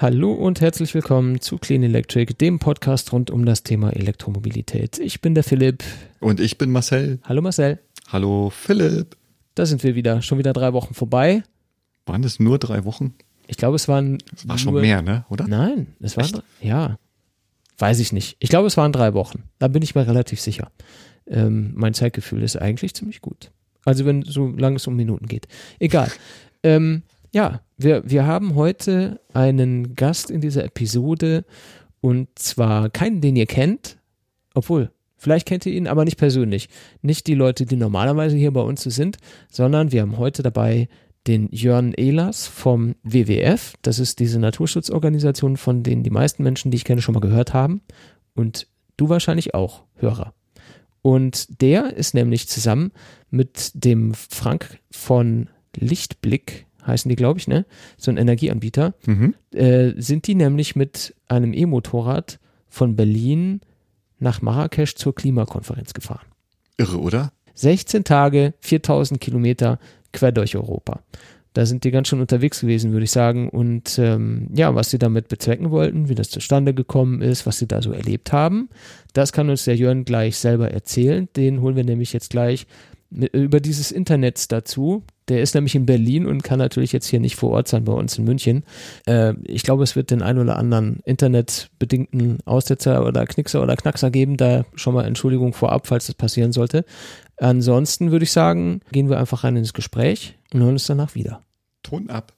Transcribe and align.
Hallo 0.00 0.32
und 0.32 0.62
herzlich 0.62 0.94
willkommen 0.94 1.42
zu 1.42 1.58
Clean 1.58 1.82
Electric, 1.82 2.32
dem 2.32 2.58
Podcast 2.58 3.12
rund 3.12 3.30
um 3.30 3.44
das 3.44 3.64
Thema 3.64 3.90
Elektromobilität. 3.90 4.98
Ich 4.98 5.20
bin 5.20 5.34
der 5.34 5.44
Philipp. 5.44 5.84
Und 6.20 6.40
ich 6.40 6.56
bin 6.56 6.70
Marcel. 6.70 7.18
Hallo 7.22 7.42
Marcel. 7.42 7.78
Hallo 8.08 8.48
Philipp. 8.48 9.14
Da 9.54 9.66
sind 9.66 9.82
wir 9.84 9.94
wieder. 9.94 10.22
Schon 10.22 10.38
wieder 10.38 10.54
drei 10.54 10.72
Wochen 10.72 10.94
vorbei. 10.94 11.42
Waren 12.06 12.24
es 12.24 12.40
nur 12.40 12.58
drei 12.58 12.86
Wochen? 12.86 13.12
Ich 13.46 13.58
glaube, 13.58 13.76
es 13.76 13.88
waren. 13.88 14.16
Es 14.34 14.48
war 14.48 14.56
schon 14.56 14.72
mehr, 14.72 15.02
ne? 15.02 15.26
Oder? 15.28 15.46
Nein, 15.46 15.88
es 16.00 16.16
waren. 16.16 16.24
Echt? 16.24 16.42
Ja. 16.62 16.98
Weiß 17.76 18.00
ich 18.00 18.10
nicht. 18.10 18.38
Ich 18.38 18.48
glaube, 18.48 18.68
es 18.68 18.78
waren 18.78 18.92
drei 18.92 19.12
Wochen. 19.12 19.42
Da 19.58 19.68
bin 19.68 19.82
ich 19.82 19.94
mir 19.94 20.06
relativ 20.06 20.40
sicher. 20.40 20.70
Ähm, 21.26 21.72
mein 21.74 21.92
Zeitgefühl 21.92 22.42
ist 22.42 22.56
eigentlich 22.56 22.94
ziemlich 22.94 23.20
gut. 23.20 23.50
Also, 23.84 24.06
wenn 24.06 24.22
so 24.22 24.48
lange 24.48 24.76
es 24.76 24.86
um 24.86 24.96
Minuten 24.96 25.26
geht. 25.26 25.46
Egal. 25.78 26.10
Ähm, 26.62 27.04
ja, 27.32 27.62
wir, 27.82 28.02
wir 28.04 28.26
haben 28.26 28.54
heute 28.56 29.20
einen 29.32 29.94
Gast 29.96 30.30
in 30.30 30.40
dieser 30.40 30.64
Episode 30.64 31.44
und 32.00 32.28
zwar 32.38 32.90
keinen, 32.90 33.20
den 33.20 33.36
ihr 33.36 33.46
kennt, 33.46 33.98
obwohl, 34.54 34.90
vielleicht 35.16 35.46
kennt 35.48 35.64
ihr 35.64 35.72
ihn, 35.72 35.86
aber 35.86 36.04
nicht 36.04 36.18
persönlich. 36.18 36.68
Nicht 37.00 37.26
die 37.26 37.34
Leute, 37.34 37.64
die 37.64 37.76
normalerweise 37.76 38.36
hier 38.36 38.52
bei 38.52 38.60
uns 38.60 38.82
sind, 38.82 39.16
sondern 39.50 39.92
wir 39.92 40.02
haben 40.02 40.18
heute 40.18 40.42
dabei 40.42 40.88
den 41.26 41.48
Jörn 41.52 41.92
Ehlers 41.94 42.46
vom 42.46 42.96
WWF. 43.02 43.74
Das 43.82 43.98
ist 43.98 44.18
diese 44.18 44.38
Naturschutzorganisation, 44.38 45.56
von 45.56 45.82
denen 45.82 46.02
die 46.02 46.10
meisten 46.10 46.42
Menschen, 46.42 46.70
die 46.70 46.76
ich 46.76 46.84
kenne, 46.84 47.00
schon 47.00 47.14
mal 47.14 47.20
gehört 47.20 47.54
haben. 47.54 47.80
Und 48.34 48.66
du 48.96 49.08
wahrscheinlich 49.08 49.54
auch, 49.54 49.84
Hörer. 49.96 50.34
Und 51.02 51.62
der 51.62 51.94
ist 51.96 52.12
nämlich 52.12 52.48
zusammen 52.48 52.92
mit 53.30 53.72
dem 53.74 54.12
Frank 54.12 54.78
von 54.90 55.48
Lichtblick 55.76 56.66
heißen 56.86 57.08
die, 57.08 57.16
glaube 57.16 57.38
ich, 57.38 57.48
ne? 57.48 57.66
So 57.96 58.10
ein 58.10 58.16
Energieanbieter. 58.16 58.94
Mhm. 59.06 59.34
Äh, 59.52 59.92
sind 59.96 60.26
die 60.26 60.34
nämlich 60.34 60.76
mit 60.76 61.14
einem 61.28 61.52
E-Motorrad 61.52 62.38
von 62.68 62.96
Berlin 62.96 63.60
nach 64.18 64.42
Marrakesch 64.42 64.94
zur 64.94 65.14
Klimakonferenz 65.14 65.94
gefahren. 65.94 66.26
Irre, 66.76 67.00
oder? 67.00 67.32
16 67.54 68.04
Tage, 68.04 68.54
4000 68.60 69.20
Kilometer 69.20 69.78
quer 70.12 70.32
durch 70.32 70.56
Europa. 70.56 71.00
Da 71.52 71.66
sind 71.66 71.82
die 71.82 71.90
ganz 71.90 72.06
schön 72.06 72.20
unterwegs 72.20 72.60
gewesen, 72.60 72.92
würde 72.92 73.04
ich 73.04 73.10
sagen. 73.10 73.48
Und 73.48 73.98
ähm, 73.98 74.48
ja, 74.54 74.74
was 74.76 74.90
sie 74.90 74.98
damit 74.98 75.26
bezwecken 75.26 75.72
wollten, 75.72 76.08
wie 76.08 76.14
das 76.14 76.30
zustande 76.30 76.74
gekommen 76.74 77.22
ist, 77.22 77.44
was 77.44 77.58
sie 77.58 77.66
da 77.66 77.82
so 77.82 77.92
erlebt 77.92 78.32
haben, 78.32 78.68
das 79.14 79.32
kann 79.32 79.50
uns 79.50 79.64
der 79.64 79.74
Jörn 79.74 80.04
gleich 80.04 80.36
selber 80.36 80.70
erzählen. 80.70 81.28
Den 81.36 81.60
holen 81.60 81.74
wir 81.74 81.84
nämlich 81.84 82.12
jetzt 82.12 82.30
gleich 82.30 82.66
über 83.10 83.60
dieses 83.60 83.90
Internet 83.90 84.52
dazu. 84.52 85.02
Der 85.28 85.42
ist 85.42 85.54
nämlich 85.54 85.74
in 85.74 85.86
Berlin 85.86 86.26
und 86.26 86.42
kann 86.42 86.58
natürlich 86.58 86.92
jetzt 86.92 87.06
hier 87.06 87.20
nicht 87.20 87.36
vor 87.36 87.50
Ort 87.50 87.68
sein 87.68 87.84
bei 87.84 87.92
uns 87.92 88.18
in 88.18 88.24
München. 88.24 88.64
Äh, 89.06 89.34
ich 89.44 89.62
glaube, 89.62 89.84
es 89.84 89.96
wird 89.96 90.10
den 90.10 90.22
ein 90.22 90.38
oder 90.38 90.56
anderen 90.56 91.00
internetbedingten 91.04 92.38
Aussetzer 92.44 93.06
oder 93.06 93.26
Knickser 93.26 93.62
oder 93.62 93.76
Knackser 93.76 94.10
geben. 94.10 94.36
Da 94.36 94.64
schon 94.74 94.94
mal 94.94 95.04
Entschuldigung 95.04 95.52
vorab, 95.52 95.86
falls 95.86 96.06
das 96.06 96.14
passieren 96.14 96.52
sollte. 96.52 96.84
Ansonsten 97.36 98.10
würde 98.10 98.24
ich 98.24 98.32
sagen, 98.32 98.80
gehen 98.92 99.08
wir 99.08 99.18
einfach 99.18 99.44
rein 99.44 99.56
ins 99.56 99.72
Gespräch 99.72 100.36
und 100.52 100.60
hören 100.60 100.72
uns 100.72 100.86
danach 100.86 101.14
wieder. 101.14 101.42
Ton 101.82 102.10
ab. 102.10 102.32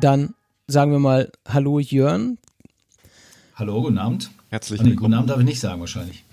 Dann 0.00 0.34
sagen 0.66 0.92
wir 0.92 0.98
mal 0.98 1.30
Hallo 1.46 1.78
Jörn. 1.78 2.38
Hallo, 3.54 3.82
guten 3.82 3.98
Abend. 3.98 4.30
Herzlich 4.48 4.80
willkommen. 4.80 4.96
guten 4.98 5.14
Abend 5.14 5.30
darf 5.30 5.38
ich 5.40 5.44
nicht 5.44 5.60
sagen 5.60 5.80
wahrscheinlich. 5.80 6.24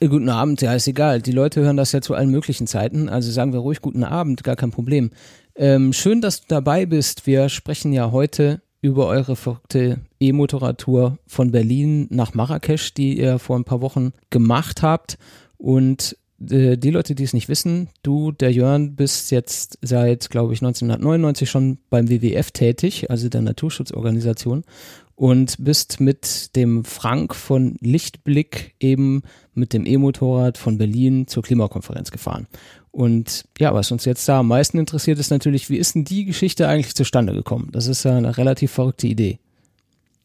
Äh, 0.00 0.08
guten 0.08 0.28
Abend, 0.28 0.62
ja, 0.62 0.74
ist 0.74 0.86
egal. 0.86 1.20
Die 1.20 1.32
Leute 1.32 1.60
hören 1.62 1.76
das 1.76 1.92
ja 1.92 2.00
zu 2.00 2.14
allen 2.14 2.30
möglichen 2.30 2.66
Zeiten. 2.66 3.08
Also 3.08 3.32
sagen 3.32 3.52
wir 3.52 3.60
ruhig 3.60 3.80
guten 3.80 4.04
Abend, 4.04 4.44
gar 4.44 4.56
kein 4.56 4.70
Problem. 4.70 5.10
Ähm, 5.56 5.92
schön, 5.92 6.20
dass 6.20 6.42
du 6.42 6.46
dabei 6.48 6.86
bist. 6.86 7.26
Wir 7.26 7.48
sprechen 7.48 7.92
ja 7.92 8.12
heute 8.12 8.62
über 8.80 9.06
eure 9.08 9.34
verrückte 9.34 9.98
E-Motorradtour 10.20 11.18
von 11.26 11.50
Berlin 11.50 12.06
nach 12.10 12.32
Marrakesch, 12.34 12.94
die 12.94 13.18
ihr 13.18 13.40
vor 13.40 13.58
ein 13.58 13.64
paar 13.64 13.80
Wochen 13.80 14.12
gemacht 14.30 14.82
habt. 14.82 15.18
Und 15.56 16.16
äh, 16.48 16.76
die 16.76 16.90
Leute, 16.90 17.16
die 17.16 17.24
es 17.24 17.32
nicht 17.32 17.48
wissen, 17.48 17.88
du, 18.02 18.30
der 18.30 18.52
Jörn, 18.52 18.94
bist 18.94 19.32
jetzt 19.32 19.78
seit, 19.82 20.30
glaube 20.30 20.52
ich, 20.52 20.60
1999 20.62 21.50
schon 21.50 21.78
beim 21.90 22.08
WWF 22.08 22.52
tätig, 22.52 23.10
also 23.10 23.28
der 23.28 23.42
Naturschutzorganisation 23.42 24.62
und 25.18 25.56
bist 25.58 25.98
mit 25.98 26.54
dem 26.54 26.84
Frank 26.84 27.34
von 27.34 27.76
Lichtblick 27.80 28.76
eben 28.78 29.22
mit 29.52 29.72
dem 29.72 29.84
E-Motorrad 29.84 30.56
von 30.58 30.78
Berlin 30.78 31.26
zur 31.26 31.42
Klimakonferenz 31.42 32.12
gefahren. 32.12 32.46
Und 32.92 33.44
ja, 33.58 33.74
was 33.74 33.90
uns 33.90 34.04
jetzt 34.04 34.28
da 34.28 34.38
am 34.38 34.46
meisten 34.46 34.78
interessiert, 34.78 35.18
ist 35.18 35.30
natürlich, 35.30 35.70
wie 35.70 35.76
ist 35.76 35.96
denn 35.96 36.04
die 36.04 36.24
Geschichte 36.24 36.68
eigentlich 36.68 36.94
zustande 36.94 37.34
gekommen? 37.34 37.70
Das 37.72 37.88
ist 37.88 38.04
ja 38.04 38.16
eine 38.16 38.38
relativ 38.38 38.70
verrückte 38.70 39.08
Idee. 39.08 39.40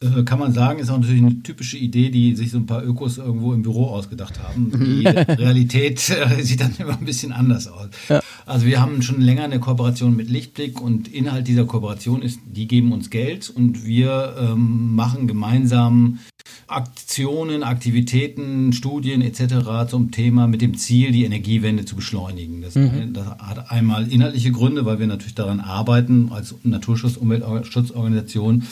Äh, 0.00 0.22
kann 0.24 0.38
man 0.38 0.52
sagen, 0.52 0.78
ist 0.78 0.90
auch 0.90 0.98
natürlich 0.98 1.22
eine 1.22 1.42
typische 1.42 1.78
Idee, 1.78 2.10
die 2.10 2.34
sich 2.34 2.50
so 2.50 2.58
ein 2.58 2.66
paar 2.66 2.84
Ökos 2.84 3.18
irgendwo 3.18 3.52
im 3.52 3.62
Büro 3.62 3.86
ausgedacht 3.86 4.40
haben. 4.42 4.72
Die 4.72 5.06
Realität 5.06 6.10
äh, 6.10 6.42
sieht 6.42 6.60
dann 6.60 6.74
immer 6.78 6.98
ein 6.98 7.04
bisschen 7.04 7.32
anders 7.32 7.68
aus. 7.68 7.88
Ja. 8.08 8.20
Also 8.46 8.66
wir 8.66 8.80
haben 8.80 9.02
schon 9.02 9.20
länger 9.20 9.44
eine 9.44 9.60
Kooperation 9.60 10.14
mit 10.14 10.28
Lichtblick 10.28 10.80
und 10.80 11.08
Inhalt 11.08 11.48
dieser 11.48 11.64
Kooperation 11.64 12.22
ist, 12.22 12.40
die 12.44 12.66
geben 12.66 12.92
uns 12.92 13.08
Geld 13.10 13.50
und 13.50 13.84
wir 13.84 14.36
ähm, 14.38 14.94
machen 14.94 15.26
gemeinsam 15.26 16.18
Aktionen, 16.66 17.62
Aktivitäten, 17.62 18.72
Studien 18.72 19.22
etc. 19.22 19.88
zum 19.88 20.10
Thema 20.10 20.46
mit 20.46 20.60
dem 20.60 20.76
Ziel, 20.76 21.12
die 21.12 21.24
Energiewende 21.24 21.84
zu 21.84 21.96
beschleunigen. 21.96 22.60
Das, 22.60 22.74
mhm. 22.74 23.14
das 23.14 23.26
hat 23.26 23.70
einmal 23.70 24.10
inhaltliche 24.10 24.52
Gründe, 24.52 24.84
weil 24.84 24.98
wir 24.98 25.06
natürlich 25.06 25.34
daran 25.34 25.60
arbeiten 25.60 26.30
als 26.32 26.54
Naturschutz, 26.64 27.16
Umweltschutzorganisation 27.16 28.64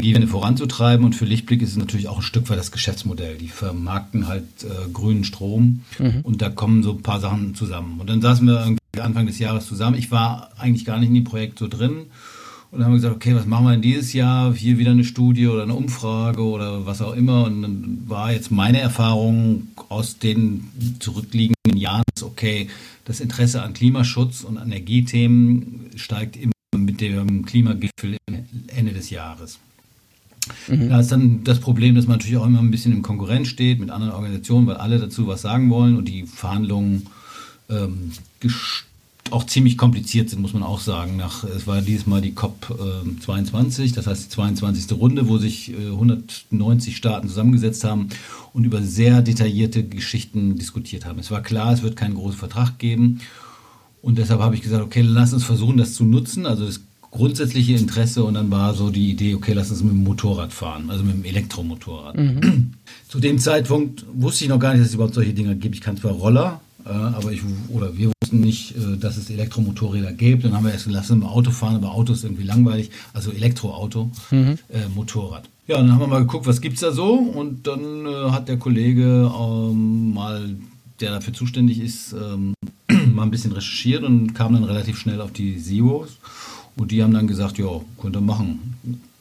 Energiewende 0.00 0.28
voranzutreiben. 0.28 1.04
Und 1.04 1.14
für 1.14 1.26
Lichtblick 1.26 1.62
ist 1.62 1.70
es 1.70 1.76
natürlich 1.76 2.08
auch 2.08 2.16
ein 2.16 2.22
Stück 2.22 2.48
weit 2.48 2.58
das 2.58 2.72
Geschäftsmodell. 2.72 3.36
Die 3.36 3.48
vermarkten 3.48 4.28
halt 4.28 4.44
äh, 4.64 4.90
grünen 4.90 5.24
Strom 5.24 5.80
mhm. 5.98 6.20
und 6.22 6.40
da 6.40 6.48
kommen 6.48 6.82
so 6.82 6.92
ein 6.92 7.02
paar 7.02 7.20
Sachen 7.20 7.54
zusammen. 7.54 8.00
Und 8.00 8.08
dann 8.08 8.22
saßen 8.22 8.46
wir 8.46 8.76
Anfang 9.00 9.26
des 9.26 9.38
Jahres 9.38 9.66
zusammen. 9.66 9.96
Ich 9.96 10.10
war 10.10 10.50
eigentlich 10.58 10.84
gar 10.84 10.98
nicht 10.98 11.08
in 11.08 11.14
dem 11.14 11.24
Projekt 11.24 11.58
so 11.58 11.68
drin. 11.68 12.06
Und 12.70 12.78
dann 12.78 12.84
haben 12.84 12.92
wir 12.92 12.98
gesagt, 12.98 13.16
okay, 13.16 13.34
was 13.34 13.46
machen 13.46 13.66
wir 13.66 13.72
denn 13.72 13.82
dieses 13.82 14.12
Jahr? 14.12 14.54
Hier 14.54 14.78
wieder 14.78 14.92
eine 14.92 15.04
Studie 15.04 15.48
oder 15.48 15.64
eine 15.64 15.74
Umfrage 15.74 16.42
oder 16.42 16.86
was 16.86 17.02
auch 17.02 17.14
immer. 17.14 17.44
Und 17.44 17.62
dann 17.62 18.02
war 18.06 18.32
jetzt 18.32 18.50
meine 18.50 18.80
Erfahrung 18.80 19.68
aus 19.88 20.18
den 20.18 20.68
zurückliegenden 21.00 21.76
Jahren, 21.76 22.04
okay, 22.22 22.68
das 23.04 23.20
Interesse 23.20 23.62
an 23.62 23.74
Klimaschutz 23.74 24.42
und 24.42 24.56
Energiethemen 24.56 25.90
steigt 25.96 26.36
immer 26.36 26.52
mit 26.76 27.00
dem 27.00 27.44
Klimagipfel 27.44 28.16
Ende 28.68 28.92
des 28.92 29.10
Jahres. 29.10 29.58
Mhm. 30.68 30.88
Da 30.88 31.00
ist 31.00 31.12
dann 31.12 31.44
das 31.44 31.60
Problem, 31.60 31.94
dass 31.94 32.06
man 32.06 32.18
natürlich 32.18 32.36
auch 32.36 32.46
immer 32.46 32.60
ein 32.60 32.70
bisschen 32.70 32.92
in 32.92 33.02
Konkurrenz 33.02 33.48
steht 33.48 33.80
mit 33.80 33.90
anderen 33.90 34.12
Organisationen, 34.12 34.66
weil 34.66 34.76
alle 34.76 34.98
dazu 34.98 35.26
was 35.26 35.42
sagen 35.42 35.70
wollen 35.70 35.96
und 35.96 36.08
die 36.08 36.26
Verhandlungen 36.26 37.06
ähm, 37.68 38.12
auch 39.30 39.44
ziemlich 39.44 39.78
kompliziert 39.78 40.30
sind, 40.30 40.42
muss 40.42 40.54
man 40.54 40.62
auch 40.62 40.80
sagen. 40.80 41.16
Nach, 41.16 41.44
es 41.44 41.66
war 41.66 41.80
dieses 41.80 42.06
Mal 42.06 42.20
die 42.20 42.32
COP 42.32 42.70
äh, 42.70 43.20
22, 43.20 43.92
das 43.92 44.06
heißt 44.06 44.24
die 44.24 44.28
22. 44.30 44.98
Runde, 44.98 45.28
wo 45.28 45.38
sich 45.38 45.72
äh, 45.72 45.90
190 45.90 46.96
Staaten 46.96 47.28
zusammengesetzt 47.28 47.84
haben 47.84 48.08
und 48.52 48.64
über 48.64 48.82
sehr 48.82 49.22
detaillierte 49.22 49.84
Geschichten 49.84 50.56
diskutiert 50.56 51.04
haben. 51.04 51.18
Es 51.18 51.30
war 51.30 51.42
klar, 51.42 51.72
es 51.72 51.82
wird 51.82 51.96
keinen 51.96 52.14
großen 52.14 52.38
Vertrag 52.38 52.78
geben. 52.78 53.20
Und 54.02 54.16
deshalb 54.18 54.40
habe 54.40 54.54
ich 54.54 54.62
gesagt, 54.62 54.82
okay, 54.82 55.02
lass 55.02 55.32
uns 55.32 55.44
versuchen, 55.44 55.76
das 55.76 55.94
zu 55.94 56.04
nutzen. 56.04 56.46
Also 56.46 56.64
das 56.66 56.80
grundsätzliche 57.10 57.74
Interesse 57.74 58.22
und 58.24 58.34
dann 58.34 58.50
war 58.50 58.74
so 58.74 58.90
die 58.90 59.10
Idee, 59.10 59.34
okay, 59.34 59.52
lass 59.52 59.70
uns 59.70 59.82
mit 59.82 59.92
dem 59.92 60.04
Motorrad 60.04 60.52
fahren, 60.52 60.90
also 60.90 61.02
mit 61.02 61.14
dem 61.14 61.24
Elektromotorrad. 61.24 62.16
Mhm. 62.16 62.74
Zu 63.08 63.18
dem 63.18 63.38
Zeitpunkt 63.38 64.04
wusste 64.12 64.44
ich 64.44 64.50
noch 64.50 64.60
gar 64.60 64.72
nicht, 64.72 64.80
dass 64.80 64.88
es 64.88 64.94
überhaupt 64.94 65.14
solche 65.14 65.32
Dinge 65.32 65.56
gibt. 65.56 65.74
Ich 65.74 65.80
kann 65.80 65.96
zwar 65.96 66.12
Roller, 66.12 66.60
äh, 66.86 66.90
aber 66.90 67.32
ich 67.32 67.40
oder 67.68 67.96
wir 67.96 68.12
wussten 68.22 68.40
nicht, 68.40 68.76
äh, 68.76 68.96
dass 68.96 69.16
es 69.16 69.28
Elektromotorräder 69.28 70.12
gibt. 70.12 70.44
Dann 70.44 70.54
haben 70.54 70.64
wir 70.64 70.72
erst 70.72 70.86
gelassen, 70.86 71.18
mit 71.18 71.24
dem 71.24 71.30
Auto 71.30 71.50
fahren, 71.50 71.76
aber 71.76 71.92
Auto 71.92 72.12
ist 72.12 72.22
irgendwie 72.22 72.44
langweilig, 72.44 72.90
also 73.12 73.32
Elektroauto, 73.32 74.10
mhm. 74.30 74.58
äh, 74.68 74.88
Motorrad. 74.94 75.48
Ja, 75.66 75.78
dann 75.78 75.92
haben 75.92 76.00
wir 76.00 76.06
mal 76.06 76.20
geguckt, 76.20 76.46
was 76.46 76.60
gibt's 76.60 76.80
da 76.80 76.92
so 76.92 77.14
und 77.14 77.66
dann 77.66 78.06
äh, 78.06 78.30
hat 78.30 78.48
der 78.48 78.56
Kollege 78.56 79.30
ähm, 79.36 80.14
mal, 80.14 80.56
der 81.00 81.10
dafür 81.10 81.32
zuständig 81.32 81.80
ist, 81.80 82.12
ähm, 82.12 82.54
mal 83.14 83.24
ein 83.24 83.30
bisschen 83.30 83.52
recherchiert 83.52 84.04
und 84.04 84.34
kam 84.34 84.54
dann 84.54 84.64
relativ 84.64 84.98
schnell 84.98 85.20
auf 85.20 85.32
die 85.32 85.60
Zeros 85.60 86.18
und 86.76 86.90
die 86.90 87.02
haben 87.02 87.12
dann 87.12 87.26
gesagt, 87.26 87.58
ja, 87.58 87.68
könnt 88.00 88.16
ihr 88.16 88.20
machen. 88.20 88.74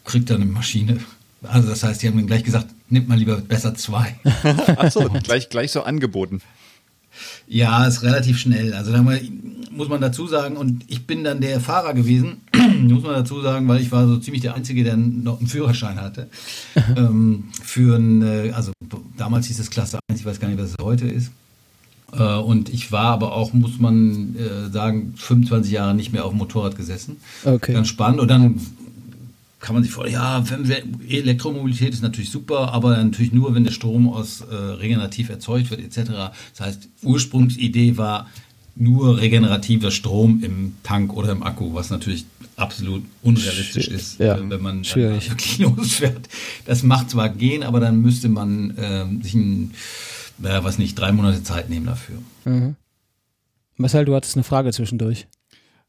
Kriegt 0.06 0.30
dann 0.30 0.42
eine 0.42 0.52
Maschine. 0.52 1.00
Also 1.44 1.70
das 1.70 1.84
heißt, 1.84 2.02
die 2.02 2.08
haben 2.08 2.18
dann 2.18 2.28
gleich 2.28 2.44
gesagt, 2.44 2.68
nimmt 2.90 3.08
mal 3.08 3.18
lieber 3.18 3.38
besser 3.38 3.76
zwei. 3.76 4.16
Achso, 4.78 5.10
gleich, 5.24 5.50
gleich 5.50 5.72
so 5.72 5.84
angeboten. 5.84 6.42
Ja, 7.48 7.86
ist 7.86 8.04
relativ 8.04 8.38
schnell. 8.38 8.74
Also 8.74 8.92
da 8.92 9.02
muss 9.72 9.90
man 9.90 10.02
dazu 10.02 10.28
sagen, 10.28 10.58
und 10.58 10.84
ich 10.88 11.06
bin 11.08 11.24
dann 11.24 11.42
der 11.42 11.60
Fahrer 11.60 11.94
gewesen, 11.94 12.42
muss 12.82 13.04
man 13.04 13.14
dazu 13.14 13.42
sagen, 13.42 13.68
weil 13.68 13.82
ich 13.82 13.92
war 13.92 14.08
so 14.08 14.18
ziemlich 14.18 14.42
der 14.42 14.56
Einzige, 14.56 14.84
der 14.84 14.98
noch 14.98 15.40
einen 15.40 15.48
Führerschein 15.48 16.00
hatte. 16.00 16.30
ähm, 16.96 17.46
für 17.64 17.98
ein, 17.98 18.22
äh, 18.22 18.52
also 18.52 18.72
damals 19.18 19.48
hieß 19.48 19.60
es 19.60 19.70
Klasse 19.70 20.00
1, 20.10 20.20
ich 20.20 20.26
weiß 20.26 20.40
gar 20.40 20.48
nicht, 20.48 20.60
was 20.60 20.72
es 20.72 20.76
heute 20.82 21.08
ist. 21.08 21.32
Äh, 22.18 22.38
und 22.38 22.70
ich 22.70 22.92
war 22.92 23.06
aber 23.06 23.34
auch, 23.34 23.54
muss 23.54 23.80
man 23.80 24.36
äh, 24.36 24.72
sagen, 24.72 25.14
25 25.18 25.72
Jahre 25.72 25.96
nicht 25.96 26.12
mehr 26.12 26.26
auf 26.26 26.32
dem 26.32 26.40
Motorrad 26.40 26.76
gesessen. 26.76 27.18
Okay. 27.44 27.74
Ganz 27.74 27.88
spannend. 27.88 28.20
Und 28.20 28.30
dann 28.30 28.60
kann 29.60 29.76
man 29.76 29.84
sich 29.84 29.92
vorstellen, 29.92 30.22
ja, 30.22 30.44
Elektromobilität 31.10 31.94
ist 31.94 32.02
natürlich 32.02 32.32
super, 32.32 32.74
aber 32.74 32.96
natürlich 32.98 33.34
nur, 33.34 33.54
wenn 33.54 33.66
der 33.66 33.72
Strom 33.72 34.08
aus 34.10 34.42
äh, 34.42 34.56
regenerativ 34.56 35.30
erzeugt 35.30 35.70
wird, 35.70 35.82
etc. 35.82 36.12
Das 36.58 36.68
heißt, 36.68 36.88
Ursprungsidee 37.04 37.98
war 37.98 38.28
nur 38.76 39.18
regenerativer 39.20 39.92
Strom 39.92 40.42
im 40.42 40.76
Tank 40.84 41.14
oder 41.14 41.34
im 41.34 41.44
Akku, 41.44 41.74
was 41.74 41.90
natürlich 41.90 42.26
absolut 42.56 43.04
unrealistisch 43.22 43.86
Schwierig. 43.86 44.02
ist, 44.02 44.20
Ja, 44.20 44.38
äh, 44.38 44.50
wenn 44.50 44.62
man 44.62 44.86
wirklich 44.96 45.58
losfährt. 45.60 46.30
Das 46.66 46.84
macht 46.84 47.10
zwar 47.10 47.30
gehen, 47.30 47.64
aber 47.64 47.82
dann 47.82 48.02
müsste 48.02 48.30
man 48.30 48.74
ähm, 48.78 49.22
sich 49.22 49.34
ein, 49.34 49.72
äh, 50.44 50.64
was 50.64 50.78
nicht, 50.78 50.98
drei 50.98 51.12
Monate 51.12 51.44
Zeit 51.44 51.70
nehmen 51.70 51.86
dafür. 51.86 52.18
Marcel, 53.76 54.06
du 54.06 54.16
hattest 54.16 54.36
eine 54.36 54.44
Frage 54.44 54.72
zwischendurch. 54.72 55.28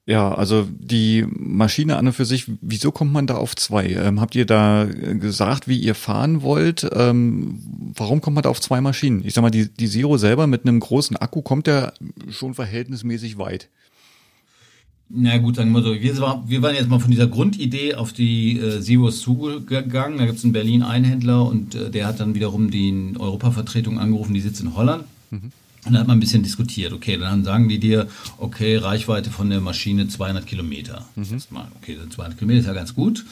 Ja, 0.06 0.34
also 0.34 0.66
die 0.68 1.24
Maschine 1.28 1.96
an 1.96 2.06
und 2.06 2.14
für 2.14 2.24
sich, 2.24 2.50
wieso 2.60 2.90
kommt 2.90 3.12
man 3.12 3.26
da 3.26 3.36
auf 3.36 3.54
zwei? 3.54 3.86
Ähm, 3.90 4.20
habt 4.20 4.34
ihr 4.34 4.46
da 4.46 4.86
gesagt, 4.86 5.68
wie 5.68 5.78
ihr 5.78 5.94
fahren 5.94 6.42
wollt? 6.42 6.88
Ähm, 6.92 7.60
warum 7.94 8.20
kommt 8.20 8.34
man 8.34 8.42
da 8.42 8.48
auf 8.48 8.60
zwei 8.60 8.80
Maschinen? 8.80 9.24
Ich 9.24 9.34
sag 9.34 9.42
mal, 9.42 9.50
die, 9.50 9.68
die 9.68 9.88
Zero 9.88 10.16
selber 10.16 10.46
mit 10.46 10.66
einem 10.66 10.80
großen 10.80 11.16
Akku 11.16 11.42
kommt 11.42 11.68
ja 11.68 11.92
schon 12.30 12.54
verhältnismäßig 12.54 13.38
weit. 13.38 13.68
Na 15.12 15.38
gut, 15.38 15.56
sagen 15.56 15.72
wir 15.72 15.82
so, 15.82 15.92
wir, 15.92 16.18
war, 16.18 16.44
wir 16.48 16.62
waren 16.62 16.76
jetzt 16.76 16.88
mal 16.88 17.00
von 17.00 17.10
dieser 17.10 17.26
Grundidee 17.26 17.94
auf 17.96 18.12
die 18.12 18.58
äh, 18.58 18.80
Zeros 18.80 19.20
zugegangen. 19.20 20.18
Da 20.18 20.24
gibt 20.26 20.38
es 20.38 20.44
in 20.44 20.52
Berlin 20.52 20.84
einen 20.84 21.04
Händler 21.04 21.46
und 21.46 21.74
äh, 21.74 21.90
der 21.90 22.06
hat 22.06 22.20
dann 22.20 22.34
wiederum 22.36 22.70
die 22.70 23.14
Europavertretung 23.18 23.98
angerufen, 23.98 24.34
die 24.34 24.40
sitzt 24.40 24.60
in 24.60 24.76
Holland. 24.76 25.04
Und 25.86 25.94
da 25.94 26.00
hat 26.00 26.06
man 26.06 26.18
ein 26.18 26.20
bisschen 26.20 26.42
diskutiert. 26.42 26.92
Okay, 26.92 27.16
dann 27.16 27.42
sagen 27.42 27.68
die 27.68 27.78
dir, 27.80 28.06
okay, 28.38 28.76
Reichweite 28.76 29.30
von 29.30 29.50
der 29.50 29.60
Maschine 29.60 30.06
200 30.06 30.46
Kilometer. 30.46 31.06
Erstmal, 31.32 31.68
okay, 31.80 31.96
200 32.08 32.38
Kilometer 32.38 32.60
ist 32.60 32.66
ja 32.66 32.74
ganz 32.74 32.94
gut. 32.94 33.24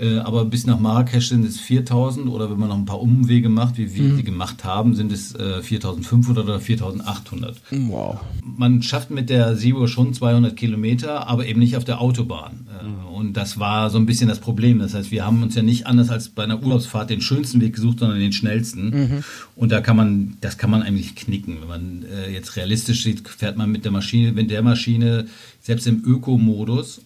Äh, 0.00 0.18
aber 0.18 0.44
bis 0.46 0.66
nach 0.66 0.80
Marrakesch 0.80 1.28
sind 1.28 1.44
es 1.44 1.60
4000 1.60 2.28
oder 2.28 2.50
wenn 2.50 2.58
man 2.58 2.68
noch 2.70 2.76
ein 2.78 2.86
paar 2.86 3.00
Umwege 3.00 3.48
macht, 3.48 3.76
wie 3.78 3.94
wir 3.94 4.14
sie 4.16 4.22
gemacht 4.24 4.64
haben, 4.64 4.94
sind 4.94 5.12
es 5.12 5.34
äh, 5.34 5.62
4500 5.62 6.44
oder 6.44 6.60
4800 6.60 7.56
Wow. 7.88 8.20
man 8.42 8.82
schafft 8.82 9.10
mit 9.10 9.28
der 9.30 9.56
Zero 9.56 9.86
schon 9.86 10.14
200 10.14 10.56
Kilometer, 10.56 11.28
aber 11.28 11.46
eben 11.46 11.60
nicht 11.60 11.76
auf 11.76 11.84
der 11.84 12.00
Autobahn. 12.00 12.66
Äh, 12.80 13.14
Und 13.16 13.36
das 13.36 13.58
war 13.58 13.90
so 13.90 13.98
ein 13.98 14.06
bisschen 14.06 14.28
das 14.28 14.40
Problem. 14.40 14.78
Das 14.78 14.94
heißt, 14.94 15.10
wir 15.10 15.24
haben 15.24 15.42
uns 15.42 15.54
ja 15.54 15.62
nicht 15.62 15.86
anders 15.86 16.10
als 16.10 16.28
bei 16.30 16.42
einer 16.44 16.62
Urlaubsfahrt 16.62 17.10
den 17.10 17.20
schönsten 17.20 17.60
Weg 17.60 17.74
gesucht, 17.74 17.98
sondern 18.00 18.18
den 18.18 18.32
schnellsten. 18.32 19.22
Und 19.54 19.70
da 19.72 19.80
kann 19.80 19.96
man, 19.96 20.36
das 20.40 20.56
kann 20.58 20.70
man 20.70 20.82
eigentlich 20.82 21.14
knicken. 21.14 21.58
Wenn 21.60 21.68
man 21.68 22.04
äh, 22.10 22.32
jetzt 22.32 22.56
realistisch 22.56 23.02
sieht, 23.04 23.28
fährt 23.28 23.56
man 23.58 23.70
mit 23.70 23.84
der 23.84 23.92
Maschine, 23.92 24.34
wenn 24.36 24.48
der 24.48 24.62
Maschine 24.62 25.26
selbst 25.60 25.86
im 25.86 26.02
Ökomodus 26.04 26.98
äh, 26.98 27.02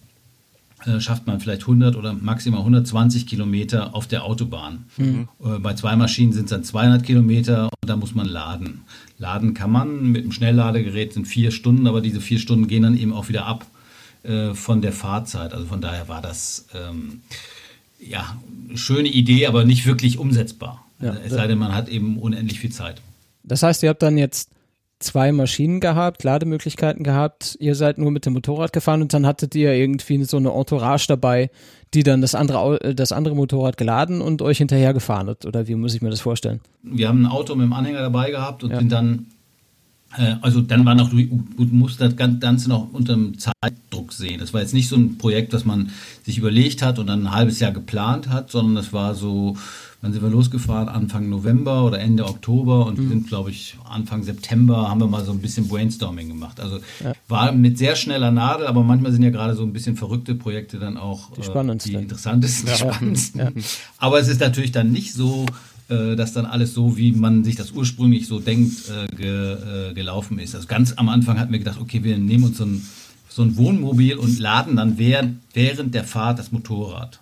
schafft 0.99 1.25
man 1.27 1.39
vielleicht 1.39 1.61
100 1.63 1.95
oder 1.95 2.13
maximal 2.13 2.59
120 2.59 3.25
Kilometer 3.25 3.95
auf 3.95 4.07
der 4.07 4.23
Autobahn. 4.23 4.85
Äh, 4.97 5.59
Bei 5.59 5.73
zwei 5.73 5.95
Maschinen 5.95 6.33
sind 6.33 6.45
es 6.45 6.49
dann 6.51 6.63
200 6.63 7.03
Kilometer 7.03 7.65
und 7.65 7.89
da 7.89 7.95
muss 7.95 8.13
man 8.15 8.27
laden. 8.27 8.81
Laden 9.17 9.53
kann 9.53 9.71
man 9.71 10.11
mit 10.11 10.23
einem 10.23 10.31
Schnellladegerät 10.31 11.13
sind 11.13 11.25
vier 11.27 11.51
Stunden, 11.51 11.87
aber 11.87 12.01
diese 12.01 12.21
vier 12.21 12.39
Stunden 12.39 12.67
gehen 12.67 12.83
dann 12.83 12.97
eben 12.97 13.11
auch 13.13 13.27
wieder 13.27 13.45
ab 13.45 13.65
äh, 14.23 14.53
von 14.53 14.81
der 14.81 14.93
Fahrzeit. 14.93 15.53
Also 15.53 15.65
von 15.65 15.81
daher 15.81 16.07
war 16.07 16.21
das 16.21 16.67
ähm, 16.75 17.21
ja 17.99 18.37
eine 18.69 18.77
schöne 18.77 19.09
Idee, 19.09 19.47
aber 19.47 19.65
nicht 19.65 19.85
wirklich 19.85 20.19
umsetzbar. 20.19 20.85
Ja. 20.99 21.15
es 21.23 21.31
sei 21.33 21.47
denn, 21.47 21.57
man 21.59 21.73
hat 21.75 21.89
eben 21.89 22.17
unendlich 22.17 22.59
viel 22.59 22.71
Zeit. 22.71 23.01
Das 23.43 23.63
heißt, 23.63 23.83
ihr 23.83 23.89
habt 23.89 24.01
dann 24.01 24.17
jetzt 24.17 24.49
zwei 24.99 25.31
Maschinen 25.31 25.79
gehabt, 25.79 26.23
Lademöglichkeiten 26.23 27.03
gehabt, 27.03 27.55
ihr 27.59 27.75
seid 27.75 27.97
nur 27.97 28.11
mit 28.11 28.25
dem 28.25 28.33
Motorrad 28.33 28.73
gefahren 28.73 29.01
und 29.01 29.13
dann 29.13 29.25
hattet 29.27 29.53
ihr 29.55 29.73
irgendwie 29.73 30.23
so 30.23 30.37
eine 30.37 30.51
Entourage 30.51 31.05
dabei, 31.07 31.49
die 31.93 32.03
dann 32.03 32.21
das 32.21 32.33
andere, 32.35 32.81
äh, 32.83 32.95
das 32.95 33.11
andere 33.11 33.35
Motorrad 33.35 33.77
geladen 33.77 34.21
und 34.21 34.41
euch 34.41 34.57
hinterher 34.57 34.93
gefahren 34.93 35.27
hat. 35.27 35.45
Oder 35.45 35.67
wie 35.67 35.75
muss 35.75 35.93
ich 35.93 36.01
mir 36.01 36.09
das 36.09 36.21
vorstellen? 36.21 36.59
wir 36.83 37.07
haben 37.09 37.23
ein 37.23 37.31
Auto 37.31 37.53
mit 37.55 37.65
dem 37.65 37.73
Anhänger 37.73 37.99
dabei 38.01 38.31
gehabt 38.31 38.63
und 38.63 38.71
Ja. 38.71 38.79
sind 38.79 38.91
dann, 38.91 39.25
äh, 40.17 40.35
also 40.41 40.61
dann 40.61 40.85
war 40.85 40.95
noch, 40.95 41.09
du 41.09 41.17
musst 41.57 41.99
das 42.01 42.15
Ganze 42.15 42.69
noch 42.69 42.91
unter 42.93 43.13
dem 43.13 43.35
Zeitdruck 43.37 44.13
sehen. 44.13 44.39
Das 44.39 44.53
war 44.53 44.61
jetzt 44.61 44.73
nicht 44.73 44.87
so 44.89 44.95
ein 44.95 45.17
Projekt, 45.17 45.53
das 45.53 45.65
man 45.65 45.91
sich 46.23 46.37
überlegt 46.37 46.81
hat 46.81 46.97
und 46.97 47.07
dann 47.07 47.27
ein 47.27 47.31
halbes 47.31 47.59
Jahr 47.59 47.71
geplant 47.71 48.29
hat, 48.29 48.49
sondern 48.51 48.75
das 48.75 48.93
war 48.93 49.15
so, 49.15 49.57
wann 50.01 50.13
sind 50.13 50.21
wir 50.21 50.29
losgefahren? 50.29 50.89
Anfang 50.89 51.27
November 51.29 51.83
oder 51.85 51.99
Ende 51.99 52.25
Oktober 52.25 52.85
und 52.85 52.97
Mhm. 52.99 53.09
sind, 53.09 53.27
glaube 53.27 53.49
ich, 53.49 53.75
Anfang 53.89 54.23
September 54.23 54.89
haben 54.89 54.99
wir 54.99 55.07
mal 55.07 55.25
so 55.25 55.31
ein 55.31 55.39
bisschen 55.39 55.67
Brainstorming 55.67 56.27
gemacht. 56.27 56.59
Also 56.59 56.79
war 57.27 57.51
mit 57.51 57.77
sehr 57.77 57.95
schneller 57.95 58.31
Nadel, 58.31 58.67
aber 58.67 58.83
manchmal 58.83 59.11
sind 59.11 59.23
ja 59.23 59.29
gerade 59.31 59.55
so 59.55 59.63
ein 59.63 59.73
bisschen 59.73 59.95
verrückte 59.97 60.35
Projekte 60.35 60.77
dann 60.79 60.97
auch 60.97 61.31
Die 61.35 61.43
spannendsten. 61.43 61.93
die 61.93 61.97
interessantesten, 61.99 62.69
die 62.69 62.75
spannendsten. 62.77 63.63
Aber 63.97 64.19
es 64.19 64.27
ist 64.27 64.39
natürlich 64.39 64.71
dann 64.71 64.91
nicht 64.91 65.13
so, 65.13 65.45
äh, 65.89 66.15
dass 66.15 66.33
dann 66.33 66.45
alles 66.45 66.73
so, 66.73 66.95
wie 66.97 67.11
man 67.13 67.43
sich 67.43 67.55
das 67.55 67.71
ursprünglich 67.71 68.27
so 68.27 68.39
denkt, 68.39 68.89
äh, 68.89 69.15
ge, 69.15 69.53
äh, 69.89 69.93
gelaufen 69.93 70.37
ist. 70.37 70.53
Also 70.53 70.67
ganz 70.67 70.93
am 70.97 71.09
Anfang 71.09 71.39
hatten 71.39 71.51
wir 71.51 71.59
gedacht, 71.59 71.79
okay, 71.81 72.03
wir 72.03 72.17
nehmen 72.17 72.43
uns 72.43 72.57
so 72.57 72.65
ein, 72.65 72.85
so 73.29 73.41
ein 73.41 73.55
Wohnmobil 73.57 74.15
und 74.17 74.37
laden 74.39 74.75
dann 74.75 74.97
während, 74.97 75.39
während 75.53 75.93
der 75.95 76.03
Fahrt 76.03 76.39
das 76.39 76.51
Motorrad. 76.51 77.19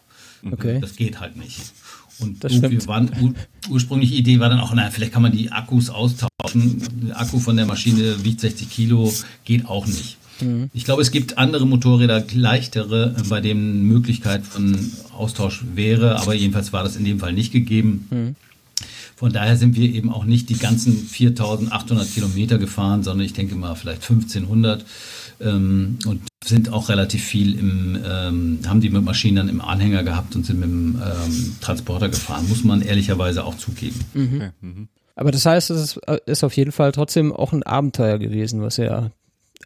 Okay. 0.51 0.79
Das 0.79 0.95
geht 0.95 1.19
halt 1.19 1.37
nicht. 1.37 1.59
Und 2.19 2.43
Das 2.43 2.53
stimmt. 2.53 2.71
wir 2.71 2.87
waren, 2.87 3.11
ur, 3.21 3.33
ursprüngliche 3.69 4.15
Idee 4.15 4.39
war 4.39 4.49
dann 4.49 4.59
auch, 4.59 4.73
naja, 4.73 4.89
vielleicht 4.91 5.11
kann 5.13 5.21
man 5.21 5.31
die 5.31 5.51
Akkus 5.51 5.89
austauschen. 5.89 6.81
Der 7.01 7.19
Akku 7.19 7.39
von 7.39 7.57
der 7.57 7.65
Maschine 7.65 8.23
wiegt 8.23 8.41
60 8.41 8.69
Kilo, 8.69 9.13
geht 9.43 9.65
auch 9.65 9.85
nicht. 9.85 10.17
Mhm. 10.41 10.69
Ich 10.73 10.85
glaube, 10.85 11.01
es 11.01 11.11
gibt 11.11 11.37
andere 11.37 11.65
Motorräder, 11.65 12.23
leichtere, 12.33 13.15
bei 13.29 13.41
denen 13.41 13.83
Möglichkeit 13.83 14.45
von 14.45 14.77
Austausch 15.13 15.63
wäre, 15.73 16.19
aber 16.19 16.33
jedenfalls 16.33 16.73
war 16.73 16.83
das 16.83 16.95
in 16.95 17.05
dem 17.05 17.19
Fall 17.19 17.33
nicht 17.33 17.51
gegeben. 17.51 18.07
Mhm. 18.09 18.35
Von 19.15 19.31
daher 19.31 19.55
sind 19.55 19.77
wir 19.77 19.89
eben 19.93 20.11
auch 20.11 20.25
nicht 20.25 20.49
die 20.49 20.57
ganzen 20.57 20.93
4800 21.07 22.13
Kilometer 22.13 22.57
gefahren, 22.57 23.01
sondern 23.01 23.25
ich 23.25 23.31
denke 23.31 23.55
mal 23.55 23.75
vielleicht 23.75 24.01
1500 24.01 24.85
ähm, 25.39 25.99
und 26.05 26.21
sind 26.43 26.71
auch 26.71 26.89
relativ 26.89 27.23
viel 27.23 27.57
im, 27.57 27.97
ähm, 28.05 28.59
haben 28.67 28.81
die 28.81 28.89
mit 28.89 29.03
Maschinen 29.03 29.37
dann 29.37 29.49
im 29.49 29.61
Anhänger 29.61 30.03
gehabt 30.03 30.35
und 30.35 30.45
sind 30.45 30.59
mit 30.59 30.69
dem 30.69 31.01
ähm, 31.01 31.55
Transporter 31.61 32.09
gefahren, 32.09 32.47
muss 32.47 32.63
man 32.63 32.81
ehrlicherweise 32.81 33.43
auch 33.43 33.57
zugeben. 33.57 33.99
Okay. 34.13 34.49
Mhm. 34.61 34.87
Aber 35.15 35.31
das 35.31 35.45
heißt, 35.45 35.69
es 35.71 35.81
ist, 35.81 35.97
äh, 36.07 36.19
ist 36.25 36.43
auf 36.43 36.55
jeden 36.55 36.71
Fall 36.71 36.91
trotzdem 36.91 37.31
auch 37.33 37.53
ein 37.53 37.63
Abenteuer 37.63 38.19
gewesen, 38.19 38.61
was 38.61 38.77
ihr 38.77 39.11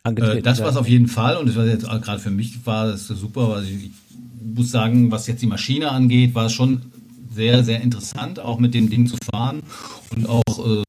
angetreten 0.03 0.37
Äh, 0.37 0.41
das 0.41 0.59
war 0.59 0.69
es 0.69 0.77
auf 0.77 0.87
jeden 0.87 1.07
Fall 1.07 1.37
und 1.37 1.47
das 1.47 1.55
war 1.55 1.65
jetzt 1.65 1.85
gerade 1.85 2.19
für 2.19 2.31
mich 2.31 2.65
war 2.65 2.87
das 2.87 3.07
super, 3.07 3.49
weil 3.49 3.63
ich, 3.63 3.85
ich 3.85 3.91
muss 4.55 4.71
sagen, 4.71 5.11
was 5.11 5.27
jetzt 5.27 5.41
die 5.41 5.47
Maschine 5.47 5.91
angeht, 5.91 6.35
war 6.35 6.45
es 6.45 6.53
schon 6.53 6.83
sehr, 7.33 7.63
sehr 7.63 7.81
interessant, 7.81 8.39
auch 8.39 8.59
mit 8.59 8.73
dem 8.73 8.89
Ding 8.89 9.07
zu 9.07 9.17
fahren 9.31 9.61
und 10.15 10.27
auch, 10.27 10.43
äh, 10.65 10.83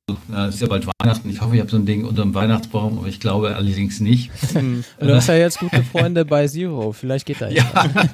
es 0.49 0.55
ist 0.57 0.61
ja 0.62 0.69
bald 0.69 0.87
Weihnachten, 1.00 1.29
ich 1.31 1.41
hoffe, 1.41 1.55
ich 1.55 1.61
habe 1.61 1.71
so 1.71 1.77
ein 1.77 1.87
Ding 1.87 2.05
unter 2.05 2.23
dem 2.23 2.35
Weihnachtsbaum, 2.35 2.99
aber 2.99 3.09
ich 3.09 3.21
glaube 3.21 3.55
allerdings 3.55 4.00
nicht. 4.00 4.31
Und 4.55 4.85
du 5.00 5.15
hast 5.15 5.29
ja 5.29 5.35
jetzt 5.37 5.59
gute 5.59 5.83
Freunde 5.83 6.25
bei 6.25 6.47
Zero, 6.49 6.93
vielleicht 6.93 7.27
geht 7.27 7.41
da 7.41 7.49
ja. 7.49 7.65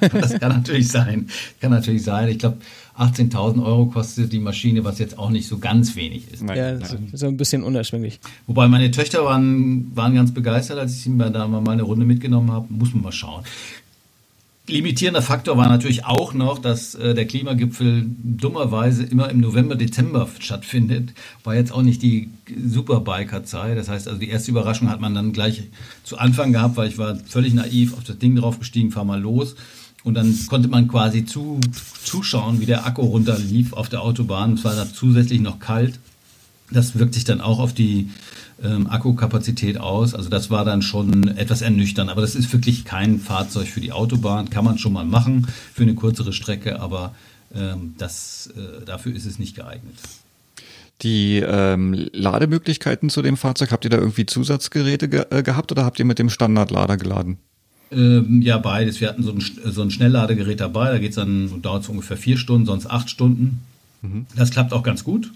Ja, 0.01 0.09
das 0.09 0.39
kann 0.39 0.51
natürlich 0.51 0.89
sein. 0.89 1.27
Kann 1.59 1.71
natürlich 1.71 2.03
sein. 2.03 2.27
Ich 2.29 2.39
glaube, 2.39 2.57
18.000 2.97 3.63
Euro 3.63 3.85
kostet 3.85 4.33
die 4.33 4.39
Maschine, 4.39 4.83
was 4.83 4.97
jetzt 4.99 5.17
auch 5.19 5.29
nicht 5.29 5.47
so 5.47 5.59
ganz 5.59 5.95
wenig 5.95 6.31
ist. 6.31 6.41
Nein, 6.43 6.57
Ja, 6.57 6.71
nein. 6.73 7.09
so, 7.11 7.17
so 7.17 7.27
ein 7.27 7.37
bisschen 7.37 7.63
unerschwinglich. 7.63 8.19
Wobei 8.47 8.67
meine 8.67 8.89
Töchter 8.91 9.23
waren, 9.23 9.91
waren 9.95 10.15
ganz 10.15 10.33
begeistert, 10.33 10.79
als 10.79 10.93
ich 10.93 11.01
sie 11.01 11.09
mir 11.09 11.29
da 11.29 11.47
mal 11.47 11.67
eine 11.71 11.83
Runde 11.83 12.05
mitgenommen 12.05 12.51
habe. 12.51 12.65
Muss 12.73 12.93
man 12.93 13.03
mal 13.03 13.11
schauen. 13.11 13.43
Limitierender 14.69 15.21
Faktor 15.21 15.55
war 15.55 15.69
natürlich 15.69 16.03
auch 16.03 16.33
noch, 16.33 16.59
dass 16.59 16.93
äh, 16.93 17.13
der 17.13 17.25
Klimagipfel 17.25 18.05
dummerweise 18.05 19.03
immer 19.03 19.29
im 19.29 19.39
November, 19.39 19.75
Dezember 19.75 20.27
stattfindet. 20.39 21.13
War 21.45 21.55
jetzt 21.55 21.71
auch 21.71 21.81
nicht 21.81 22.01
die 22.01 22.31
Superbiker-Zeit. 22.65 23.77
Das 23.77 23.87
heißt, 23.87 24.09
also 24.09 24.19
die 24.19 24.27
erste 24.27 24.51
Überraschung 24.51 24.89
hat 24.89 24.99
man 24.99 25.15
dann 25.15 25.31
gleich 25.31 25.63
zu 26.03 26.17
Anfang 26.17 26.51
gehabt, 26.51 26.75
weil 26.75 26.89
ich 26.89 26.97
war 26.97 27.15
völlig 27.15 27.53
naiv 27.53 27.93
auf 27.93 28.03
das 28.03 28.17
Ding 28.17 28.35
draufgestiegen, 28.35 28.91
fahr 28.91 29.05
mal 29.05 29.21
los. 29.21 29.55
Und 30.03 30.15
dann 30.15 30.37
konnte 30.47 30.67
man 30.67 30.89
quasi 30.89 31.23
zu, 31.23 31.61
zuschauen, 32.03 32.59
wie 32.59 32.65
der 32.65 32.85
Akku 32.85 33.03
runterlief 33.03 33.71
auf 33.71 33.87
der 33.87 34.01
Autobahn. 34.01 34.53
Es 34.53 34.65
war 34.65 34.75
dann 34.75 34.93
zusätzlich 34.93 35.39
noch 35.39 35.59
kalt. 35.59 35.97
Das 36.71 36.97
wirkt 36.97 37.13
sich 37.13 37.23
dann 37.23 37.41
auch 37.41 37.59
auf 37.59 37.73
die 37.73 38.09
ähm, 38.63 38.87
Akkukapazität 38.87 39.77
aus. 39.77 40.13
Also 40.13 40.29
das 40.29 40.49
war 40.49 40.65
dann 40.65 40.81
schon 40.81 41.27
etwas 41.37 41.61
ernüchternd. 41.61 42.09
Aber 42.09 42.21
das 42.21 42.35
ist 42.35 42.51
wirklich 42.51 42.85
kein 42.85 43.19
Fahrzeug 43.19 43.67
für 43.67 43.81
die 43.81 43.91
Autobahn. 43.91 44.49
Kann 44.49 44.65
man 44.65 44.77
schon 44.77 44.93
mal 44.93 45.05
machen 45.05 45.47
für 45.73 45.83
eine 45.83 45.95
kürzere 45.95 46.33
Strecke, 46.33 46.79
aber 46.79 47.15
ähm, 47.55 47.95
das, 47.97 48.49
äh, 48.55 48.85
dafür 48.85 49.15
ist 49.15 49.25
es 49.25 49.39
nicht 49.39 49.55
geeignet. 49.55 49.95
Die 51.03 51.37
ähm, 51.37 52.07
Lademöglichkeiten 52.11 53.09
zu 53.09 53.21
dem 53.21 53.37
Fahrzeug, 53.37 53.71
habt 53.71 53.85
ihr 53.85 53.91
da 53.91 53.97
irgendwie 53.97 54.25
Zusatzgeräte 54.25 55.07
ge 55.07 55.25
äh, 55.29 55.43
gehabt 55.43 55.71
oder 55.71 55.85
habt 55.85 55.99
ihr 55.99 56.05
mit 56.05 56.17
dem 56.17 56.29
Standardlader 56.29 56.97
geladen? 56.97 57.37
Ähm, 57.91 58.41
ja, 58.41 58.57
beides. 58.57 58.99
Wir 58.99 59.07
hatten 59.07 59.23
so 59.23 59.31
ein, 59.31 59.41
so 59.63 59.81
ein 59.81 59.91
Schnellladegerät 59.91 60.59
dabei. 60.59 60.89
Da 60.89 60.97
geht's 60.97 61.15
dann, 61.15 61.61
dauert 61.61 61.83
es 61.83 61.89
ungefähr 61.89 62.17
vier 62.17 62.37
Stunden, 62.37 62.65
sonst 62.65 62.87
acht 62.87 63.09
Stunden. 63.09 63.61
Das 64.35 64.51
klappt 64.51 64.73
auch 64.73 64.83
ganz 64.83 65.03
gut. 65.03 65.31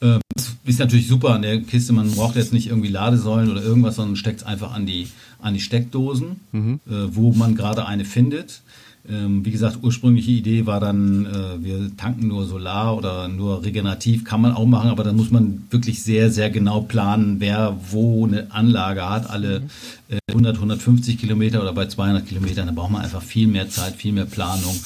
Ähm, 0.00 0.20
ist 0.68 0.78
natürlich 0.78 1.08
super 1.08 1.30
an 1.30 1.42
der 1.42 1.60
Kiste. 1.60 1.92
Man 1.92 2.10
braucht 2.12 2.36
jetzt 2.36 2.52
nicht 2.52 2.68
irgendwie 2.68 2.88
Ladesäulen 2.88 3.50
oder 3.50 3.62
irgendwas, 3.62 3.96
sondern 3.96 4.16
steckt 4.16 4.40
es 4.40 4.46
einfach 4.46 4.72
an 4.72 4.86
die, 4.86 5.08
an 5.40 5.54
die 5.54 5.60
Steckdosen, 5.60 6.40
mhm. 6.52 6.80
äh, 6.86 7.14
wo 7.14 7.32
man 7.32 7.54
gerade 7.54 7.86
eine 7.86 8.04
findet. 8.04 8.62
Ähm, 9.10 9.44
wie 9.44 9.50
gesagt, 9.50 9.78
ursprüngliche 9.82 10.32
Idee 10.32 10.66
war 10.66 10.80
dann, 10.80 11.24
äh, 11.24 11.64
wir 11.64 11.96
tanken 11.96 12.28
nur 12.28 12.44
Solar 12.44 12.94
oder 12.96 13.28
nur 13.28 13.64
regenerativ, 13.64 14.24
kann 14.24 14.42
man 14.42 14.52
auch 14.52 14.66
machen, 14.66 14.90
aber 14.90 15.02
dann 15.02 15.16
muss 15.16 15.30
man 15.30 15.64
wirklich 15.70 16.02
sehr, 16.02 16.30
sehr 16.30 16.50
genau 16.50 16.82
planen, 16.82 17.36
wer 17.38 17.78
wo 17.90 18.26
eine 18.26 18.52
Anlage 18.52 19.08
hat. 19.08 19.30
Alle 19.30 19.62
äh, 20.10 20.18
100, 20.30 20.56
150 20.56 21.16
Kilometer 21.16 21.62
oder 21.62 21.72
bei 21.72 21.86
200 21.86 22.26
Kilometern, 22.26 22.66
da 22.66 22.72
braucht 22.72 22.90
man 22.90 23.00
einfach 23.00 23.22
viel 23.22 23.46
mehr 23.46 23.70
Zeit, 23.70 23.96
viel 23.96 24.12
mehr 24.12 24.26
Planung 24.26 24.78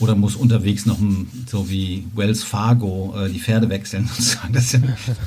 oder 0.00 0.14
muss 0.14 0.34
unterwegs 0.36 0.86
noch 0.86 0.98
so 1.46 1.70
wie 1.70 2.04
Wells 2.14 2.42
Fargo 2.42 3.14
äh, 3.16 3.30
die 3.30 3.38
Pferde 3.38 3.68
wechseln 3.68 4.06
sozusagen, 4.08 4.52
dass 4.52 4.76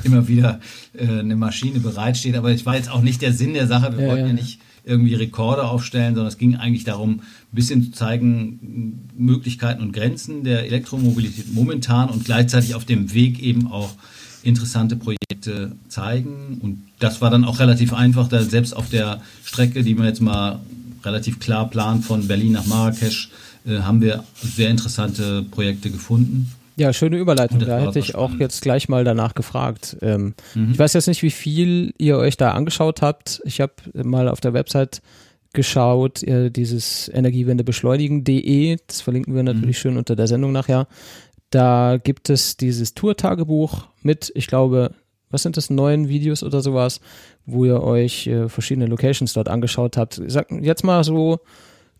immer 0.04 0.28
wieder 0.28 0.60
äh, 0.94 1.06
eine 1.06 1.36
Maschine 1.36 1.80
bereitsteht. 1.80 2.36
Aber 2.36 2.50
es 2.50 2.66
war 2.66 2.76
jetzt 2.76 2.90
auch 2.90 3.00
nicht 3.00 3.22
der 3.22 3.32
Sinn 3.32 3.54
der 3.54 3.66
Sache. 3.66 3.96
Wir 3.96 4.04
ja, 4.04 4.08
wollten 4.08 4.22
ja. 4.22 4.28
ja 4.28 4.32
nicht 4.34 4.60
irgendwie 4.84 5.14
Rekorde 5.14 5.64
aufstellen, 5.64 6.14
sondern 6.14 6.28
es 6.28 6.38
ging 6.38 6.56
eigentlich 6.56 6.84
darum, 6.84 7.20
ein 7.20 7.22
bisschen 7.52 7.82
zu 7.82 7.90
zeigen 7.92 9.08
Möglichkeiten 9.16 9.82
und 9.82 9.92
Grenzen 9.92 10.44
der 10.44 10.64
Elektromobilität 10.64 11.52
momentan 11.52 12.08
und 12.08 12.24
gleichzeitig 12.24 12.74
auf 12.74 12.84
dem 12.84 13.12
Weg 13.12 13.40
eben 13.40 13.70
auch 13.70 13.90
interessante 14.42 14.96
Projekte 14.96 15.72
zeigen. 15.88 16.58
Und 16.62 16.84
das 16.98 17.20
war 17.20 17.30
dann 17.30 17.44
auch 17.44 17.58
relativ 17.58 17.92
einfach, 17.92 18.28
da 18.28 18.42
selbst 18.42 18.74
auf 18.74 18.88
der 18.88 19.20
Strecke, 19.44 19.82
die 19.82 19.94
man 19.94 20.06
jetzt 20.06 20.20
mal 20.20 20.60
relativ 21.04 21.38
klar 21.38 21.68
plant 21.68 22.04
von 22.04 22.26
Berlin 22.26 22.52
nach 22.52 22.66
Marrakesch, 22.66 23.30
äh, 23.68 23.80
haben 23.80 24.00
wir 24.00 24.24
sehr 24.34 24.70
interessante 24.70 25.44
Projekte 25.50 25.90
gefunden. 25.90 26.50
Ja, 26.76 26.92
schöne 26.92 27.18
Überleitung. 27.18 27.58
Da 27.58 27.80
hätte 27.80 27.98
ich 27.98 28.14
auch 28.14 28.32
jetzt 28.38 28.62
gleich 28.62 28.88
mal 28.88 29.02
danach 29.02 29.34
gefragt. 29.34 29.96
Ähm, 30.00 30.34
mhm. 30.54 30.70
Ich 30.70 30.78
weiß 30.78 30.92
jetzt 30.92 31.08
nicht, 31.08 31.24
wie 31.24 31.30
viel 31.30 31.92
ihr 31.98 32.18
euch 32.18 32.36
da 32.36 32.52
angeschaut 32.52 33.02
habt. 33.02 33.42
Ich 33.44 33.60
habe 33.60 33.72
mal 33.94 34.28
auf 34.28 34.40
der 34.40 34.52
Website 34.52 35.02
geschaut, 35.52 36.22
äh, 36.22 36.50
dieses 36.50 37.10
Energiewendebeschleunigen.de, 37.12 38.76
das 38.86 39.00
verlinken 39.00 39.34
wir 39.34 39.42
natürlich 39.42 39.76
mhm. 39.78 39.80
schön 39.80 39.96
unter 39.96 40.14
der 40.14 40.28
Sendung 40.28 40.52
nachher. 40.52 40.86
Da 41.50 41.98
gibt 42.02 42.30
es 42.30 42.56
dieses 42.56 42.94
Tour-Tagebuch 42.94 43.88
mit, 44.02 44.30
ich 44.36 44.46
glaube, 44.46 44.92
was 45.30 45.42
sind 45.42 45.56
das, 45.56 45.70
neun 45.70 46.08
Videos 46.08 46.44
oder 46.44 46.60
sowas, 46.60 47.00
wo 47.44 47.64
ihr 47.64 47.82
euch 47.82 48.26
äh, 48.28 48.48
verschiedene 48.48 48.86
Locations 48.86 49.32
dort 49.32 49.48
angeschaut 49.48 49.96
habt. 49.96 50.20
Sag 50.26 50.50
jetzt 50.50 50.84
mal 50.84 51.02
so 51.02 51.40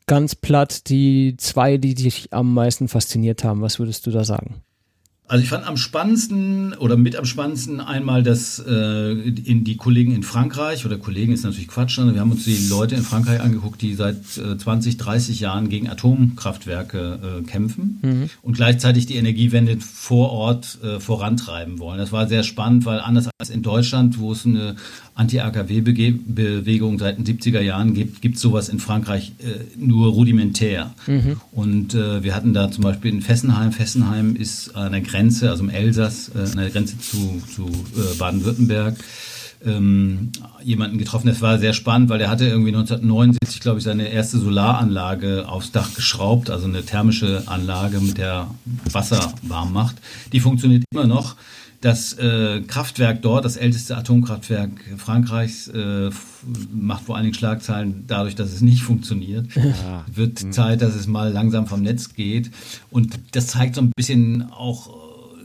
ganz 0.08 0.34
platt 0.34 0.88
die 0.88 1.36
zwei, 1.36 1.76
die 1.76 1.94
dich 1.94 2.32
am 2.32 2.52
meisten 2.52 2.88
fasziniert 2.88 3.44
haben. 3.44 3.62
Was 3.62 3.78
würdest 3.78 4.06
du 4.06 4.10
da 4.10 4.24
sagen? 4.24 4.62
Also 5.28 5.42
ich 5.42 5.50
fand 5.50 5.66
am 5.66 5.76
spannendsten 5.76 6.72
oder 6.72 6.96
mit 6.96 7.14
am 7.14 7.26
spannendsten 7.26 7.80
einmal 7.80 8.22
das 8.22 8.58
äh, 8.66 9.12
in 9.12 9.62
die 9.62 9.76
Kollegen 9.76 10.14
in 10.14 10.22
Frankreich 10.22 10.86
oder 10.86 10.96
Kollegen 10.96 11.32
ist 11.32 11.44
natürlich 11.44 11.68
Quatsch, 11.68 11.96
sondern 11.96 12.14
wir 12.14 12.22
haben 12.22 12.30
uns 12.30 12.44
die 12.44 12.68
Leute 12.70 12.94
in 12.94 13.02
Frankreich 13.02 13.40
angeguckt, 13.42 13.82
die 13.82 13.94
seit 13.94 14.16
äh, 14.38 14.56
20, 14.56 14.96
30 14.96 15.40
Jahren 15.40 15.68
gegen 15.68 15.90
Atomkraftwerke 15.90 17.40
äh, 17.40 17.42
kämpfen 17.42 17.98
mhm. 18.00 18.30
und 18.40 18.56
gleichzeitig 18.56 19.04
die 19.04 19.16
Energiewende 19.16 19.76
vor 19.80 20.30
Ort 20.30 20.78
äh, 20.82 20.98
vorantreiben 20.98 21.78
wollen. 21.78 21.98
Das 21.98 22.10
war 22.10 22.26
sehr 22.26 22.42
spannend, 22.42 22.86
weil 22.86 23.00
anders 23.00 23.28
als 23.38 23.50
in 23.50 23.62
Deutschland, 23.62 24.18
wo 24.18 24.32
es 24.32 24.46
eine 24.46 24.76
Anti-AKW-Bewegung 25.14 26.98
seit 26.98 27.18
den 27.18 27.26
70er 27.26 27.60
Jahren 27.60 27.92
gibt, 27.92 28.22
gibt 28.22 28.36
es 28.36 28.40
sowas 28.40 28.68
in 28.68 28.78
Frankreich 28.78 29.32
äh, 29.40 29.76
nur 29.76 30.12
rudimentär. 30.12 30.94
Mhm. 31.06 31.40
Und 31.50 31.94
äh, 31.94 32.22
wir 32.22 32.34
hatten 32.34 32.54
da 32.54 32.70
zum 32.70 32.84
Beispiel 32.84 33.12
in 33.12 33.20
Fessenheim, 33.20 33.72
Fessenheim 33.72 34.36
ist 34.36 34.76
an 34.76 34.92
der 34.92 35.00
Grenze, 35.00 35.17
also 35.18 35.62
im 35.64 35.70
Elsass, 35.70 36.30
äh, 36.34 36.50
an 36.50 36.56
der 36.56 36.70
Grenze 36.70 36.98
zu, 36.98 37.42
zu 37.54 37.66
äh, 37.66 38.14
Baden-Württemberg, 38.18 38.96
ähm, 39.64 40.30
jemanden 40.62 40.98
getroffen. 40.98 41.26
Das 41.26 41.40
war 41.40 41.58
sehr 41.58 41.72
spannend, 41.72 42.08
weil 42.10 42.18
der 42.18 42.30
hatte 42.30 42.46
irgendwie 42.46 42.70
1979, 42.70 43.60
glaube 43.60 43.78
ich, 43.78 43.84
seine 43.84 44.08
erste 44.08 44.38
Solaranlage 44.38 45.48
aufs 45.48 45.72
Dach 45.72 45.94
geschraubt, 45.94 46.50
also 46.50 46.66
eine 46.66 46.84
thermische 46.84 47.42
Anlage, 47.46 48.00
mit 48.00 48.18
der 48.18 48.48
Wasser 48.90 49.32
warm 49.42 49.72
macht. 49.72 49.96
Die 50.32 50.40
funktioniert 50.40 50.84
immer 50.92 51.06
noch. 51.06 51.36
Das 51.80 52.12
äh, 52.14 52.60
Kraftwerk 52.62 53.22
dort, 53.22 53.44
das 53.44 53.56
älteste 53.56 53.96
Atomkraftwerk 53.96 54.70
Frankreichs, 54.96 55.68
äh, 55.68 56.10
macht 56.72 57.04
vor 57.04 57.14
allen 57.14 57.24
Dingen 57.24 57.34
Schlagzeilen 57.34 58.02
dadurch, 58.08 58.34
dass 58.34 58.52
es 58.52 58.62
nicht 58.62 58.82
funktioniert. 58.82 59.46
Ja. 59.54 60.04
Wird 60.12 60.42
mhm. 60.42 60.52
Zeit, 60.52 60.82
dass 60.82 60.96
es 60.96 61.06
mal 61.06 61.30
langsam 61.30 61.68
vom 61.68 61.82
Netz 61.82 62.14
geht. 62.14 62.50
Und 62.90 63.20
das 63.30 63.48
zeigt 63.48 63.76
so 63.76 63.82
ein 63.82 63.92
bisschen 63.96 64.50
auch, 64.50 64.88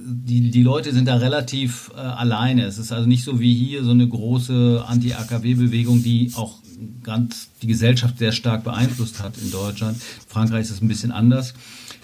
die, 0.05 0.51
die 0.51 0.63
Leute 0.63 0.93
sind 0.93 1.07
da 1.07 1.15
relativ 1.15 1.91
äh, 1.95 2.00
alleine. 2.00 2.65
Es 2.65 2.77
ist 2.77 2.91
also 2.91 3.07
nicht 3.07 3.24
so 3.24 3.39
wie 3.39 3.53
hier 3.53 3.83
so 3.83 3.91
eine 3.91 4.07
große 4.07 4.83
Anti-AKW-Bewegung, 4.88 6.03
die 6.03 6.31
auch 6.36 6.60
ganz 7.03 7.50
die 7.62 7.67
Gesellschaft 7.67 8.17
sehr 8.19 8.31
stark 8.31 8.63
beeinflusst 8.63 9.22
hat 9.22 9.38
in 9.38 9.51
Deutschland. 9.51 9.98
In 9.98 10.29
Frankreich 10.29 10.62
ist 10.62 10.72
es 10.72 10.81
ein 10.81 10.88
bisschen 10.88 11.12
anders 11.12 11.53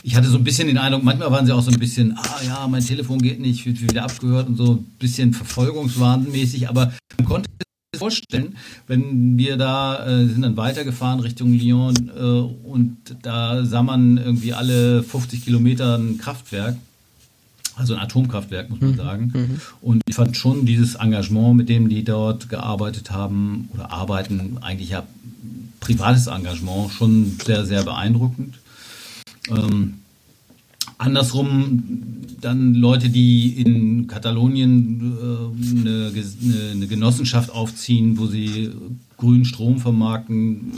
ich 0.03 0.15
hatte 0.15 0.29
so 0.29 0.37
ein 0.37 0.43
bisschen 0.43 0.67
den 0.67 0.77
Eindruck, 0.77 1.03
manchmal 1.03 1.31
waren 1.31 1.45
sie 1.45 1.53
auch 1.53 1.61
so 1.61 1.71
ein 1.71 1.79
bisschen, 1.79 2.17
ah 2.17 2.39
ja, 2.45 2.67
mein 2.67 2.83
Telefon 2.83 3.19
geht 3.19 3.39
nicht, 3.39 3.65
wird 3.65 3.81
wieder 3.81 4.03
abgehört 4.03 4.47
und 4.47 4.55
so 4.55 4.75
ein 4.75 4.83
bisschen 4.99 5.33
verfolgungswahnmäßig, 5.33 6.69
aber 6.69 6.93
man 7.17 7.27
konnte 7.27 7.49
sich 7.93 7.99
vorstellen, 7.99 8.55
wenn 8.87 9.37
wir 9.37 9.57
da 9.57 10.05
äh, 10.05 10.25
sind 10.25 10.41
dann 10.43 10.57
weitergefahren 10.57 11.19
Richtung 11.19 11.53
Lyon 11.53 12.11
äh, 12.15 12.21
und 12.21 12.97
da 13.21 13.65
sah 13.65 13.83
man 13.83 14.17
irgendwie 14.17 14.53
alle 14.53 15.03
50 15.03 15.43
Kilometer 15.43 15.97
ein 15.97 16.17
Kraftwerk, 16.17 16.77
also 17.79 17.95
ein 17.95 17.99
Atomkraftwerk, 18.01 18.69
muss 18.69 18.81
man 18.81 18.91
mhm. 18.91 18.97
sagen. 18.97 19.31
Mhm. 19.33 19.61
Und 19.81 20.01
ich 20.07 20.15
fand 20.15 20.35
schon 20.35 20.65
dieses 20.65 20.95
Engagement, 20.95 21.55
mit 21.55 21.69
dem 21.69 21.87
die 21.89 22.03
dort 22.03 22.49
gearbeitet 22.49 23.11
haben 23.11 23.69
oder 23.73 23.91
arbeiten, 23.91 24.57
eigentlich 24.61 24.89
ja 24.89 25.03
privates 25.79 26.27
Engagement, 26.27 26.91
schon 26.91 27.37
sehr, 27.43 27.65
sehr 27.65 27.83
beeindruckend. 27.83 28.59
Ähm, 29.49 29.95
andersrum 30.97 31.83
dann 32.41 32.73
Leute, 32.73 33.09
die 33.09 33.61
in 33.61 34.07
Katalonien 34.07 35.17
äh, 35.17 35.79
eine, 35.79 36.11
eine, 36.11 36.71
eine, 36.71 36.87
Genossenschaft 36.87 37.49
aufziehen, 37.49 38.17
wo 38.17 38.27
sie 38.27 38.71
grünen 39.17 39.45
Strom 39.45 39.79
vermarkten, 39.79 40.73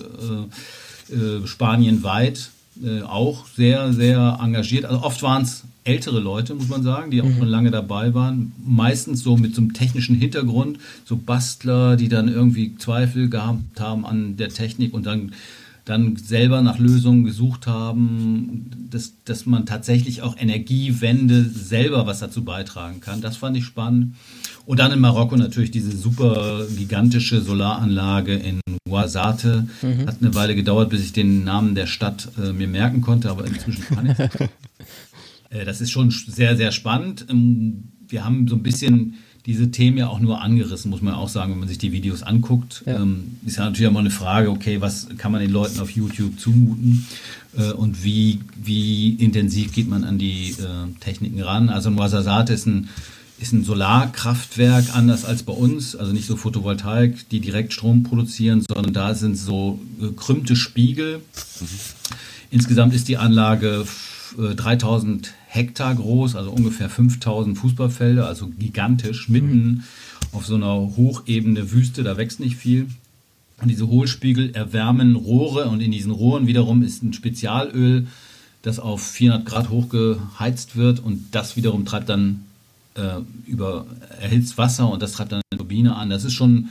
äh, 1.10 1.14
äh, 1.14 1.48
Spanien 1.48 2.04
weit, 2.04 2.52
äh, 2.84 3.02
auch 3.02 3.46
sehr, 3.48 3.94
sehr 3.94 4.40
engagiert. 4.42 4.86
Also 4.86 5.04
oft 5.04 5.22
waren 5.24 5.44
es 5.44 5.64
ältere 5.84 6.20
Leute, 6.20 6.54
muss 6.54 6.70
man 6.70 6.84
sagen, 6.84 7.12
die 7.12 7.22
auch 7.22 7.26
mhm. 7.26 7.38
schon 7.38 7.48
lange 7.48 7.72
dabei 7.72 8.14
waren. 8.14 8.52
Meistens 8.66 9.24
so 9.24 9.38
mit 9.38 9.56
so 9.56 9.62
einem 9.62 9.74
technischen 9.74 10.16
Hintergrund, 10.16 10.78
so 11.06 11.18
Bastler, 11.18 11.96
die 11.96 12.10
dann 12.10 12.28
irgendwie 12.28 12.76
Zweifel 12.78 13.30
gehabt 13.30 13.80
haben 13.80 14.06
an 14.06 14.38
der 14.38 14.50
Technik 14.50 14.94
und 14.94 15.06
dann 15.06 15.32
dann 15.86 16.16
selber 16.16 16.62
nach 16.62 16.78
Lösungen 16.78 17.24
gesucht 17.24 17.66
haben, 17.66 18.88
dass, 18.92 19.14
dass 19.26 19.46
man 19.46 19.66
tatsächlich 19.66 20.22
auch 20.22 20.38
Energiewende 20.38 21.44
selber 21.44 22.06
was 22.06 22.20
dazu 22.20 22.44
beitragen 22.44 23.02
kann. 23.02 23.22
Das 23.22 23.38
fand 23.38 23.58
ich 23.58 23.66
spannend. 23.66 24.16
Und 24.66 24.80
dann 24.80 24.92
in 24.92 25.00
Marokko 25.00 25.36
natürlich 25.36 25.72
diese 25.72 25.96
super 25.96 26.66
gigantische 26.78 27.42
Solaranlage 27.42 28.36
in 28.36 28.62
Ouarzate. 28.88 29.68
Mhm. 29.82 30.08
Hat 30.08 30.18
eine 30.22 30.36
Weile 30.36 30.56
gedauert, 30.56 30.90
bis 30.90 31.02
ich 31.04 31.14
den 31.14 31.44
Namen 31.44 31.74
der 31.74 31.88
Stadt 31.88 32.30
äh, 32.38 32.54
mir 32.54 32.68
merken 32.68 33.02
konnte, 33.02 33.32
aber 33.32 33.46
inzwischen 33.46 33.84
kann 33.84 34.12
ich. 34.12 34.18
äh, 35.52 35.66
das 35.66 35.82
ist 35.82 35.92
schon 35.92 36.10
sehr, 36.10 36.58
sehr 36.58 36.72
spannend. 36.72 37.28
Ähm, 37.30 37.90
wir 38.08 38.26
haben 38.26 38.48
so 38.48 38.56
ein 38.56 38.64
bisschen 38.64 39.16
diese 39.46 39.72
Themen 39.72 39.98
ja 39.98 40.08
auch 40.08 40.20
nur 40.20 40.42
angerissen, 40.42 40.92
muss 40.92 41.02
man 41.02 41.16
auch 41.16 41.30
sagen, 41.30 41.54
wenn 41.54 41.60
man 41.60 41.68
sich 41.68 41.80
die 41.80 41.92
Videos 41.92 42.22
anguckt. 42.22 42.84
Ja. 42.86 43.02
Ähm, 43.02 43.38
ist 43.46 43.58
ja 43.58 43.66
natürlich 43.66 43.88
auch 43.88 43.94
mal 43.94 44.02
eine 44.02 44.12
Frage, 44.12 44.52
okay, 44.52 44.82
was 44.82 45.08
kann 45.18 45.32
man 45.32 45.42
den 45.42 45.52
Leuten 45.52 45.80
auf 45.80 45.90
YouTube 45.92 46.40
zumuten 46.40 47.08
äh, 47.58 47.72
und 47.72 48.04
wie, 48.04 48.40
wie 48.62 49.16
intensiv 49.16 49.74
geht 49.74 49.90
man 49.90 50.04
an 50.04 50.20
die 50.20 50.52
äh, 50.52 51.00
Techniken 51.00 51.42
ran? 51.42 51.70
Also 51.70 51.90
Moisasat 51.90 52.52
ist 52.52 52.68
ein, 52.68 52.90
ist 53.40 53.52
ein 53.52 53.64
Solarkraftwerk, 53.64 54.96
anders 54.96 55.26
als 55.26 55.42
bei 55.42 55.54
uns, 55.54 55.96
also 55.96 56.14
nicht 56.14 56.28
so 56.28 56.36
Photovoltaik, 56.36 57.28
die 57.30 57.40
direkt 57.40 57.74
Strom 57.74 58.04
produzieren, 58.04 58.62
sondern 58.62 58.94
da 58.94 59.16
sind 59.16 59.36
so 59.36 59.80
gekrümmte 60.00 60.56
Spiegel. 60.56 61.18
Mhm. 61.60 61.66
Insgesamt 62.52 62.94
ist 62.94 63.08
die 63.08 63.18
Anlage 63.18 63.86
3000 64.38 65.34
Hektar 65.54 65.96
groß, 65.96 66.38
also 66.38 66.50
ungefähr 66.50 66.90
5000 66.90 67.58
Fußballfelder, 67.58 68.26
also 68.26 68.48
gigantisch, 68.48 69.28
mitten 69.28 69.68
mhm. 69.68 69.84
auf 70.32 70.46
so 70.46 70.56
einer 70.56 70.74
hochebene 70.74 71.72
Wüste, 71.72 72.04
da 72.04 72.16
wächst 72.16 72.40
nicht 72.40 72.56
viel. 72.56 72.88
Und 73.62 73.68
diese 73.68 73.90
Hohlspiegel 73.90 74.56
erwärmen 74.56 75.16
Rohre 75.16 75.66
und 75.66 75.82
in 75.82 75.92
diesen 75.92 76.14
Rohren 76.14 76.48
wiederum 76.48 76.84
ist 76.84 77.04
ein 77.04 77.12
Spezialöl, 77.12 78.08
das 78.62 78.80
auf 78.80 79.04
400 79.04 79.46
Grad 79.46 79.70
hochgeheizt 79.70 80.78
wird 80.78 81.02
und 81.02 81.26
das 81.32 81.58
wiederum 81.58 81.84
treibt 81.84 82.08
dann 82.08 82.46
äh, 82.96 83.20
über 83.46 83.86
erhitzt 84.22 84.58
Wasser 84.58 84.90
und 84.90 85.02
das 85.02 85.12
treibt 85.12 85.34
dann 85.34 85.42
eine 85.52 85.58
Turbine 85.58 85.98
an. 85.98 86.10
Das 86.10 86.24
ist 86.24 86.34
schon 86.34 86.70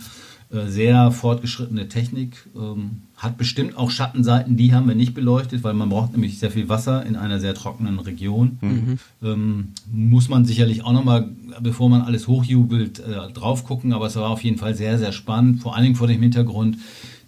sehr 0.50 1.12
fortgeschrittene 1.12 1.88
Technik, 1.88 2.48
ähm, 2.56 3.02
hat 3.16 3.38
bestimmt 3.38 3.76
auch 3.76 3.90
Schattenseiten, 3.90 4.56
die 4.56 4.74
haben 4.74 4.88
wir 4.88 4.96
nicht 4.96 5.14
beleuchtet, 5.14 5.62
weil 5.62 5.74
man 5.74 5.90
braucht 5.90 6.12
nämlich 6.12 6.38
sehr 6.38 6.50
viel 6.50 6.68
Wasser 6.68 7.06
in 7.06 7.14
einer 7.14 7.38
sehr 7.38 7.54
trockenen 7.54 8.00
Region. 8.00 8.58
Mhm. 8.60 8.98
Ähm, 9.22 9.68
muss 9.92 10.28
man 10.28 10.44
sicherlich 10.44 10.84
auch 10.84 10.92
nochmal, 10.92 11.28
bevor 11.60 11.88
man 11.88 12.02
alles 12.02 12.26
hochjubelt, 12.26 12.98
äh, 12.98 13.32
drauf 13.32 13.64
gucken, 13.64 13.92
aber 13.92 14.06
es 14.06 14.16
war 14.16 14.30
auf 14.30 14.42
jeden 14.42 14.58
Fall 14.58 14.74
sehr, 14.74 14.98
sehr 14.98 15.12
spannend, 15.12 15.62
vor 15.62 15.76
allen 15.76 15.84
Dingen 15.84 15.96
vor 15.96 16.08
dem 16.08 16.20
Hintergrund, 16.20 16.78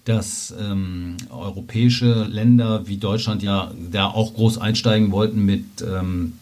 dass 0.05 0.53
ähm, 0.61 1.17
europäische 1.31 2.25
Länder 2.25 2.89
wie 2.89 2.97
Deutschland 2.97 3.45
ja 3.45 3.71
da 3.93 4.07
auch 4.07 4.35
groß 4.35 4.59
einsteigen 4.59 5.13
wollten 5.13 5.45
mit 5.45 5.65
ähm, 5.81 6.33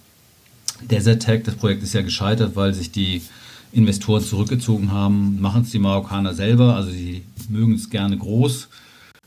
Desert 0.90 1.22
Tech. 1.22 1.42
Das 1.44 1.56
Projekt 1.56 1.82
ist 1.82 1.92
ja 1.92 2.00
gescheitert, 2.00 2.56
weil 2.56 2.72
sich 2.72 2.90
die 2.90 3.20
Investoren 3.72 4.22
zurückgezogen 4.22 4.92
haben. 4.92 5.40
Machen 5.40 5.62
es 5.62 5.70
die 5.70 5.78
Marokkaner 5.78 6.34
selber, 6.34 6.74
also 6.74 6.90
sie 6.90 7.22
mögen 7.48 7.74
es 7.74 7.90
gerne 7.90 8.16
groß. 8.16 8.68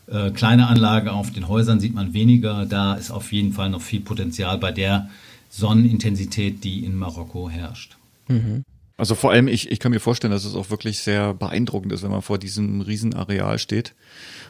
Äh, 0.06 0.30
kleine 0.30 0.66
Anlage 0.68 1.12
auf 1.12 1.32
den 1.32 1.48
Häusern 1.48 1.80
sieht 1.80 1.94
man 1.94 2.12
weniger. 2.12 2.66
Da 2.66 2.94
ist 2.94 3.10
auf 3.10 3.32
jeden 3.32 3.52
Fall 3.52 3.70
noch 3.70 3.82
viel 3.82 4.00
Potenzial 4.00 4.58
bei 4.58 4.72
der 4.72 5.08
Sonnenintensität, 5.50 6.64
die 6.64 6.84
in 6.84 6.96
Marokko 6.96 7.48
herrscht. 7.48 7.96
Mhm. 8.28 8.64
Also 8.96 9.14
vor 9.14 9.32
allem, 9.32 9.48
ich, 9.48 9.70
ich 9.70 9.80
kann 9.80 9.90
mir 9.90 10.00
vorstellen, 10.00 10.32
dass 10.32 10.44
es 10.44 10.54
auch 10.54 10.70
wirklich 10.70 11.00
sehr 11.00 11.34
beeindruckend 11.34 11.92
ist, 11.92 12.02
wenn 12.02 12.12
man 12.12 12.22
vor 12.22 12.38
diesem 12.38 12.80
Riesenareal 12.80 13.58
steht. 13.58 13.94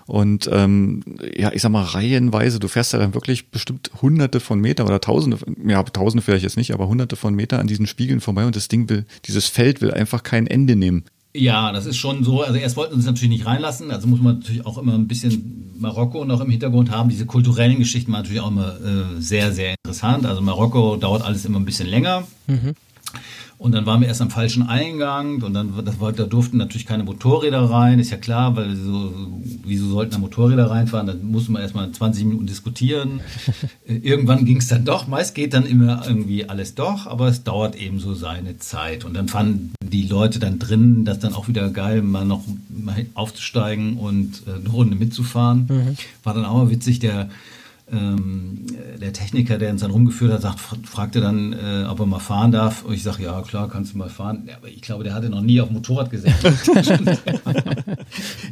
Und 0.07 0.49
ähm, 0.53 1.03
ja, 1.37 1.53
ich 1.53 1.63
sag 1.63 1.71
mal, 1.71 1.83
reihenweise, 1.83 2.59
du 2.59 2.69
fährst 2.69 2.93
ja 2.93 2.99
dann 2.99 3.15
wirklich 3.15 3.51
bestimmt 3.51 3.91
hunderte 4.03 4.41
von 4.41 4.61
Meter 4.61 4.85
oder 4.85 5.01
tausende, 5.01 5.39
ja, 5.67 5.83
tausende 5.83 6.23
vielleicht 6.23 6.45
jetzt 6.45 6.57
nicht, 6.57 6.75
aber 6.75 6.89
hunderte 6.89 7.17
von 7.17 7.35
Meter 7.35 7.59
an 7.59 7.67
diesen 7.67 7.87
Spiegeln 7.87 8.21
vorbei 8.21 8.45
und 8.45 8.55
das 8.55 8.69
Ding 8.69 8.89
will, 8.89 9.07
dieses 9.25 9.47
Feld 9.47 9.81
will 9.81 9.93
einfach 9.93 10.23
kein 10.23 10.47
Ende 10.47 10.77
nehmen. 10.77 11.05
Ja, 11.37 11.73
das 11.73 11.87
ist 11.87 11.97
schon 11.97 12.23
so. 12.23 12.43
Also 12.43 12.59
erst 12.59 12.77
wollten 12.77 12.93
sie 12.93 12.97
uns 12.99 13.07
natürlich 13.07 13.31
nicht 13.31 13.47
reinlassen. 13.47 13.91
Also 13.91 14.07
muss 14.07 14.21
man 14.21 14.39
natürlich 14.39 14.65
auch 14.65 14.79
immer 14.79 14.95
ein 14.95 15.09
bisschen 15.09 15.73
Marokko 15.79 16.25
noch 16.25 16.41
im 16.41 16.49
Hintergrund 16.49 16.93
haben. 16.93 17.09
Diese 17.09 17.27
kulturellen 17.27 17.79
Geschichten 17.79 18.13
waren 18.13 18.21
natürlich 18.23 18.41
auch 18.41 18.51
immer 18.51 18.77
äh, 18.81 19.21
sehr, 19.21 19.51
sehr 19.53 19.75
interessant. 19.75 20.27
Also 20.27 20.43
Marokko 20.43 20.95
dauert 20.95 21.23
alles 21.23 21.45
immer 21.45 21.59
ein 21.59 21.65
bisschen 21.65 21.89
länger. 21.89 22.23
Mhm. 22.47 22.75
Und 23.65 23.73
dann 23.73 23.87
waren 23.87 24.03
wir 24.03 24.09
erst 24.09 24.21
am 24.21 24.29
falschen 24.29 24.63
Eingang 24.63 25.41
und 25.41 25.55
dann 25.55 25.73
das, 25.87 25.95
da 25.99 26.25
durften 26.25 26.59
natürlich 26.59 26.85
keine 26.85 27.03
Motorräder 27.03 27.63
rein, 27.63 27.99
ist 27.99 28.11
ja 28.11 28.19
klar, 28.19 28.55
weil 28.57 28.77
so, 28.77 29.11
wieso 29.65 29.89
sollten 29.89 30.13
da 30.13 30.19
Motorräder 30.19 30.71
reinfahren? 30.71 31.07
Dann 31.07 31.25
musste 31.25 31.51
man 31.51 31.63
erstmal 31.63 31.91
20 31.91 32.27
Minuten 32.27 32.47
diskutieren. 32.47 33.23
Irgendwann 33.87 34.45
ging 34.45 34.59
es 34.59 34.69
dann 34.69 34.85
doch, 34.85 35.07
meist 35.07 35.35
geht 35.35 35.55
dann 35.55 35.65
immer 35.65 36.07
irgendwie 36.07 36.47
alles 36.47 36.75
doch, 36.75 37.07
aber 37.07 37.29
es 37.29 37.43
dauert 37.43 37.75
eben 37.75 38.01
so 38.01 38.13
seine 38.13 38.59
Zeit. 38.59 39.07
Und 39.07 39.15
dann 39.15 39.29
fanden 39.29 39.73
die 39.83 40.07
Leute 40.07 40.41
dann 40.41 40.59
drin, 40.59 41.07
das 41.07 41.21
dann 41.21 41.33
auch 41.33 41.49
wieder 41.49 41.71
geil, 41.71 42.03
mal 42.03 42.27
noch 42.27 42.43
mal 42.69 43.07
aufzusteigen 43.15 43.97
und 43.97 44.43
äh, 44.47 44.61
eine 44.61 44.69
Runde 44.69 44.95
mitzufahren. 44.95 45.69
Mhm. 45.71 45.97
War 46.23 46.35
dann 46.35 46.45
auch 46.45 46.65
mal 46.65 46.71
witzig, 46.71 46.99
der 46.99 47.31
ähm, 47.91 48.67
der 49.01 49.13
Techniker, 49.13 49.59
der 49.59 49.71
uns 49.71 49.83
dann 49.83 49.91
rumgeführt 49.91 50.33
hat, 50.33 50.43
sagt, 50.43 50.61
fragte 50.61 51.21
dann, 51.21 51.53
äh, 51.53 51.85
ob 51.89 52.01
er 52.01 52.07
mal 52.07 52.19
fahren 52.19 52.53
darf. 52.53 52.85
Und 52.85 52.95
ich 52.95 53.03
sage, 53.03 53.25
ja 53.25 53.43
klar, 53.43 53.69
kannst 53.69 53.93
du 53.93 53.99
mal 53.99 54.09
fahren. 54.09 54.45
Ja, 54.49 54.57
aber 54.57 54.69
ich 54.69 54.81
glaube, 54.81 55.05
der 55.05 55.15
hatte 55.15 55.29
noch 55.29 55.43
nie 55.43 55.61
auf 55.61 55.71
Motorrad 55.71 56.11
gesessen. 56.11 56.35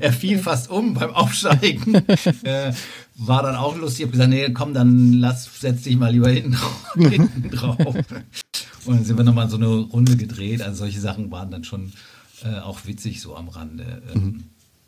er 0.00 0.12
fiel 0.12 0.38
fast 0.38 0.70
um 0.70 0.94
beim 0.94 1.10
Aufsteigen. 1.10 2.02
Äh, 2.44 2.72
war 3.16 3.42
dann 3.42 3.56
auch 3.56 3.76
lustig. 3.76 4.00
Ich 4.00 4.04
habe 4.06 4.12
gesagt, 4.12 4.30
nee, 4.30 4.50
komm, 4.52 4.74
dann 4.74 5.12
lass, 5.14 5.48
setz 5.60 5.82
dich 5.82 5.96
mal 5.96 6.12
lieber 6.12 6.30
hinten 6.30 6.52
drauf. 6.52 6.92
hinten 6.94 7.50
drauf. 7.50 7.78
Und 8.84 8.96
dann 8.96 9.04
sind 9.04 9.16
wir 9.16 9.24
nochmal 9.24 9.48
so 9.48 9.56
eine 9.56 9.66
Runde 9.66 10.16
gedreht. 10.16 10.62
Also 10.62 10.78
solche 10.78 11.00
Sachen 11.00 11.30
waren 11.30 11.50
dann 11.50 11.64
schon 11.64 11.92
äh, 12.44 12.58
auch 12.58 12.86
witzig 12.86 13.20
so 13.20 13.36
am 13.36 13.48
Rande. 13.48 14.02
Ähm, 14.14 14.22
mhm. 14.22 14.44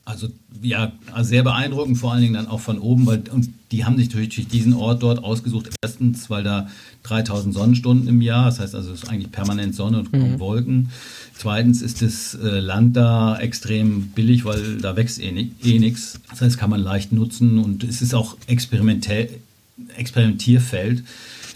Also 0.07 0.29
ja, 0.61 0.93
sehr 1.23 1.43
beeindruckend, 1.43 1.97
vor 1.97 2.13
allen 2.13 2.21
Dingen 2.21 2.35
dann 2.35 2.47
auch 2.47 2.61
von 2.61 2.79
oben, 2.79 3.07
weil 3.07 3.23
und 3.33 3.49
die 3.73 3.87
haben 3.87 3.97
sich 3.97 4.15
natürlich 4.15 4.49
diesen 4.49 4.75
Ort 4.75 5.03
dort 5.03 5.25
ausgesucht. 5.25 5.71
Erstens, 5.83 6.29
weil 6.29 6.43
da 6.43 6.69
3000 7.05 7.55
Sonnenstunden 7.55 8.09
im 8.09 8.21
Jahr, 8.21 8.45
das 8.47 8.61
heißt 8.61 8.75
also 8.75 8.93
es 8.93 9.05
ist 9.05 9.09
eigentlich 9.09 9.33
permanent 9.33 9.75
Sonne 9.75 10.01
und 10.01 10.13
kaum 10.13 10.33
mhm. 10.33 10.41
Wolken. 10.41 10.91
Zweitens 11.35 11.81
ist 11.81 12.03
das 12.03 12.35
äh, 12.35 12.61
Land 12.61 12.97
da 12.97 13.39
extrem 13.39 14.09
billig, 14.09 14.45
weil 14.45 14.77
da 14.77 14.95
wächst 14.95 15.21
eh, 15.21 15.49
eh 15.63 15.79
nichts. 15.79 16.21
Das 16.29 16.43
heißt, 16.43 16.59
kann 16.59 16.69
man 16.69 16.81
leicht 16.81 17.13
nutzen 17.13 17.59
und 17.59 17.83
es 17.83 18.03
ist 18.03 18.15
auch 18.15 18.37
Experimentierfeld. 18.47 21.03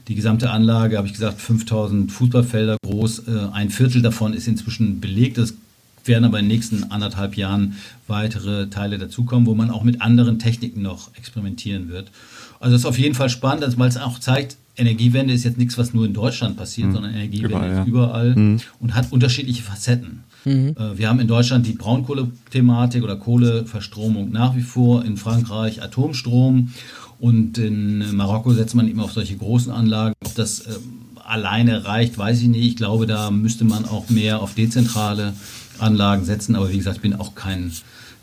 Die 0.08 0.14
gesamte 0.14 0.50
Anlage, 0.50 0.96
habe 0.96 1.06
ich 1.06 1.12
gesagt, 1.12 1.40
5000 1.40 2.10
Fußballfelder 2.10 2.78
groß. 2.82 3.28
Äh, 3.28 3.48
ein 3.52 3.68
Viertel 3.68 4.00
davon 4.00 4.32
ist 4.32 4.48
inzwischen 4.48 5.00
belegt. 5.00 5.36
Das 5.36 5.52
werden 6.08 6.24
aber 6.24 6.38
in 6.38 6.46
den 6.46 6.56
nächsten 6.56 6.90
anderthalb 6.90 7.36
Jahren 7.36 7.76
weitere 8.06 8.68
Teile 8.68 8.98
dazukommen, 8.98 9.46
wo 9.46 9.54
man 9.54 9.70
auch 9.70 9.84
mit 9.84 10.02
anderen 10.02 10.38
Techniken 10.38 10.82
noch 10.82 11.14
experimentieren 11.14 11.88
wird. 11.88 12.10
Also 12.60 12.72
das 12.72 12.82
ist 12.82 12.86
auf 12.86 12.98
jeden 12.98 13.14
Fall 13.14 13.28
spannend, 13.28 13.78
weil 13.78 13.88
es 13.88 13.96
auch 13.96 14.18
zeigt, 14.18 14.56
Energiewende 14.76 15.34
ist 15.34 15.44
jetzt 15.44 15.58
nichts, 15.58 15.76
was 15.76 15.92
nur 15.92 16.06
in 16.06 16.14
Deutschland 16.14 16.56
passiert, 16.56 16.88
mhm. 16.88 16.92
sondern 16.92 17.14
Energiewende 17.14 17.56
überall, 17.56 17.70
ja. 17.70 17.82
ist 17.82 17.88
überall 17.88 18.34
mhm. 18.34 18.60
und 18.80 18.94
hat 18.94 19.10
unterschiedliche 19.10 19.62
Facetten. 19.62 20.20
Mhm. 20.44 20.74
Äh, 20.78 20.98
wir 20.98 21.08
haben 21.08 21.20
in 21.20 21.26
Deutschland 21.26 21.66
die 21.66 21.72
Braunkohlethematik 21.72 23.02
oder 23.02 23.16
Kohleverstromung 23.16 24.30
nach 24.30 24.56
wie 24.56 24.62
vor, 24.62 25.04
in 25.04 25.16
Frankreich 25.16 25.82
Atomstrom 25.82 26.70
und 27.18 27.58
in 27.58 28.14
Marokko 28.14 28.52
setzt 28.54 28.76
man 28.76 28.88
eben 28.88 29.00
auf 29.00 29.12
solche 29.12 29.36
großen 29.36 29.72
Anlagen. 29.72 30.14
Ob 30.24 30.34
das 30.36 30.60
äh, 30.60 30.70
alleine 31.24 31.84
reicht, 31.84 32.16
weiß 32.16 32.40
ich 32.40 32.48
nicht. 32.48 32.64
Ich 32.64 32.76
glaube, 32.76 33.06
da 33.06 33.30
müsste 33.30 33.64
man 33.64 33.84
auch 33.84 34.08
mehr 34.08 34.40
auf 34.40 34.54
dezentrale 34.54 35.34
Anlagen 35.80 36.24
setzen. 36.24 36.56
Aber 36.56 36.70
wie 36.70 36.78
gesagt, 36.78 36.96
ich 36.96 37.02
bin 37.02 37.14
auch 37.14 37.34
kein 37.34 37.72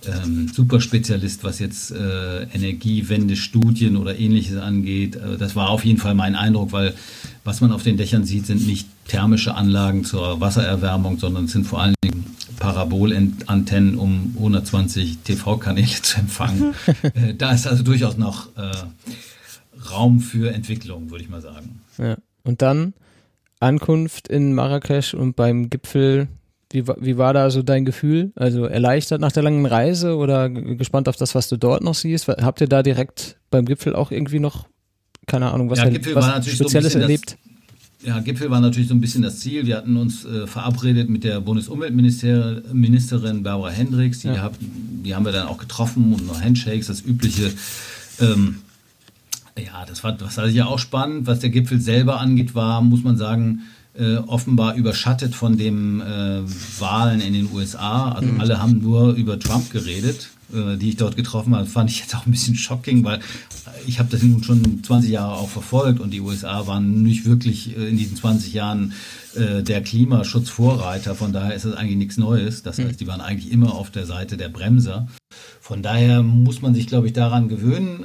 ähm, 0.07 0.47
Superspezialist, 0.53 1.43
was 1.43 1.59
jetzt 1.59 1.91
äh, 1.91 2.43
Energiewende-Studien 2.43 3.97
oder 3.97 4.17
ähnliches 4.17 4.57
angeht. 4.57 5.15
Äh, 5.15 5.37
das 5.37 5.55
war 5.55 5.69
auf 5.69 5.85
jeden 5.85 5.99
Fall 5.99 6.13
mein 6.13 6.35
Eindruck, 6.35 6.71
weil 6.71 6.93
was 7.43 7.61
man 7.61 7.71
auf 7.71 7.83
den 7.83 7.97
Dächern 7.97 8.25
sieht, 8.25 8.45
sind 8.45 8.65
nicht 8.65 8.87
thermische 9.07 9.55
Anlagen 9.55 10.03
zur 10.03 10.39
Wassererwärmung, 10.41 11.19
sondern 11.19 11.45
es 11.45 11.51
sind 11.51 11.65
vor 11.65 11.81
allen 11.81 11.95
Dingen 12.03 12.25
Parabolantennen, 12.57 13.95
um 13.97 14.33
120 14.37 15.19
TV-Kanäle 15.19 15.87
zu 16.01 16.19
empfangen. 16.19 16.73
äh, 17.13 17.33
da 17.35 17.51
ist 17.51 17.67
also 17.67 17.83
durchaus 17.83 18.17
noch 18.17 18.55
äh, 18.57 18.71
Raum 19.91 20.19
für 20.19 20.53
Entwicklung, 20.53 21.11
würde 21.11 21.23
ich 21.23 21.29
mal 21.29 21.41
sagen. 21.41 21.81
Ja. 21.97 22.17
Und 22.43 22.61
dann 22.61 22.93
Ankunft 23.59 24.27
in 24.27 24.53
Marrakesch 24.53 25.13
und 25.13 25.35
beim 25.35 25.69
Gipfel 25.69 26.27
wie, 26.71 26.87
wie 26.87 27.17
war 27.17 27.33
da 27.33 27.49
so 27.49 27.61
dein 27.61 27.85
Gefühl? 27.85 28.31
Also 28.35 28.65
erleichtert 28.65 29.21
nach 29.21 29.31
der 29.31 29.43
langen 29.43 29.65
Reise 29.65 30.15
oder 30.15 30.49
gespannt 30.49 31.07
auf 31.07 31.15
das, 31.15 31.35
was 31.35 31.47
du 31.47 31.57
dort 31.57 31.83
noch 31.83 31.95
siehst? 31.95 32.27
Habt 32.27 32.61
ihr 32.61 32.67
da 32.67 32.83
direkt 32.83 33.37
beim 33.51 33.65
Gipfel 33.65 33.95
auch 33.95 34.11
irgendwie 34.11 34.39
noch, 34.39 34.67
keine 35.27 35.51
Ahnung, 35.51 35.69
was, 35.69 35.79
ja, 35.79 35.89
Gipfel 35.89 36.15
was 36.15 36.47
Spezielles 36.47 36.93
so 36.93 36.99
erlebt? 36.99 37.31
Das, 37.31 38.05
ja, 38.05 38.19
Gipfel 38.19 38.51
war 38.51 38.59
natürlich 38.59 38.89
so 38.89 38.93
ein 38.93 39.01
bisschen 39.01 39.23
das 39.23 39.39
Ziel. 39.39 39.65
Wir 39.65 39.77
hatten 39.77 39.97
uns 39.97 40.25
äh, 40.25 40.45
verabredet 40.47 41.09
mit 41.09 41.23
der 41.23 41.41
Bundesumweltministerin 41.41 43.41
Barbara 43.41 43.71
Hendricks. 43.71 44.19
Die, 44.19 44.27
ja. 44.27 44.41
hab, 44.41 44.53
die 44.59 45.15
haben 45.15 45.25
wir 45.25 45.31
dann 45.31 45.47
auch 45.47 45.57
getroffen 45.57 46.13
und 46.13 46.27
noch 46.27 46.39
Handshakes, 46.41 46.87
das 46.87 47.01
übliche. 47.01 47.51
Ähm, 48.19 48.57
ja, 49.57 49.85
das 49.87 50.03
war, 50.03 50.11
das 50.11 50.35
war 50.37 50.47
ja 50.47 50.65
auch 50.65 50.79
spannend. 50.79 51.25
Was 51.25 51.39
der 51.39 51.49
Gipfel 51.49 51.79
selber 51.79 52.19
angeht, 52.19 52.53
war, 52.53 52.81
muss 52.81 53.03
man 53.03 53.15
sagen, 53.17 53.61
äh, 53.97 54.17
offenbar 54.17 54.75
überschattet 54.75 55.35
von 55.35 55.57
den 55.57 56.01
äh, 56.01 56.41
Wahlen 56.79 57.21
in 57.21 57.33
den 57.33 57.49
USA. 57.53 58.11
Also 58.11 58.31
mhm. 58.31 58.41
alle 58.41 58.61
haben 58.61 58.81
nur 58.81 59.13
über 59.13 59.39
Trump 59.39 59.71
geredet, 59.71 60.29
äh, 60.53 60.77
die 60.77 60.89
ich 60.89 60.97
dort 60.97 61.15
getroffen 61.15 61.55
habe. 61.55 61.65
Fand 61.65 61.89
ich 61.89 61.99
jetzt 61.99 62.15
auch 62.15 62.25
ein 62.25 62.31
bisschen 62.31 62.55
shocking, 62.55 63.03
weil 63.03 63.19
ich 63.87 63.99
habe 63.99 64.09
das 64.09 64.21
nun 64.23 64.43
schon 64.43 64.83
20 64.83 65.11
Jahre 65.11 65.35
auch 65.35 65.49
verfolgt 65.49 65.99
und 65.99 66.11
die 66.11 66.21
USA 66.21 66.67
waren 66.67 67.03
nicht 67.03 67.25
wirklich 67.25 67.77
äh, 67.77 67.89
in 67.89 67.97
diesen 67.97 68.17
20 68.17 68.53
Jahren 68.53 68.93
äh, 69.35 69.63
der 69.63 69.81
Klimaschutzvorreiter. 69.81 71.15
Von 71.15 71.33
daher 71.33 71.55
ist 71.55 71.65
das 71.65 71.75
eigentlich 71.75 71.97
nichts 71.97 72.17
Neues. 72.17 72.63
Das 72.63 72.79
heißt, 72.79 72.99
die 72.99 73.07
waren 73.07 73.21
eigentlich 73.21 73.51
immer 73.51 73.73
auf 73.73 73.91
der 73.91 74.05
Seite 74.05 74.37
der 74.37 74.49
Bremser. 74.49 75.07
Von 75.61 75.81
daher 75.81 76.21
muss 76.21 76.61
man 76.61 76.75
sich, 76.75 76.87
glaube 76.87 77.07
ich, 77.07 77.13
daran 77.13 77.47
gewöhnen. 77.47 78.03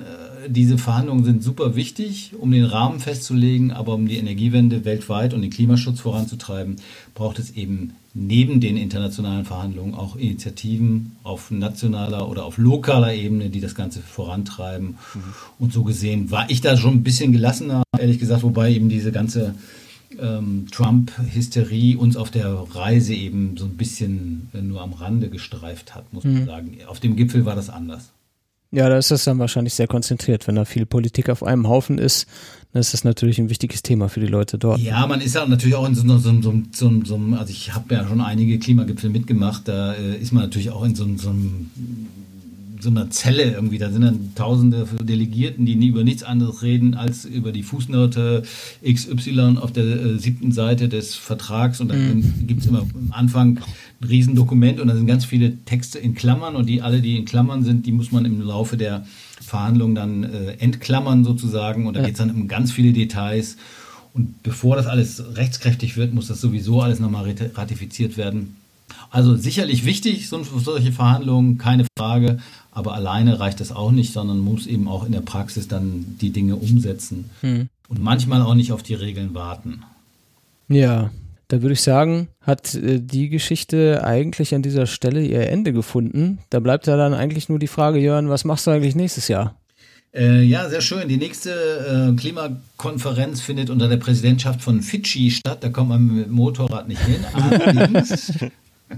Diese 0.48 0.78
Verhandlungen 0.78 1.24
sind 1.24 1.42
super 1.42 1.76
wichtig, 1.76 2.32
um 2.38 2.50
den 2.50 2.64
Rahmen 2.64 3.00
festzulegen, 3.00 3.72
aber 3.72 3.94
um 3.94 4.06
die 4.06 4.16
Energiewende 4.16 4.84
weltweit 4.84 5.34
und 5.34 5.42
den 5.42 5.50
Klimaschutz 5.50 6.00
voranzutreiben, 6.00 6.76
braucht 7.14 7.38
es 7.38 7.50
eben 7.50 7.92
neben 8.14 8.60
den 8.60 8.76
internationalen 8.76 9.44
Verhandlungen 9.44 9.94
auch 9.94 10.16
Initiativen 10.16 11.16
auf 11.22 11.50
nationaler 11.50 12.28
oder 12.28 12.44
auf 12.44 12.58
lokaler 12.58 13.14
Ebene, 13.14 13.50
die 13.50 13.60
das 13.60 13.74
Ganze 13.74 14.00
vorantreiben. 14.00 14.98
Mhm. 15.14 15.20
Und 15.58 15.72
so 15.72 15.84
gesehen 15.84 16.30
war 16.30 16.50
ich 16.50 16.60
da 16.60 16.76
schon 16.76 16.94
ein 16.94 17.02
bisschen 17.02 17.32
gelassener, 17.32 17.82
ehrlich 17.98 18.18
gesagt, 18.18 18.42
wobei 18.42 18.72
eben 18.72 18.88
diese 18.88 19.12
ganze 19.12 19.54
ähm, 20.18 20.66
Trump-Hysterie 20.72 21.96
uns 21.96 22.16
auf 22.16 22.30
der 22.30 22.52
Reise 22.72 23.14
eben 23.14 23.56
so 23.56 23.64
ein 23.64 23.76
bisschen 23.76 24.48
äh, 24.54 24.60
nur 24.60 24.80
am 24.80 24.92
Rande 24.92 25.28
gestreift 25.28 25.94
hat, 25.94 26.12
muss 26.12 26.24
man 26.24 26.42
mhm. 26.42 26.46
sagen. 26.46 26.78
Auf 26.88 27.00
dem 27.00 27.16
Gipfel 27.16 27.44
war 27.44 27.54
das 27.54 27.70
anders. 27.70 28.10
Ja, 28.72 28.88
da 28.88 28.98
ist 28.98 29.10
das 29.10 29.24
dann 29.24 29.38
wahrscheinlich 29.38 29.74
sehr 29.74 29.88
konzentriert. 29.88 30.46
Wenn 30.46 30.54
da 30.54 30.64
viel 30.64 30.86
Politik 30.86 31.28
auf 31.28 31.42
einem 31.42 31.68
Haufen 31.68 31.98
ist, 31.98 32.28
dann 32.72 32.80
ist 32.80 32.94
das 32.94 33.02
natürlich 33.02 33.40
ein 33.40 33.50
wichtiges 33.50 33.82
Thema 33.82 34.08
für 34.08 34.20
die 34.20 34.26
Leute 34.26 34.58
dort. 34.58 34.78
Ja, 34.78 35.04
man 35.08 35.20
ist 35.20 35.34
ja 35.34 35.44
natürlich 35.44 35.74
auch 35.74 35.86
in 35.88 35.96
so, 35.96 36.06
so, 36.18 36.40
so, 36.40 36.52
so, 36.72 37.04
so 37.04 37.20
also 37.36 37.50
ich 37.50 37.74
habe 37.74 37.94
ja 37.94 38.06
schon 38.06 38.20
einige 38.20 38.60
Klimagipfel 38.60 39.10
mitgemacht, 39.10 39.66
da 39.66 39.94
äh, 39.94 40.16
ist 40.16 40.32
man 40.32 40.44
natürlich 40.44 40.70
auch 40.70 40.84
in 40.84 40.94
so, 40.94 41.04
so 41.16 41.30
einem 41.30 41.70
so 42.82 42.90
einer 42.90 43.10
Zelle 43.10 43.52
irgendwie. 43.52 43.78
Da 43.78 43.90
sind 43.90 44.02
dann 44.02 44.34
tausende 44.34 44.86
Delegierten, 45.02 45.66
die 45.66 45.76
nie 45.76 45.88
über 45.88 46.04
nichts 46.04 46.22
anderes 46.22 46.62
reden 46.62 46.94
als 46.94 47.24
über 47.24 47.52
die 47.52 47.62
Fußnote 47.62 48.42
XY 48.84 49.58
auf 49.60 49.72
der 49.72 49.84
äh, 49.84 50.18
siebten 50.18 50.52
Seite 50.52 50.88
des 50.88 51.14
Vertrags. 51.14 51.80
Und 51.80 51.88
dann 51.88 52.16
mhm. 52.16 52.46
gibt 52.46 52.60
es 52.60 52.66
immer 52.66 52.80
am 52.80 53.12
Anfang 53.12 53.60
ein 54.00 54.06
Riesendokument 54.06 54.80
und 54.80 54.88
da 54.88 54.96
sind 54.96 55.06
ganz 55.06 55.24
viele 55.24 55.56
Texte 55.64 55.98
in 55.98 56.14
Klammern 56.14 56.56
und 56.56 56.66
die 56.66 56.82
alle, 56.82 57.00
die 57.00 57.16
in 57.16 57.24
Klammern 57.24 57.64
sind, 57.64 57.86
die 57.86 57.92
muss 57.92 58.12
man 58.12 58.24
im 58.24 58.40
Laufe 58.40 58.76
der 58.76 59.04
Verhandlungen 59.40 59.94
dann 59.94 60.24
äh, 60.24 60.52
entklammern 60.58 61.24
sozusagen. 61.24 61.86
Und 61.86 61.94
da 61.94 62.00
ja. 62.00 62.06
geht 62.06 62.14
es 62.14 62.18
dann 62.18 62.30
um 62.30 62.48
ganz 62.48 62.72
viele 62.72 62.92
Details. 62.92 63.56
Und 64.12 64.42
bevor 64.42 64.76
das 64.76 64.86
alles 64.86 65.22
rechtskräftig 65.36 65.96
wird, 65.96 66.14
muss 66.14 66.26
das 66.26 66.40
sowieso 66.40 66.80
alles 66.80 66.98
nochmal 66.98 67.32
ratifiziert 67.54 68.16
werden. 68.16 68.56
Also 69.10 69.36
sicherlich 69.36 69.84
wichtig, 69.84 70.28
solche 70.28 70.92
Verhandlungen, 70.92 71.58
keine 71.58 71.86
Frage. 71.98 72.38
Aber 72.72 72.94
alleine 72.94 73.40
reicht 73.40 73.60
das 73.60 73.72
auch 73.72 73.90
nicht, 73.90 74.12
sondern 74.12 74.38
muss 74.38 74.66
eben 74.66 74.88
auch 74.88 75.04
in 75.04 75.12
der 75.12 75.20
Praxis 75.20 75.68
dann 75.68 76.16
die 76.20 76.30
Dinge 76.30 76.56
umsetzen. 76.56 77.30
Hm. 77.40 77.68
Und 77.88 78.00
manchmal 78.00 78.42
auch 78.42 78.54
nicht 78.54 78.72
auf 78.72 78.82
die 78.82 78.94
Regeln 78.94 79.34
warten. 79.34 79.82
Ja, 80.68 81.10
da 81.48 81.62
würde 81.62 81.72
ich 81.72 81.82
sagen, 81.82 82.28
hat 82.42 82.76
äh, 82.76 83.00
die 83.00 83.28
Geschichte 83.28 84.04
eigentlich 84.04 84.54
an 84.54 84.62
dieser 84.62 84.86
Stelle 84.86 85.20
ihr 85.20 85.48
Ende 85.48 85.72
gefunden. 85.72 86.38
Da 86.48 86.60
bleibt 86.60 86.86
ja 86.86 86.96
dann 86.96 87.12
eigentlich 87.12 87.48
nur 87.48 87.58
die 87.58 87.66
Frage, 87.66 87.98
Jörn, 87.98 88.28
was 88.28 88.44
machst 88.44 88.66
du 88.66 88.70
eigentlich 88.70 88.94
nächstes 88.94 89.26
Jahr? 89.26 89.56
Äh, 90.14 90.42
ja, 90.42 90.68
sehr 90.68 90.80
schön. 90.80 91.08
Die 91.08 91.16
nächste 91.16 91.50
äh, 92.12 92.16
Klimakonferenz 92.16 93.40
findet 93.40 93.70
unter 93.70 93.88
der 93.88 93.96
Präsidentschaft 93.96 94.62
von 94.62 94.80
Fidschi 94.80 95.30
statt. 95.30 95.62
Da 95.62 95.68
kommt 95.70 95.88
man 95.88 96.06
mit 96.06 96.26
dem 96.26 96.32
Motorrad 96.32 96.86
nicht 96.86 97.02
hin. 97.02 97.24
Allerdings 97.32 98.32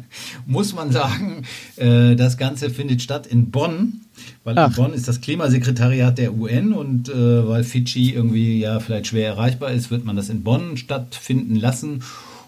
muss 0.47 0.75
man 0.75 0.93
sagen, 0.93 1.43
äh, 1.77 2.15
das 2.17 2.37
Ganze 2.37 2.71
findet 2.71 3.03
statt 3.03 3.27
in 3.27 3.51
Bonn, 3.51 4.01
weil 4.45 4.59
Ach. 4.59 4.69
in 4.69 4.75
Bonn 4.75 4.93
ist 4.93 5.09
das 5.09 5.21
Klimasekretariat 5.21 6.17
der 6.19 6.35
UN 6.35 6.73
und 6.73 7.09
äh, 7.09 7.49
weil 7.49 7.65
Fidschi 7.65 8.13
irgendwie 8.13 8.61
ja 8.61 8.81
vielleicht 8.81 9.09
schwer 9.09 9.29
erreichbar 9.29 9.73
ist, 9.73 9.91
wird 9.91 10.05
man 10.05 10.17
das 10.17 10.29
in 10.29 10.43
Bonn 10.43 10.77
stattfinden 10.77 11.57
lassen. 11.57 12.03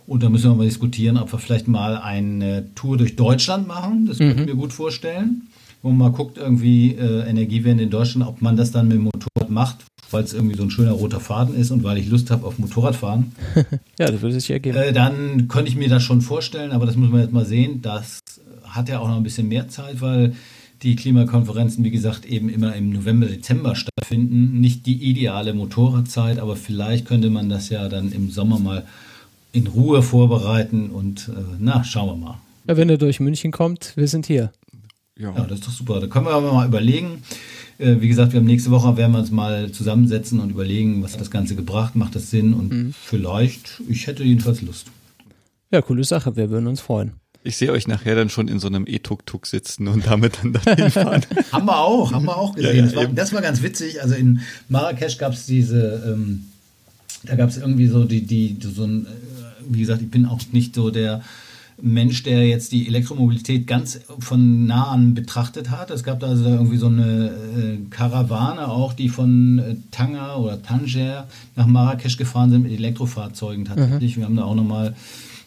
Und 0.07 0.22
da 0.22 0.28
müssen 0.28 0.50
wir 0.50 0.57
mal 0.57 0.66
diskutieren, 0.66 1.16
ob 1.16 1.33
wir 1.33 1.38
vielleicht 1.38 1.66
mal 1.66 1.96
eine 1.96 2.66
Tour 2.74 2.98
durch 2.98 3.16
Deutschland 3.16 3.66
machen. 3.66 4.07
Das 4.07 4.18
mhm. 4.18 4.28
könnte 4.28 4.42
ich 4.42 4.48
mir 4.48 4.57
gut 4.57 4.72
vorstellen. 4.72 5.48
Wo 5.80 5.88
man 5.90 5.98
mal 5.98 6.16
guckt, 6.16 6.38
irgendwie 6.38 6.92
äh, 6.92 7.28
Energiewende 7.28 7.85
in 7.85 7.90
Deutschland, 7.90 8.26
ob 8.26 8.40
man 8.40 8.57
das 8.57 8.70
dann 8.70 8.88
mit 8.88 8.96
dem 8.96 9.04
Motorrad 9.04 9.50
macht, 9.50 9.85
weil 10.14 10.24
es 10.24 10.33
irgendwie 10.33 10.57
so 10.57 10.62
ein 10.62 10.70
schöner 10.70 10.92
roter 10.92 11.20
Faden 11.20 11.55
ist 11.55 11.70
und 11.70 11.83
weil 11.83 11.98
ich 11.98 12.09
Lust 12.09 12.31
habe 12.31 12.46
auf 12.46 12.59
Motorradfahren. 12.59 13.33
ja, 13.98 14.11
das 14.11 14.22
würde 14.22 14.40
sich 14.40 14.50
ergeben. 14.50 14.79
Äh, 14.79 14.92
dann 14.92 15.48
könnte 15.48 15.68
ich 15.68 15.77
mir 15.77 15.88
das 15.88 16.03
schon 16.03 16.22
vorstellen, 16.22 16.72
aber 16.72 16.87
das 16.87 16.96
muss 16.96 17.11
man 17.11 17.20
jetzt 17.20 17.33
mal 17.33 17.44
sehen. 17.44 17.83
Das 17.83 18.20
hat 18.62 18.88
ja 18.88 19.00
auch 19.00 19.09
noch 19.09 19.16
ein 19.16 19.22
bisschen 19.22 19.48
mehr 19.48 19.68
Zeit, 19.68 20.00
weil 20.00 20.35
die 20.83 20.96
Klimakonferenzen, 20.96 21.83
wie 21.85 21.90
gesagt, 21.90 22.27
eben 22.27 22.48
immer 22.48 22.74
im 22.74 22.90
November, 22.90 23.27
Dezember 23.27 23.74
stattfinden. 23.74 24.61
Nicht 24.61 24.87
die 24.87 25.03
ideale 25.11 25.53
Motorradzeit, 25.53 26.38
aber 26.38 26.57
vielleicht 26.57 27.07
könnte 27.07 27.31
man 27.31 27.48
das 27.48 27.68
ja 27.68 27.88
dann 27.88 28.12
im 28.12 28.31
Sommer 28.31 28.59
mal 28.59 28.87
in 29.53 29.66
Ruhe 29.66 30.03
vorbereiten 30.03 30.90
und 30.90 31.29
äh, 31.29 31.40
na, 31.59 31.85
schauen 31.85 32.09
wir 32.09 32.27
mal. 32.27 32.38
Ja, 32.68 32.77
wenn 32.77 32.88
er 32.88 32.98
durch 32.98 33.20
München 33.20 33.53
kommt, 33.53 33.92
wir 33.96 34.09
sind 34.09 34.27
hier. 34.27 34.53
Ja. 35.18 35.33
ja, 35.35 35.44
das 35.44 35.61
ist 35.61 35.68
doch 35.68 35.72
super. 35.72 36.00
Da 36.00 36.07
können 36.09 36.27
wir 36.27 36.33
aber 36.33 36.53
mal 36.53 36.66
überlegen. 36.66 37.22
Äh, 37.79 37.96
wie 38.00 38.09
gesagt, 38.09 38.33
wir 38.33 38.40
haben 38.40 38.46
nächste 38.46 38.70
Woche 38.70 38.96
werden 38.96 39.12
wir 39.12 39.20
uns 39.20 39.31
mal 39.31 39.70
zusammensetzen 39.70 40.40
und 40.40 40.50
überlegen, 40.50 41.03
was 41.03 41.12
hat 41.12 41.20
das 41.20 41.31
Ganze 41.31 41.55
gebracht, 41.55 41.94
macht 41.94 42.14
das 42.14 42.31
Sinn 42.31 42.55
und 42.55 42.72
mhm. 42.72 42.94
vielleicht, 43.00 43.83
ich 43.88 44.07
hätte 44.07 44.24
jedenfalls 44.24 44.62
Lust. 44.62 44.87
Ja, 45.70 45.83
coole 45.83 46.05
Sache, 46.05 46.37
wir 46.37 46.50
würden 46.50 46.66
uns 46.66 46.81
freuen. 46.81 47.12
Ich 47.46 47.57
sehe 47.57 47.70
euch 47.72 47.87
nachher 47.87 48.14
dann 48.14 48.31
schon 48.31 48.48
in 48.48 48.59
so 48.59 48.68
einem 48.68 48.87
E-Tuk-Tuk 48.87 49.46
sitzen 49.46 49.87
und 49.87 50.07
damit 50.07 50.38
dann 50.42 50.55
dahin 50.55 50.90
fahren. 50.90 51.22
haben 51.53 51.66
wir 51.66 51.79
auch, 51.79 52.12
haben 52.12 52.24
wir 52.24 52.37
auch 52.37 52.55
gesehen. 52.55 52.70
Ja, 52.70 52.77
ja, 52.77 52.83
das, 52.83 52.96
war, 52.96 53.07
das, 53.07 53.33
war, 53.35 53.42
ganz 53.42 53.62
witzig. 53.62 54.03
Also 54.03 54.14
in 54.14 54.40
Marrakesch 54.68 55.18
gab 55.18 55.35
es 55.35 55.44
diese, 55.44 56.03
ähm, 56.07 56.46
da 57.24 57.37
gab 57.37 57.50
es 57.50 57.59
irgendwie 57.59 57.87
so 57.87 58.05
die, 58.05 58.22
die, 58.22 58.57
so 58.62 58.85
ein, 58.85 59.07
äh, 59.07 59.09
wie 59.68 59.81
gesagt, 59.81 60.00
ich 60.00 60.11
bin 60.11 60.27
auch 60.27 60.40
nicht 60.53 60.74
so 60.74 60.90
der 60.90 61.22
Mensch, 61.80 62.22
der 62.22 62.46
jetzt 62.46 62.72
die 62.72 62.87
Elektromobilität 62.87 63.66
ganz 63.66 64.00
von 64.18 64.66
nah 64.66 64.88
an 64.88 65.14
betrachtet 65.14 65.70
hat. 65.70 65.90
Es 65.90 66.04
gab 66.04 66.20
da 66.20 66.28
also 66.28 66.44
irgendwie 66.44 66.76
so 66.76 66.87
eine 66.87 67.26
äh, 67.26 67.78
Karawane 67.90 68.68
auch, 68.68 68.92
die 68.92 69.08
von 69.08 69.58
äh, 69.58 69.76
Tanger 69.90 70.38
oder 70.38 70.62
Tanger 70.62 71.26
nach 71.56 71.66
Marrakesch 71.66 72.16
gefahren 72.16 72.50
sind 72.50 72.62
mit 72.62 72.72
Elektrofahrzeugen 72.72 73.64
tatsächlich. 73.64 74.16
Mhm. 74.16 74.20
Wir 74.20 74.26
haben 74.26 74.37
da 74.37 74.44
auch 74.44 74.54
nochmal, 74.54 74.94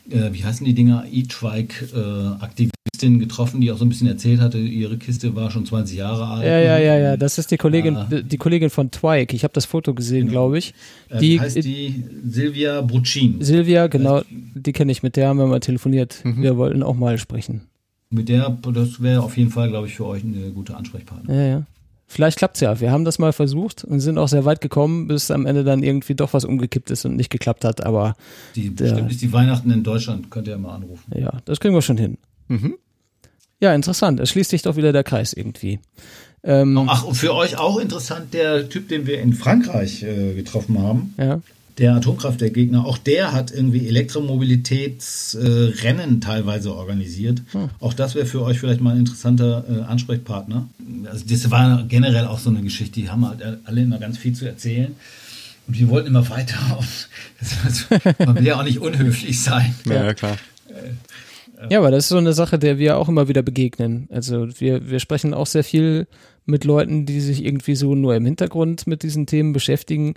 äh, 0.09 0.31
wie 0.31 0.43
heißen 0.43 0.65
die 0.65 0.73
Dinger, 0.73 1.05
E-Trike-Aktivisten 1.11 2.76
Journalistin 2.97 3.19
getroffen, 3.19 3.61
die 3.61 3.71
auch 3.71 3.77
so 3.77 3.85
ein 3.85 3.89
bisschen 3.89 4.07
erzählt 4.07 4.39
hatte, 4.39 4.57
ihre 4.57 4.97
Kiste 4.97 5.35
war 5.35 5.51
schon 5.51 5.65
20 5.65 5.97
Jahre 5.97 6.27
alt. 6.27 6.45
Ja, 6.45 6.59
ja, 6.59 6.77
ja, 6.77 6.97
ja. 6.97 7.17
Das 7.17 7.37
ist 7.37 7.51
die 7.51 7.57
Kollegin, 7.57 7.95
ja. 7.95 8.21
die 8.21 8.37
Kollegin 8.37 8.69
von 8.69 8.91
Twike. 8.91 9.35
Ich 9.35 9.43
habe 9.43 9.53
das 9.53 9.65
Foto 9.65 9.93
gesehen, 9.93 10.27
genau. 10.27 10.31
glaube 10.31 10.57
ich. 10.57 10.73
Äh, 11.09 11.19
die 11.19 11.39
heißt 11.39 11.57
die 11.57 12.03
Silvia 12.27 12.81
Bruccin. 12.81 13.37
Silvia, 13.41 13.87
genau, 13.87 14.21
die 14.29 14.73
kenne 14.73 14.91
ich. 14.91 15.03
Mit 15.03 15.15
der 15.15 15.29
haben 15.29 15.37
wir 15.37 15.47
mal 15.47 15.59
telefoniert. 15.59 16.21
Mhm. 16.23 16.41
Wir 16.41 16.57
wollten 16.57 16.83
auch 16.83 16.95
mal 16.95 17.17
sprechen. 17.17 17.61
Mit 18.09 18.29
der, 18.29 18.49
das 18.73 19.01
wäre 19.01 19.21
auf 19.21 19.37
jeden 19.37 19.51
Fall, 19.51 19.69
glaube 19.69 19.87
ich, 19.87 19.95
für 19.95 20.05
euch 20.05 20.23
eine 20.23 20.51
gute 20.51 20.75
Ansprechpartner. 20.75 21.33
Ja, 21.33 21.47
ja. 21.47 21.63
Vielleicht 22.09 22.37
klappt 22.37 22.55
es 22.55 22.61
ja. 22.61 22.79
Wir 22.79 22.89
haben 22.89 23.03
das 23.03 23.19
mal 23.19 23.33
versucht 23.33 23.83
und 23.83 23.99
sind 23.99 24.17
auch 24.17 24.29
sehr 24.29 24.45
weit 24.45 24.61
gekommen, 24.61 25.09
bis 25.09 25.29
am 25.29 25.45
Ende 25.45 25.65
dann 25.65 25.83
irgendwie 25.83 26.15
doch 26.15 26.31
was 26.31 26.45
umgekippt 26.45 26.89
ist 26.89 27.03
und 27.03 27.17
nicht 27.17 27.29
geklappt 27.29 27.65
hat. 27.65 27.85
Aber 27.85 28.15
die, 28.55 28.69
bestimmt 28.69 29.11
ist 29.11 29.21
die 29.21 29.33
Weihnachten 29.33 29.69
in 29.71 29.83
Deutschland, 29.83 30.31
könnt 30.31 30.47
ihr 30.47 30.57
mal 30.57 30.75
anrufen. 30.75 31.03
Ja, 31.13 31.41
das 31.43 31.59
kriegen 31.59 31.75
wir 31.75 31.81
schon 31.81 31.97
hin. 31.97 32.17
Mhm. 32.47 32.75
Ja, 33.59 33.73
interessant. 33.73 34.19
Es 34.19 34.29
schließt 34.29 34.51
sich 34.51 34.61
doch 34.61 34.75
wieder 34.75 34.93
der 34.93 35.03
Kreis 35.03 35.33
irgendwie. 35.33 35.79
Ähm, 36.43 36.87
Ach, 36.87 37.03
und 37.03 37.15
für 37.15 37.33
euch 37.33 37.57
auch 37.57 37.77
interessant, 37.77 38.31
der 38.33 38.69
Typ, 38.69 38.89
den 38.89 39.07
wir 39.07 39.19
in 39.19 39.33
Frankreich 39.33 40.03
äh, 40.03 40.33
getroffen 40.33 40.77
haben. 40.79 41.15
Ja. 41.17 41.41
Der 41.79 41.95
Atomkraftwerkgegner, 41.95 42.85
auch 42.85 42.97
der 42.97 43.33
hat 43.33 43.51
irgendwie 43.51 43.87
Elektromobilitätsrennen 43.87 46.17
äh, 46.17 46.19
teilweise 46.19 46.73
organisiert. 46.73 47.43
Hm. 47.51 47.69
Auch 47.79 47.93
das 47.93 48.15
wäre 48.15 48.25
für 48.25 48.41
euch 48.41 48.59
vielleicht 48.59 48.81
mal 48.81 48.89
ein 48.91 48.99
interessanter 48.99 49.63
äh, 49.69 49.81
Ansprechpartner. 49.83 50.67
Also 51.05 51.25
das 51.29 51.51
war 51.51 51.83
generell 51.83 52.25
auch 52.25 52.39
so 52.39 52.49
eine 52.49 52.61
Geschichte, 52.61 52.99
die 52.99 53.11
haben 53.11 53.27
halt 53.27 53.43
alle 53.65 53.81
immer 53.81 53.99
ganz 53.99 54.17
viel 54.17 54.33
zu 54.33 54.45
erzählen. 54.45 54.95
Und 55.67 55.77
wir 55.77 55.89
wollten 55.89 56.07
immer 56.07 56.27
weiter 56.29 56.57
auf. 56.77 57.09
Man 58.19 58.37
will 58.37 58.47
ja 58.47 58.57
auch 58.57 58.63
nicht 58.63 58.79
unhöflich 58.79 59.41
sein. 59.41 59.75
Ja, 59.85 60.05
ja 60.05 60.13
klar. 60.13 60.37
Ja, 61.69 61.79
aber 61.79 61.91
das 61.91 62.05
ist 62.05 62.09
so 62.09 62.17
eine 62.17 62.33
Sache, 62.33 62.59
der 62.59 62.77
wir 62.77 62.97
auch 62.97 63.09
immer 63.09 63.27
wieder 63.27 63.41
begegnen. 63.41 64.07
Also 64.11 64.47
wir, 64.59 64.89
wir 64.89 64.99
sprechen 64.99 65.33
auch 65.33 65.47
sehr 65.47 65.63
viel 65.63 66.07
mit 66.45 66.63
Leuten, 66.63 67.05
die 67.05 67.19
sich 67.19 67.43
irgendwie 67.43 67.75
so 67.75 67.95
nur 67.95 68.15
im 68.15 68.25
Hintergrund 68.25 68.87
mit 68.87 69.03
diesen 69.03 69.25
Themen 69.25 69.53
beschäftigen. 69.53 70.13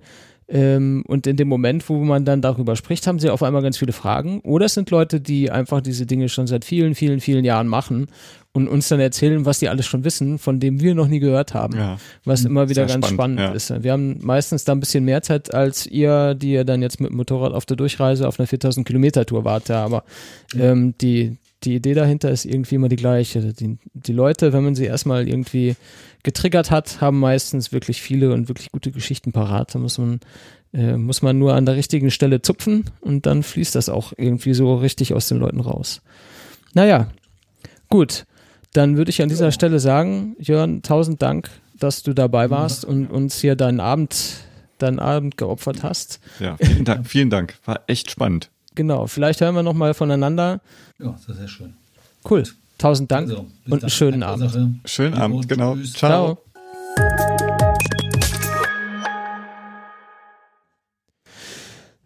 Ähm, 0.48 1.05
und 1.07 1.26
in 1.26 1.37
dem 1.37 1.48
Moment, 1.48 1.88
wo 1.88 1.96
man 1.98 2.24
dann 2.24 2.42
darüber 2.42 2.76
spricht, 2.76 3.07
haben 3.07 3.18
sie 3.18 3.31
auf 3.31 3.42
einmal 3.42 3.62
ganz 3.62 3.79
viele 3.79 3.92
Fragen. 3.92 4.40
Oder 4.40 4.66
es 4.66 4.74
sind 4.74 4.90
Leute, 4.90 5.20
die 5.20 5.50
einfach 5.50 5.81
diese 5.81 6.07
Dinge 6.07 6.29
schon 6.29 6.46
seit 6.46 6.64
vielen, 6.64 6.94
vielen, 6.94 7.20
vielen 7.20 7.44
Jahren 7.44 7.68
machen 7.68 8.09
und 8.53 8.69
uns 8.69 8.89
dann 8.89 8.99
erzählen, 8.99 9.45
was 9.45 9.61
die 9.61 9.69
alles 9.69 9.87
schon 9.87 10.05
wissen, 10.05 10.39
von 10.39 10.59
dem 10.59 10.81
wir 10.81 10.95
noch 10.95 11.07
nie 11.07 11.21
gehört 11.21 11.55
haben. 11.55 11.77
Ja. 11.77 11.99
Was 12.25 12.45
immer 12.45 12.69
wieder 12.69 12.87
ganz 12.87 13.07
spannend, 13.07 13.39
spannend 13.39 13.41
ja. 13.41 13.53
ist. 13.53 13.85
Wir 13.85 13.93
haben 13.93 14.19
meistens 14.23 14.65
da 14.65 14.73
ein 14.73 14.81
bisschen 14.81 15.05
mehr 15.05 15.23
Zeit 15.23 15.55
als 15.55 15.87
ihr, 15.87 16.35
die 16.35 16.53
ihr 16.53 16.65
dann 16.65 16.83
jetzt 16.83 17.01
mit 17.01 17.11
dem 17.11 17.17
Motorrad 17.17 17.53
auf 17.53 17.65
der 17.65 17.77
Durchreise 17.77 18.27
auf 18.27 18.41
einer 18.41 18.49
4000 18.49 18.87
Kilometer 18.87 19.25
Tour 19.25 19.45
wart. 19.45 19.71
Aber 19.71 20.03
ähm, 20.59 20.95
die, 21.01 21.37
die 21.63 21.77
Idee 21.77 21.95
dahinter 21.95 22.31
ist 22.31 22.45
irgendwie 22.45 22.75
immer 22.75 22.89
die 22.89 22.97
gleiche. 22.97 23.53
Die, 23.53 23.79
die 23.95 24.13
Leute, 24.13 24.53
wenn 24.53 24.65
man 24.65 24.75
sie 24.75 24.87
erstmal 24.87 25.29
irgendwie 25.29 25.77
getriggert 26.25 26.73
hat, 26.73 27.01
haben 27.01 27.21
meistens 27.21 27.71
wirklich 27.71 28.03
viele 28.03 28.33
und 28.33 28.49
wirklich 28.49 28.73
gute 28.73 28.91
Geschichten 28.91 29.31
parat. 29.31 29.77
Da 29.77 29.79
muss 29.79 29.97
man, 29.99 30.19
äh, 30.75 30.97
muss 30.97 31.23
man 31.23 31.39
nur 31.39 31.55
an 31.55 31.67
der 31.67 31.77
richtigen 31.77 32.11
Stelle 32.11 32.43
zupfen 32.43 32.87
und 33.01 33.27
dann 33.27 33.45
fließt 33.45 33.77
das 33.77 33.89
auch 33.89 34.13
irgendwie 34.17 34.55
so 34.55 34.75
richtig 34.75 35.15
aus 35.15 35.29
den 35.29 35.39
Leuten 35.39 35.61
raus. 35.61 36.03
Naja, 36.75 37.13
gut. 37.89 38.25
Dann 38.72 38.96
würde 38.96 39.11
ich 39.11 39.20
an 39.20 39.28
dieser 39.28 39.50
Stelle 39.50 39.80
sagen, 39.80 40.37
Jörn, 40.38 40.83
tausend 40.83 41.22
Dank, 41.22 41.50
dass 41.78 42.04
du 42.04 42.12
dabei 42.12 42.50
warst 42.50 42.85
und 42.85 43.09
uns 43.09 43.40
hier 43.40 43.56
deinen 43.56 43.80
Abend, 43.80 44.44
deinen 44.78 45.00
Abend 45.00 45.37
geopfert 45.37 45.83
hast. 45.83 46.20
Ja, 46.38 46.56
vielen 46.56 46.85
Dank. 46.85 47.06
Vielen 47.09 47.30
Dank. 47.30 47.54
War 47.64 47.80
echt 47.88 48.11
spannend. 48.11 48.50
Genau. 48.76 49.09
Vielleicht 49.09 49.40
hören 49.40 49.56
wir 49.56 49.64
nochmal 49.64 49.92
voneinander. 49.94 50.61
Ja, 51.00 51.11
das 51.12 51.28
ist 51.28 51.38
sehr 51.38 51.48
schön. 51.48 51.74
Cool. 52.28 52.44
Tausend 52.78 53.11
Dank 53.11 53.28
also, 53.28 53.46
und 53.68 53.83
einen 53.83 53.90
schönen 53.90 54.22
Abend. 54.22 54.52
Sache. 54.52 54.70
Schönen 54.85 55.14
Abend, 55.14 55.48
genau. 55.48 55.74
Tschüss. 55.74 55.92
Ciao. 55.94 56.38
Ciao. 56.96 57.59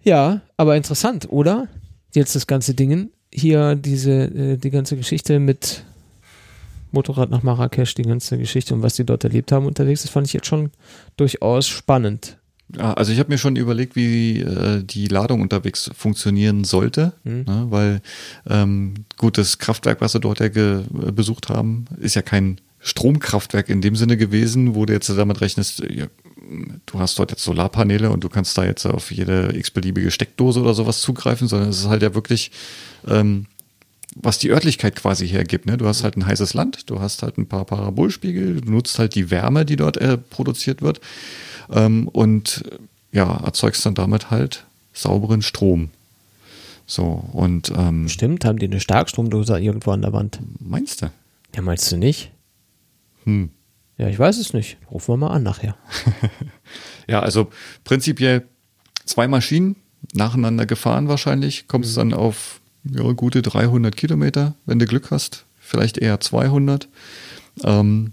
Ja, 0.03 0.41
aber 0.57 0.77
interessant, 0.77 1.29
oder? 1.31 1.69
Jetzt 2.15 2.35
das 2.35 2.47
ganze 2.47 2.75
Ding. 2.75 3.11
Hier 3.33 3.75
diese, 3.75 4.13
äh, 4.13 4.57
die 4.57 4.71
ganze 4.71 4.97
Geschichte 4.97 5.39
mit 5.39 5.85
Motorrad 6.95 7.31
nach 7.31 7.43
Marrakesch, 7.43 7.95
die 7.95 8.03
ganze 8.03 8.39
Geschichte 8.39 8.75
und 8.75 8.83
was 8.83 8.95
die 8.95 9.05
dort 9.05 9.25
erlebt 9.25 9.53
haben 9.53 9.67
unterwegs, 9.67 10.03
das 10.03 10.11
fand 10.11 10.27
ich 10.27 10.33
jetzt 10.33 10.47
schon 10.47 10.71
durchaus 11.17 11.67
spannend. 11.69 12.39
Ja, 12.75 12.95
also 12.95 13.13
ich 13.13 13.19
habe 13.19 13.31
mir 13.31 13.37
schon 13.39 13.57
überlegt, 13.57 13.95
wie 13.95 14.41
äh, 14.41 14.83
die 14.83 15.07
Ladung 15.07 15.43
unterwegs 15.43 15.91
funktionieren 15.95 16.65
sollte, 16.65 17.13
Mhm. 17.25 17.45
ne, 17.47 17.67
weil 17.69 18.01
ähm, 18.49 18.95
gut, 19.19 19.37
das 19.37 19.59
Kraftwerk, 19.59 20.01
was 20.01 20.13
sie 20.13 20.21
dort 20.21 20.41
ja 20.41 20.47
äh, 20.47 20.83
besucht 21.13 21.51
haben, 21.51 21.85
ist 22.01 22.15
ja 22.17 22.23
kein 22.23 22.59
Stromkraftwerk 22.81 23.69
in 23.69 23.81
dem 23.81 23.97
Sinne 23.97 24.17
gewesen, 24.17 24.75
wo 24.75 24.87
du 24.87 24.93
jetzt 24.93 25.09
damit 25.11 25.41
rechnest, 25.41 25.81
ja, 25.91 26.07
du 26.87 26.99
hast 26.99 27.19
dort 27.19 27.31
jetzt 27.31 27.43
Solarpaneele 27.45 28.11
und 28.11 28.25
du 28.25 28.29
kannst 28.29 28.57
da 28.59 28.65
jetzt 28.65 28.85
auf 28.87 29.11
jede 29.11 29.57
x-beliebige 29.57 30.11
Steckdose 30.11 30.61
oder 30.61 30.75
sowas 30.75 31.01
zugreifen, 31.01 31.49
sondern 31.49 31.71
es 31.71 31.79
ist 31.81 31.89
halt 31.89 32.03
ja 32.03 32.15
wirklich, 32.15 32.51
ähm, 33.09 33.47
was 34.15 34.39
die 34.39 34.51
Örtlichkeit 34.51 34.97
quasi 34.97 35.29
hergibt. 35.29 35.67
Ne? 35.67 35.77
Du 35.77 35.87
hast 35.87 36.05
halt 36.05 36.17
ein 36.17 36.27
heißes 36.27 36.55
Land, 36.55 36.91
du 36.91 37.01
hast 37.01 37.23
halt 37.23 37.39
ein 37.39 37.47
paar 37.47 37.65
Parabolspiegel, 37.65 38.61
du 38.61 38.71
nutzt 38.71 38.99
halt 38.99 39.15
die 39.15 39.31
Wärme, 39.31 39.65
die 39.65 39.77
dort 39.77 39.97
äh, 39.97 40.17
produziert 40.19 40.83
wird 40.83 41.01
ähm, 41.71 42.09
und 42.09 42.65
äh, 42.71 43.17
ja, 43.17 43.37
erzeugst 43.45 43.85
dann 43.87 43.95
damit 43.95 44.31
halt 44.31 44.67
sauberen 44.93 45.43
Strom. 45.43 45.91
So, 46.87 47.25
und 47.33 47.73
ähm, 47.77 48.09
Stimmt, 48.09 48.45
haben 48.45 48.59
die 48.59 48.67
eine 48.67 48.81
Starkstromdose 48.81 49.59
irgendwo 49.59 49.93
an 49.93 50.03
der 50.03 50.13
Wand? 50.13 50.41
meinst 50.61 51.03
du? 51.03 51.11
Ja, 51.55 51.63
meinst 51.63 51.91
du 51.91 51.97
nicht? 51.97 52.31
Hm. 53.25 53.51
Ja, 53.97 54.09
ich 54.09 54.19
weiß 54.19 54.39
es 54.39 54.53
nicht. 54.53 54.77
Rufen 54.91 55.13
wir 55.13 55.17
mal 55.17 55.31
an 55.31 55.43
nachher. 55.43 55.77
Ja, 57.07 57.21
also 57.21 57.51
prinzipiell 57.85 58.45
zwei 59.05 59.29
Maschinen 59.29 59.77
nacheinander 60.13 60.67
gefahren 60.67 61.09
wahrscheinlich, 61.09 61.69
kommst 61.69 61.97
dann 61.97 62.15
auf 62.15 62.61
ja, 62.91 63.13
gute 63.13 63.43
300 63.43 63.97
Kilometer, 63.97 64.55
wenn 64.67 64.79
du 64.79 64.87
Glück 64.87 65.11
hast, 65.11 65.45
vielleicht 65.59 65.99
eher 65.99 66.21
200. 66.21 66.89
Ähm, 67.63 68.13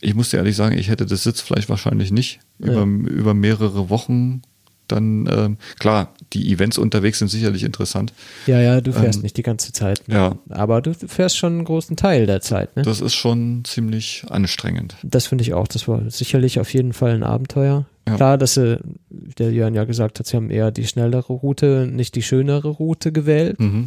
ich 0.00 0.14
muss 0.14 0.30
dir 0.30 0.38
ehrlich 0.38 0.56
sagen, 0.56 0.76
ich 0.76 0.88
hätte 0.88 1.06
das 1.06 1.22
Sitzfleisch 1.22 1.68
wahrscheinlich 1.68 2.10
nicht 2.10 2.40
Ja. 2.58 2.82
über, 2.82 2.82
über 3.10 3.34
mehrere 3.34 3.88
Wochen. 3.90 4.42
Dann, 4.88 5.26
ähm, 5.30 5.56
klar, 5.78 6.12
die 6.32 6.52
Events 6.52 6.76
unterwegs 6.76 7.18
sind 7.18 7.28
sicherlich 7.28 7.62
interessant. 7.62 8.12
Ja, 8.46 8.60
ja, 8.60 8.80
du 8.80 8.92
fährst 8.92 9.18
Ähm, 9.18 9.22
nicht 9.22 9.36
die 9.36 9.42
ganze 9.42 9.72
Zeit. 9.72 10.06
Ne? 10.08 10.14
Ja, 10.14 10.36
Aber 10.50 10.82
du 10.82 10.92
fährst 10.94 11.38
schon 11.38 11.54
einen 11.54 11.64
großen 11.64 11.96
Teil 11.96 12.26
der 12.26 12.40
Zeit. 12.40 12.76
Ne? 12.76 12.82
das 12.82 13.00
ist 13.00 13.14
schon 13.14 13.64
ziemlich 13.64 14.24
anstrengend. 14.28 14.96
Das 15.02 15.26
finde 15.26 15.42
ich 15.42 15.54
auch. 15.54 15.68
Das 15.68 15.88
war 15.88 16.10
sicherlich 16.10 16.60
auf 16.60 16.72
jeden 16.74 16.92
Fall 16.92 17.12
ein 17.12 17.22
Abenteuer. 17.22 17.86
Ja. 18.06 18.16
Klar, 18.16 18.36
dass 18.38 18.54
sie, 18.54 18.78
der 19.10 19.52
Jörn 19.52 19.74
ja 19.74 19.84
gesagt 19.84 20.18
hat, 20.18 20.26
sie 20.26 20.36
haben 20.36 20.50
eher 20.50 20.70
die 20.72 20.86
schnellere 20.86 21.32
Route, 21.32 21.86
nicht 21.90 22.14
die 22.16 22.22
schönere 22.22 22.68
Route 22.68 23.12
gewählt. 23.12 23.60
Mhm. 23.60 23.86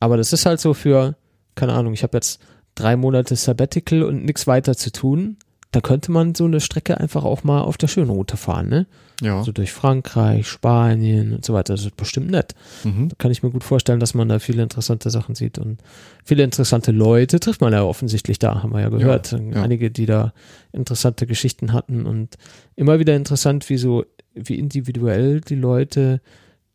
Aber 0.00 0.16
das 0.16 0.32
ist 0.32 0.44
halt 0.46 0.60
so 0.60 0.74
für, 0.74 1.14
keine 1.54 1.72
Ahnung, 1.72 1.92
ich 1.94 2.02
habe 2.02 2.16
jetzt 2.16 2.40
drei 2.74 2.96
Monate 2.96 3.36
Sabbatical 3.36 4.02
und 4.02 4.24
nichts 4.24 4.46
weiter 4.46 4.76
zu 4.76 4.90
tun. 4.90 5.36
Da 5.70 5.80
könnte 5.80 6.10
man 6.10 6.34
so 6.34 6.44
eine 6.44 6.60
Strecke 6.60 6.98
einfach 6.98 7.24
auch 7.24 7.44
mal 7.44 7.60
auf 7.62 7.78
der 7.78 7.86
schönen 7.88 8.10
Route 8.10 8.36
fahren, 8.36 8.68
ne? 8.68 8.86
Ja. 9.22 9.44
So 9.44 9.52
durch 9.52 9.72
Frankreich, 9.72 10.48
Spanien 10.48 11.32
und 11.32 11.44
so 11.44 11.54
weiter. 11.54 11.74
Das 11.74 11.84
ist 11.84 11.96
bestimmt 11.96 12.30
nett. 12.30 12.54
Mhm. 12.82 13.08
Da 13.08 13.14
kann 13.16 13.30
ich 13.30 13.42
mir 13.42 13.50
gut 13.50 13.64
vorstellen, 13.64 14.00
dass 14.00 14.14
man 14.14 14.28
da 14.28 14.38
viele 14.40 14.62
interessante 14.62 15.10
Sachen 15.10 15.34
sieht 15.34 15.58
und 15.58 15.80
viele 16.24 16.42
interessante 16.42 16.90
Leute 16.90 17.38
trifft 17.38 17.60
man 17.60 17.72
ja 17.72 17.84
offensichtlich 17.84 18.38
da, 18.38 18.62
haben 18.62 18.72
wir 18.72 18.80
ja 18.80 18.88
gehört. 18.88 19.32
Ja, 19.32 19.38
ja. 19.38 19.62
Einige, 19.62 19.90
die 19.90 20.06
da 20.06 20.32
interessante 20.72 21.26
Geschichten 21.26 21.72
hatten 21.72 22.06
und 22.06 22.36
immer 22.74 22.98
wieder 22.98 23.14
interessant, 23.14 23.68
wie 23.70 23.76
so, 23.76 24.04
wie 24.34 24.58
individuell 24.58 25.40
die 25.40 25.54
Leute 25.54 26.20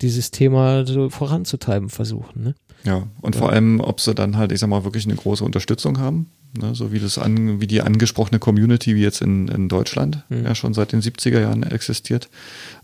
dieses 0.01 0.31
Thema 0.31 0.85
so 0.85 1.09
voranzutreiben 1.09 1.89
versuchen. 1.89 2.43
Ne? 2.43 2.55
Ja, 2.87 3.03
und 3.21 3.35
vor 3.35 3.51
allem, 3.51 3.81
ob 3.81 3.99
sie 3.99 4.15
dann 4.15 4.37
halt, 4.37 4.51
ich 4.53 4.59
sag 4.59 4.69
mal, 4.69 4.83
wirklich 4.85 5.05
eine 5.05 5.15
große 5.15 5.43
Unterstützung 5.43 5.99
haben, 5.99 6.27
ne, 6.57 6.73
so 6.73 6.93
wie 6.93 6.99
das 6.99 7.17
an, 7.17 7.59
wie 7.59 7.67
die 7.67 7.81
angesprochene 7.81 8.39
Community 8.39 8.95
wie 8.95 9.01
jetzt 9.01 9.21
in, 9.21 9.49
in 9.49 9.67
Deutschland 9.67 10.23
Mhm. 10.29 10.45
ja 10.45 10.55
schon 10.55 10.73
seit 10.73 10.93
den 10.93 11.01
70er 11.01 11.41
Jahren 11.41 11.63
existiert. 11.63 12.29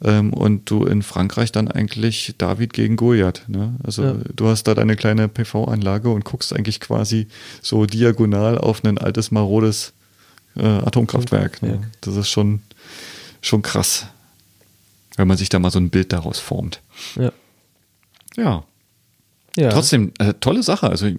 Ähm, 0.03 0.33
und 0.33 0.69
du 0.69 0.85
in 0.85 1.03
Frankreich 1.03 1.53
dann 1.53 1.69
eigentlich 1.69 2.35
David 2.37 2.73
gegen 2.73 2.97
Goliath. 2.97 3.43
Ne? 3.47 3.75
Also 3.83 4.03
Ja. 4.03 4.15
du 4.35 4.47
hast 4.47 4.63
da 4.65 4.73
deine 4.75 4.95
kleine 4.97 5.29
PV-Anlage 5.29 6.09
und 6.09 6.25
guckst 6.25 6.53
eigentlich 6.53 6.81
quasi 6.81 7.27
so 7.61 7.85
diagonal 7.85 8.57
auf 8.57 8.83
ein 8.83 8.97
altes, 8.97 9.31
marodes 9.31 9.93
äh, 10.57 10.65
Atomkraftwerk. 10.65 11.61
Ne? 11.61 11.69
Ja. 11.69 11.87
Das 12.01 12.17
ist 12.17 12.29
schon, 12.29 12.61
schon 13.41 13.61
krass, 13.61 14.07
wenn 15.15 15.27
man 15.29 15.37
sich 15.37 15.47
da 15.49 15.59
mal 15.59 15.71
so 15.71 15.79
ein 15.79 15.89
Bild 15.89 16.11
daraus 16.11 16.39
formt. 16.39 16.81
Ja. 17.15 17.31
Ja. 18.35 18.63
Ja. 19.55 19.69
Trotzdem, 19.69 20.11
äh, 20.19 20.33
tolle 20.39 20.63
Sache. 20.63 20.89
Also 20.89 21.07
äh, 21.07 21.15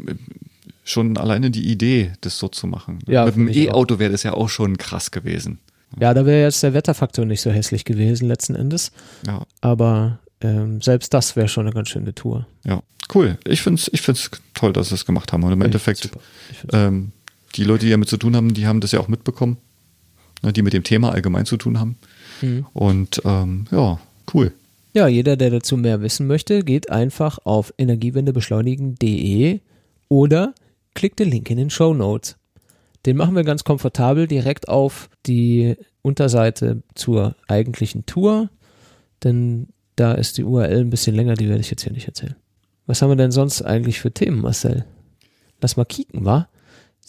schon 0.85 1.16
alleine 1.16 1.51
die 1.51 1.68
Idee, 1.70 2.12
das 2.20 2.38
so 2.38 2.49
zu 2.49 2.66
machen. 2.66 2.99
Ja, 3.07 3.25
Mit 3.27 3.37
dem 3.37 3.49
E-Auto 3.49 3.99
wäre 3.99 4.12
das 4.12 4.23
ja 4.23 4.35
auch 4.35 4.49
schon 4.49 4.77
krass 4.77 5.11
gewesen. 5.11 5.59
Ja, 6.01 6.12
da 6.12 6.27
wäre 6.27 6.42
jetzt 6.42 6.62
der 6.62 6.75
Wetterfaktor 6.75 7.25
nicht 7.25 7.40
so 7.40 7.51
hässlich 7.51 7.85
gewesen 7.85 8.27
letzten 8.29 8.55
Endes. 8.57 8.90
Ja, 9.27 9.44
Aber 9.61 10.18
ähm, 10.40 10.83
selbst 10.83 11.14
das 11.14 11.37
wäre 11.37 11.49
schon 11.49 11.66
eine 11.66 11.75
ganz 11.75 11.88
schöne 11.88 12.14
Tour. 12.14 12.47
ja. 12.64 12.83
Cool. 13.14 13.37
Ich 13.47 13.61
finde 13.61 13.81
es 13.83 13.90
ich 13.92 14.01
find's 14.01 14.31
toll, 14.55 14.73
dass 14.73 14.88
sie 14.88 14.94
es 14.94 15.05
gemacht 15.05 15.31
haben. 15.35 15.42
Und 15.44 15.53
im 15.53 15.61
Endeffekt. 15.61 16.07
Ich 16.51 16.57
find's- 16.57 16.75
ähm, 16.75 17.12
die 17.55 17.64
Leute, 17.64 17.85
die 17.85 17.90
damit 17.90 18.09
zu 18.09 18.16
tun 18.16 18.35
haben, 18.35 18.55
die 18.55 18.66
haben 18.66 18.81
das 18.81 18.92
ja 18.92 19.01
auch 19.01 19.09
mitbekommen. 19.09 19.59
Ne, 20.42 20.55
die 20.55 20.62
mit 20.62 20.73
dem 20.73 20.85
Thema 20.85 21.12
allgemein 21.12 21.44
zu 21.44 21.59
tun 21.59 21.79
haben. 21.79 21.97
Mhm. 22.40 22.64
Und 22.73 23.20
ähm, 23.27 23.66
ja, 23.70 24.01
cool. 24.33 24.53
Ja, 24.95 25.09
jeder, 25.09 25.37
der 25.37 25.51
dazu 25.51 25.77
mehr 25.77 26.03
wissen 26.03 26.29
möchte, 26.29 26.63
geht 26.63 26.89
einfach 26.89 27.41
auf 27.43 27.75
energiewendebeschleunigen.de 27.79 29.61
oder 30.09 30.55
klickt 30.95 31.19
den 31.19 31.31
Link 31.31 31.51
in 31.51 31.57
den 31.57 31.71
Show 31.71 31.93
Notes. 31.93 32.37
Den 33.05 33.17
machen 33.17 33.35
wir 33.35 33.43
ganz 33.43 33.65
komfortabel 33.65 34.29
direkt 34.29 34.69
auf 34.69 35.11
die 35.27 35.75
Unterseite 36.03 36.85
zur 36.95 37.35
eigentlichen 37.49 38.07
Tour, 38.07 38.51
denn 39.25 39.67
da 39.97 40.13
ist 40.13 40.39
die 40.39 40.45
URL 40.45 40.83
ein 40.83 40.91
bisschen 40.91 41.17
länger, 41.17 41.35
die 41.35 41.49
werde 41.49 41.61
ich 41.61 41.71
jetzt 41.71 41.83
hier 41.83 41.93
nicht 41.93 42.07
erzählen. 42.07 42.37
Was 42.87 43.03
haben 43.03 43.11
wir 43.11 43.17
denn 43.17 43.33
sonst 43.33 43.63
eigentlich 43.63 43.99
für 43.99 44.13
Themen, 44.13 44.43
Marcel? 44.43 44.85
Lass 45.61 45.77
mal 45.77 45.85
kicken, 45.85 46.25
wa? 46.25 46.49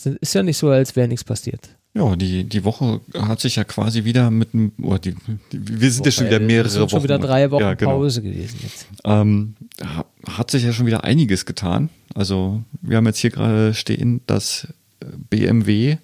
Ist 0.04 0.34
ja 0.34 0.42
nicht 0.42 0.58
so, 0.58 0.70
als 0.70 0.96
wäre 0.96 1.08
nichts 1.08 1.24
passiert. 1.24 1.75
Ja, 1.98 2.16
die, 2.18 2.44
die 2.44 2.64
Woche 2.66 3.00
hat 3.18 3.40
sich 3.40 3.56
ja 3.56 3.64
quasi 3.64 4.04
wieder 4.04 4.30
mit 4.30 4.54
einem, 4.54 4.74
oh, 4.82 4.98
die, 4.98 5.16
die, 5.54 5.80
wir 5.82 5.90
sind 5.90 6.06
ja 6.06 6.12
schon 6.12 6.26
wieder 6.28 6.40
Woche, 6.40 6.46
mehrere 6.46 6.70
sind 6.70 6.82
Wochen. 6.82 6.90
schon 6.90 7.04
wieder 7.04 7.20
drei 7.20 7.52
Wochen 7.52 7.62
ja, 7.62 7.74
genau. 7.74 7.92
Pause 8.00 8.22
gewesen 8.22 8.60
jetzt. 8.64 8.88
Ähm, 9.06 9.56
ha- 9.82 10.06
hat 10.28 10.52
sich 10.52 10.64
ja 10.64 10.74
schon 10.74 10.86
wieder 10.88 11.06
einiges 11.06 11.46
getan. 11.46 11.90
Also 12.14 12.62
wir 12.82 12.98
haben 12.98 13.06
jetzt 13.06 13.20
hier 13.20 13.30
gerade 13.30 13.74
stehen, 13.74 14.20
dass 14.28 14.68
äh, 15.00 15.06
BMW 15.30 15.98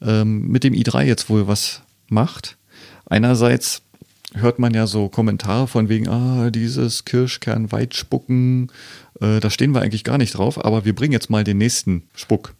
ähm, 0.00 0.48
mit 0.48 0.64
dem 0.64 0.72
i3 0.72 1.02
jetzt 1.04 1.28
wohl 1.28 1.46
was 1.46 1.82
macht. 2.08 2.56
Einerseits 3.04 3.82
hört 4.32 4.58
man 4.58 4.72
ja 4.72 4.86
so 4.86 5.10
Kommentare 5.10 5.68
von 5.68 5.90
wegen, 5.90 6.08
ah, 6.08 6.50
dieses 6.50 7.04
Kirschkern 7.04 7.70
Weitspucken, 7.70 8.72
äh, 9.20 9.40
da 9.40 9.50
stehen 9.50 9.72
wir 9.74 9.82
eigentlich 9.82 10.04
gar 10.04 10.16
nicht 10.16 10.38
drauf, 10.38 10.64
aber 10.64 10.86
wir 10.86 10.94
bringen 10.94 11.12
jetzt 11.12 11.28
mal 11.28 11.44
den 11.44 11.58
nächsten 11.58 12.04
Spuck. 12.14 12.54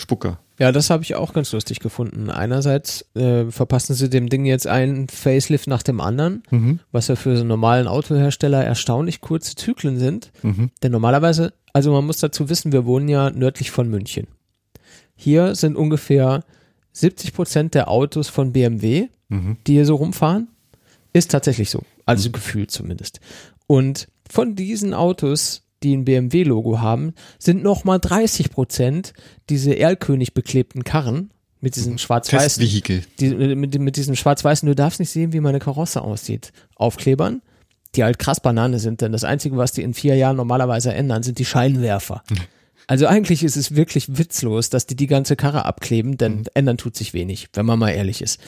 Spucker. 0.00 0.38
Ja, 0.58 0.72
das 0.72 0.90
habe 0.90 1.02
ich 1.02 1.14
auch 1.14 1.32
ganz 1.32 1.52
lustig 1.52 1.80
gefunden. 1.80 2.30
Einerseits 2.30 3.04
äh, 3.14 3.46
verpassen 3.50 3.94
sie 3.94 4.10
dem 4.10 4.28
Ding 4.28 4.44
jetzt 4.44 4.66
einen 4.66 5.08
Facelift 5.08 5.66
nach 5.68 5.82
dem 5.82 6.00
anderen, 6.00 6.42
Mhm. 6.50 6.80
was 6.92 7.08
ja 7.08 7.16
für 7.16 7.34
so 7.36 7.40
einen 7.40 7.48
normalen 7.48 7.86
Autohersteller 7.86 8.64
erstaunlich 8.64 9.20
kurze 9.20 9.54
Zyklen 9.56 9.98
sind. 9.98 10.32
Mhm. 10.42 10.70
Denn 10.82 10.92
normalerweise, 10.92 11.52
also 11.72 11.92
man 11.92 12.04
muss 12.06 12.18
dazu 12.18 12.48
wissen, 12.48 12.72
wir 12.72 12.84
wohnen 12.86 13.08
ja 13.08 13.30
nördlich 13.30 13.70
von 13.70 13.88
München. 13.88 14.26
Hier 15.16 15.54
sind 15.54 15.76
ungefähr 15.76 16.44
70 16.92 17.32
Prozent 17.32 17.74
der 17.74 17.88
Autos 17.88 18.28
von 18.28 18.52
BMW, 18.52 19.08
Mhm. 19.28 19.56
die 19.66 19.74
hier 19.74 19.86
so 19.86 19.94
rumfahren. 19.96 20.48
Ist 21.12 21.30
tatsächlich 21.30 21.70
so. 21.70 21.82
Also 22.06 22.30
gefühlt 22.30 22.70
zumindest. 22.70 23.20
Und 23.66 24.08
von 24.28 24.54
diesen 24.56 24.94
Autos, 24.94 25.62
die 25.82 25.96
ein 25.96 26.04
BMW-Logo 26.04 26.80
haben, 26.80 27.14
sind 27.38 27.62
nochmal 27.62 27.98
30 27.98 28.50
Prozent 28.50 29.12
diese 29.48 29.76
Erlkönig 29.78 30.34
beklebten 30.34 30.84
Karren 30.84 31.30
mit 31.60 31.76
diesen 31.76 31.98
schwarz-weißen 31.98 32.60
Testvehikel. 32.60 33.02
die, 33.18 33.34
mit, 33.34 33.78
mit 33.78 33.96
diesem 33.96 34.16
schwarz-weißen, 34.16 34.66
du 34.66 34.74
darfst 34.74 35.00
nicht 35.00 35.10
sehen, 35.10 35.32
wie 35.32 35.40
meine 35.40 35.58
Karosse 35.58 36.02
aussieht, 36.02 36.52
Aufklebern, 36.74 37.42
die 37.94 38.04
halt 38.04 38.18
krass 38.18 38.40
Banane 38.40 38.78
sind, 38.78 39.00
denn 39.00 39.12
das 39.12 39.24
Einzige, 39.24 39.56
was 39.56 39.72
die 39.72 39.82
in 39.82 39.94
vier 39.94 40.16
Jahren 40.16 40.36
normalerweise 40.36 40.92
ändern, 40.94 41.22
sind 41.22 41.38
die 41.38 41.44
Scheinwerfer. 41.44 42.22
Also 42.86 43.06
eigentlich 43.06 43.44
ist 43.44 43.56
es 43.56 43.76
wirklich 43.76 44.18
witzlos, 44.18 44.70
dass 44.70 44.86
die 44.86 44.96
die 44.96 45.06
ganze 45.06 45.36
Karre 45.36 45.64
abkleben, 45.64 46.18
denn 46.18 46.44
ändern 46.54 46.78
tut 46.78 46.96
sich 46.96 47.14
wenig, 47.14 47.48
wenn 47.52 47.66
man 47.66 47.78
mal 47.78 47.90
ehrlich 47.90 48.22
ist. 48.22 48.40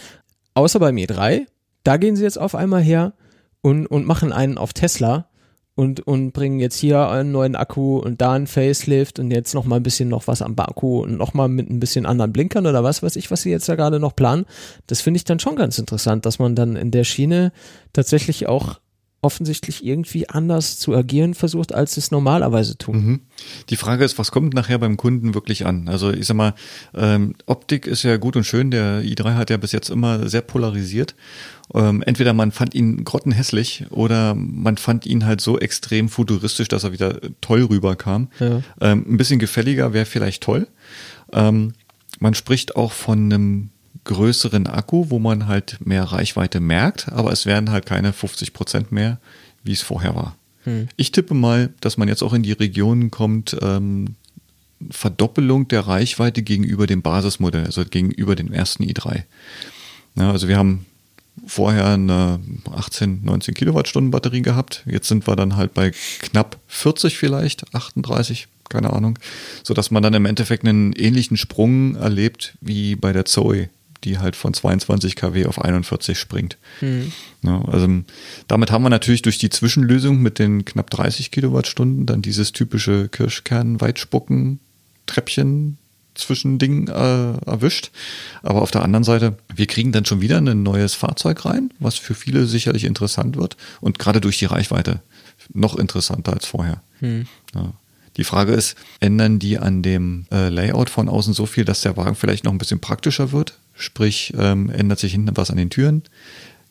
Außer 0.54 0.80
beim 0.80 0.96
E3, 0.96 1.46
da 1.84 1.96
gehen 1.96 2.16
sie 2.16 2.24
jetzt 2.24 2.38
auf 2.38 2.54
einmal 2.54 2.82
her 2.82 3.12
und, 3.60 3.86
und 3.86 4.06
machen 4.06 4.32
einen 4.32 4.58
auf 4.58 4.72
Tesla 4.72 5.28
und, 5.74 6.00
und 6.06 6.32
bringen 6.32 6.60
jetzt 6.60 6.76
hier 6.76 7.08
einen 7.08 7.32
neuen 7.32 7.56
Akku 7.56 7.98
und 7.98 8.20
da 8.20 8.32
einen 8.32 8.46
Facelift 8.46 9.18
und 9.18 9.30
jetzt 9.30 9.54
noch 9.54 9.64
mal 9.64 9.76
ein 9.76 9.82
bisschen 9.82 10.08
noch 10.08 10.26
was 10.26 10.42
am 10.42 10.54
Akku 10.58 11.02
und 11.02 11.16
noch 11.16 11.32
mal 11.32 11.48
mit 11.48 11.70
ein 11.70 11.80
bisschen 11.80 12.04
anderen 12.04 12.32
Blinkern 12.32 12.66
oder 12.66 12.84
was 12.84 13.02
weiß 13.02 13.16
ich, 13.16 13.30
was 13.30 13.42
sie 13.42 13.50
jetzt 13.50 13.68
da 13.68 13.74
gerade 13.74 13.98
noch 13.98 14.14
planen. 14.14 14.44
Das 14.86 15.00
finde 15.00 15.16
ich 15.16 15.24
dann 15.24 15.40
schon 15.40 15.56
ganz 15.56 15.78
interessant, 15.78 16.26
dass 16.26 16.38
man 16.38 16.54
dann 16.54 16.76
in 16.76 16.90
der 16.90 17.04
Schiene 17.04 17.52
tatsächlich 17.92 18.48
auch 18.48 18.80
offensichtlich 19.22 19.86
irgendwie 19.86 20.28
anders 20.28 20.78
zu 20.78 20.94
agieren 20.94 21.34
versucht, 21.34 21.72
als 21.72 21.96
es 21.96 22.10
normalerweise 22.10 22.76
tun. 22.76 22.96
Mhm. 22.96 23.20
Die 23.70 23.76
Frage 23.76 24.04
ist, 24.04 24.18
was 24.18 24.32
kommt 24.32 24.52
nachher 24.52 24.78
beim 24.78 24.96
Kunden 24.96 25.32
wirklich 25.32 25.64
an? 25.64 25.88
Also 25.88 26.10
ich 26.10 26.26
sag 26.26 26.36
mal, 26.36 26.54
ähm, 26.92 27.34
Optik 27.46 27.86
ist 27.86 28.02
ja 28.02 28.16
gut 28.16 28.34
und 28.34 28.44
schön. 28.44 28.72
Der 28.72 29.00
i3 29.02 29.34
hat 29.34 29.50
ja 29.50 29.56
bis 29.56 29.70
jetzt 29.70 29.90
immer 29.90 30.28
sehr 30.28 30.42
polarisiert. 30.42 31.14
Ähm, 31.72 32.02
entweder 32.02 32.32
man 32.32 32.50
fand 32.50 32.74
ihn 32.74 33.04
grottenhässlich 33.04 33.86
oder 33.90 34.34
man 34.34 34.76
fand 34.76 35.06
ihn 35.06 35.24
halt 35.24 35.40
so 35.40 35.58
extrem 35.58 36.08
futuristisch, 36.08 36.68
dass 36.68 36.82
er 36.82 36.92
wieder 36.92 37.20
toll 37.40 37.62
rüberkam. 37.62 38.28
Ja. 38.40 38.60
Ähm, 38.80 39.06
ein 39.08 39.16
bisschen 39.16 39.38
gefälliger 39.38 39.92
wäre 39.92 40.04
vielleicht 40.04 40.42
toll. 40.42 40.66
Ähm, 41.32 41.74
man 42.18 42.34
spricht 42.34 42.74
auch 42.76 42.92
von 42.92 43.32
einem 43.32 43.70
größeren 44.04 44.66
Akku, 44.66 45.06
wo 45.10 45.18
man 45.18 45.46
halt 45.46 45.78
mehr 45.84 46.04
Reichweite 46.04 46.60
merkt, 46.60 47.10
aber 47.12 47.32
es 47.32 47.46
werden 47.46 47.70
halt 47.70 47.86
keine 47.86 48.12
50 48.12 48.52
Prozent 48.52 48.92
mehr, 48.92 49.18
wie 49.62 49.72
es 49.72 49.82
vorher 49.82 50.14
war. 50.14 50.36
Hm. 50.64 50.88
Ich 50.96 51.12
tippe 51.12 51.34
mal, 51.34 51.70
dass 51.80 51.96
man 51.96 52.08
jetzt 52.08 52.22
auch 52.22 52.32
in 52.32 52.42
die 52.42 52.52
Regionen 52.52 53.10
kommt, 53.10 53.56
ähm, 53.62 54.16
Verdoppelung 54.90 55.68
der 55.68 55.86
Reichweite 55.86 56.42
gegenüber 56.42 56.86
dem 56.86 57.02
Basismodell, 57.02 57.66
also 57.66 57.84
gegenüber 57.84 58.34
dem 58.34 58.52
ersten 58.52 58.82
i3. 58.82 59.22
Ja, 60.16 60.32
also 60.32 60.48
wir 60.48 60.56
haben 60.56 60.86
vorher 61.46 61.86
eine 61.86 62.40
18, 62.70 63.24
19 63.24 63.54
Kilowattstunden 63.54 64.10
Batterie 64.10 64.42
gehabt. 64.42 64.82
Jetzt 64.86 65.08
sind 65.08 65.26
wir 65.26 65.36
dann 65.36 65.56
halt 65.56 65.74
bei 65.74 65.92
knapp 66.20 66.58
40 66.68 67.16
vielleicht, 67.16 67.74
38, 67.74 68.48
keine 68.68 68.92
Ahnung, 68.92 69.18
so 69.62 69.74
dass 69.74 69.90
man 69.90 70.02
dann 70.02 70.14
im 70.14 70.26
Endeffekt 70.26 70.64
einen 70.64 70.92
ähnlichen 70.92 71.36
Sprung 71.36 71.94
erlebt 71.96 72.54
wie 72.60 72.96
bei 72.96 73.12
der 73.12 73.24
Zoe, 73.24 73.68
die 74.04 74.18
halt 74.18 74.36
von 74.36 74.54
22 74.54 75.16
kW 75.16 75.46
auf 75.46 75.60
41 75.60 76.18
springt. 76.18 76.56
Hm. 76.80 77.12
Ja, 77.42 77.62
also 77.66 77.88
damit 78.48 78.70
haben 78.70 78.82
wir 78.82 78.90
natürlich 78.90 79.22
durch 79.22 79.38
die 79.38 79.50
Zwischenlösung 79.50 80.18
mit 80.20 80.38
den 80.38 80.64
knapp 80.64 80.90
30 80.90 81.30
Kilowattstunden 81.30 82.06
dann 82.06 82.22
dieses 82.22 82.52
typische 82.52 83.08
Kirschkern-Weitspucken 83.08 84.60
Treppchen 85.06 85.78
Zwischending 86.14 86.88
äh, 86.88 87.32
erwischt. 87.46 87.90
Aber 88.42 88.62
auf 88.62 88.70
der 88.70 88.82
anderen 88.82 89.04
Seite, 89.04 89.38
wir 89.54 89.66
kriegen 89.66 89.92
dann 89.92 90.04
schon 90.04 90.20
wieder 90.20 90.38
ein 90.38 90.62
neues 90.62 90.94
Fahrzeug 90.94 91.44
rein, 91.46 91.72
was 91.78 91.96
für 91.96 92.14
viele 92.14 92.46
sicherlich 92.46 92.84
interessant 92.84 93.36
wird 93.36 93.56
und 93.80 93.98
gerade 93.98 94.20
durch 94.20 94.38
die 94.38 94.44
Reichweite 94.44 95.00
noch 95.54 95.76
interessanter 95.76 96.34
als 96.34 96.46
vorher. 96.46 96.82
Hm. 97.00 97.26
Ja. 97.54 97.72
Die 98.18 98.24
Frage 98.24 98.52
ist, 98.52 98.76
ändern 99.00 99.38
die 99.38 99.58
an 99.58 99.82
dem 99.82 100.26
äh, 100.30 100.50
Layout 100.50 100.90
von 100.90 101.08
außen 101.08 101.32
so 101.32 101.46
viel, 101.46 101.64
dass 101.64 101.80
der 101.80 101.96
Wagen 101.96 102.14
vielleicht 102.14 102.44
noch 102.44 102.52
ein 102.52 102.58
bisschen 102.58 102.80
praktischer 102.80 103.32
wird? 103.32 103.58
Sprich, 103.74 104.32
ähm, 104.38 104.70
ändert 104.70 104.98
sich 104.98 105.12
hinten 105.12 105.36
was 105.36 105.50
an 105.50 105.56
den 105.56 105.70
Türen? 105.70 106.02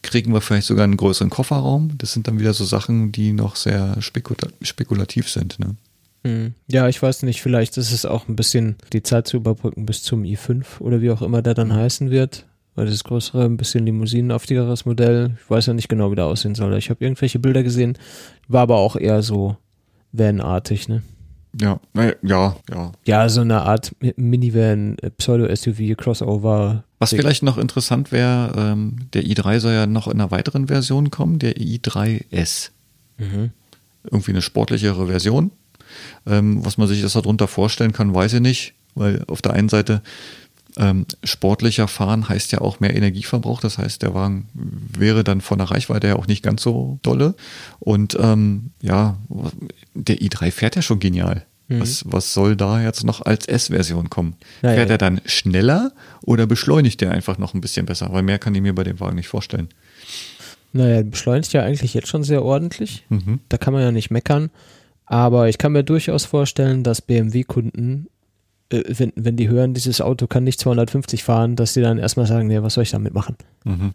Kriegen 0.01 0.33
wir 0.33 0.41
vielleicht 0.41 0.67
sogar 0.67 0.83
einen 0.83 0.97
größeren 0.97 1.29
Kofferraum? 1.29 1.97
Das 1.97 2.13
sind 2.13 2.27
dann 2.27 2.39
wieder 2.39 2.53
so 2.53 2.65
Sachen, 2.65 3.11
die 3.11 3.33
noch 3.33 3.55
sehr 3.55 4.01
spekula 4.01 4.47
spekulativ 4.61 5.29
sind. 5.29 5.59
Ne? 5.59 5.75
Hm. 6.23 6.53
Ja, 6.67 6.87
ich 6.87 7.01
weiß 7.01 7.23
nicht, 7.23 7.41
vielleicht 7.41 7.77
ist 7.77 7.91
es 7.91 8.05
auch 8.05 8.27
ein 8.27 8.35
bisschen 8.35 8.75
die 8.93 9.03
Zeit 9.03 9.27
zu 9.27 9.37
überbrücken 9.37 9.85
bis 9.85 10.03
zum 10.03 10.23
i5 10.23 10.79
oder 10.79 11.01
wie 11.01 11.11
auch 11.11 11.21
immer 11.21 11.41
der 11.41 11.53
dann 11.53 11.73
heißen 11.73 12.09
wird. 12.11 12.45
Weil 12.73 12.85
das 12.85 13.03
größere, 13.03 13.43
ein 13.43 13.57
bisschen 13.57 13.85
limousinenauftigeres 13.85 14.85
Modell. 14.85 15.37
Ich 15.43 15.49
weiß 15.49 15.65
ja 15.65 15.73
nicht 15.73 15.89
genau, 15.89 16.09
wie 16.09 16.15
der 16.15 16.25
aussehen 16.25 16.55
soll. 16.55 16.73
Ich 16.77 16.89
habe 16.89 17.03
irgendwelche 17.03 17.37
Bilder 17.37 17.63
gesehen, 17.63 17.97
war 18.47 18.61
aber 18.61 18.77
auch 18.77 18.95
eher 18.95 19.21
so 19.21 19.57
Van-artig, 20.13 20.87
ne? 20.87 21.03
Ja, 21.59 21.81
ja, 22.23 22.55
ja. 22.69 22.91
Ja, 23.05 23.29
so 23.29 23.41
eine 23.41 23.63
Art 23.63 23.93
Minivan, 24.15 24.97
äh, 24.99 25.09
Pseudo-SUV, 25.09 25.95
Crossover. 25.97 26.85
Was 27.01 27.09
vielleicht 27.09 27.41
noch 27.41 27.57
interessant 27.57 28.11
wäre, 28.11 28.53
ähm, 28.55 29.07
der 29.13 29.23
i3 29.23 29.59
soll 29.59 29.73
ja 29.73 29.87
noch 29.87 30.07
in 30.07 30.13
einer 30.13 30.29
weiteren 30.29 30.67
Version 30.67 31.09
kommen, 31.09 31.39
der 31.39 31.57
i3S. 31.57 32.69
Mhm. 33.17 33.49
Irgendwie 34.03 34.31
eine 34.31 34.43
sportlichere 34.43 35.07
Version. 35.07 35.49
Ähm, 36.27 36.63
was 36.63 36.77
man 36.77 36.87
sich 36.87 37.01
das 37.01 37.13
darunter 37.13 37.47
vorstellen 37.47 37.91
kann, 37.91 38.13
weiß 38.13 38.33
ich 38.33 38.41
nicht, 38.41 38.73
weil 38.93 39.23
auf 39.27 39.41
der 39.41 39.53
einen 39.53 39.67
Seite 39.67 40.03
ähm, 40.77 41.07
sportlicher 41.23 41.87
fahren 41.87 42.29
heißt 42.29 42.51
ja 42.51 42.61
auch 42.61 42.79
mehr 42.79 42.95
Energieverbrauch. 42.95 43.61
Das 43.61 43.79
heißt, 43.79 44.03
der 44.03 44.13
Wagen 44.13 44.47
wäre 44.53 45.23
dann 45.23 45.41
von 45.41 45.57
der 45.57 45.71
Reichweite 45.71 46.05
her 46.05 46.19
auch 46.19 46.27
nicht 46.27 46.43
ganz 46.43 46.61
so 46.61 46.99
dolle. 47.01 47.33
Und 47.79 48.15
ähm, 48.19 48.69
ja, 48.79 49.17
der 49.95 50.17
i3 50.17 50.51
fährt 50.51 50.75
ja 50.75 50.83
schon 50.83 50.99
genial. 50.99 51.47
Mhm. 51.71 51.81
Was, 51.81 52.03
was 52.05 52.33
soll 52.33 52.55
da 52.55 52.81
jetzt 52.81 53.03
noch 53.03 53.21
als 53.21 53.47
S-Version 53.47 54.09
kommen? 54.09 54.35
Naja. 54.61 54.75
Fährt 54.75 54.89
er 54.89 54.97
dann 54.97 55.21
schneller 55.25 55.91
oder 56.21 56.47
beschleunigt 56.47 57.01
er 57.01 57.11
einfach 57.11 57.37
noch 57.37 57.53
ein 57.53 57.61
bisschen 57.61 57.85
besser? 57.85 58.09
Weil 58.11 58.23
mehr 58.23 58.39
kann 58.39 58.55
ich 58.55 58.61
mir 58.61 58.75
bei 58.75 58.83
dem 58.83 58.99
Wagen 58.99 59.15
nicht 59.15 59.27
vorstellen. 59.27 59.69
Naja, 60.73 61.03
beschleunigt 61.03 61.51
ja 61.53 61.63
eigentlich 61.63 61.93
jetzt 61.93 62.07
schon 62.07 62.23
sehr 62.23 62.43
ordentlich. 62.43 63.03
Mhm. 63.09 63.39
Da 63.49 63.57
kann 63.57 63.73
man 63.73 63.83
ja 63.83 63.91
nicht 63.91 64.11
meckern. 64.11 64.49
Aber 65.05 65.49
ich 65.49 65.57
kann 65.57 65.73
mir 65.73 65.83
durchaus 65.83 66.23
vorstellen, 66.23 66.83
dass 66.83 67.01
BMW-Kunden, 67.01 68.07
äh, 68.69 68.83
wenn, 68.87 69.11
wenn 69.15 69.35
die 69.35 69.49
hören, 69.49 69.73
dieses 69.73 69.99
Auto 69.99 70.27
kann 70.27 70.45
nicht 70.45 70.59
250 70.59 71.23
fahren, 71.23 71.57
dass 71.57 71.73
die 71.73 71.81
dann 71.81 71.97
erstmal 71.97 72.27
sagen, 72.27 72.47
nee, 72.47 72.61
was 72.61 72.75
soll 72.75 72.83
ich 72.83 72.91
damit 72.91 73.13
machen? 73.13 73.35
Mhm. 73.65 73.93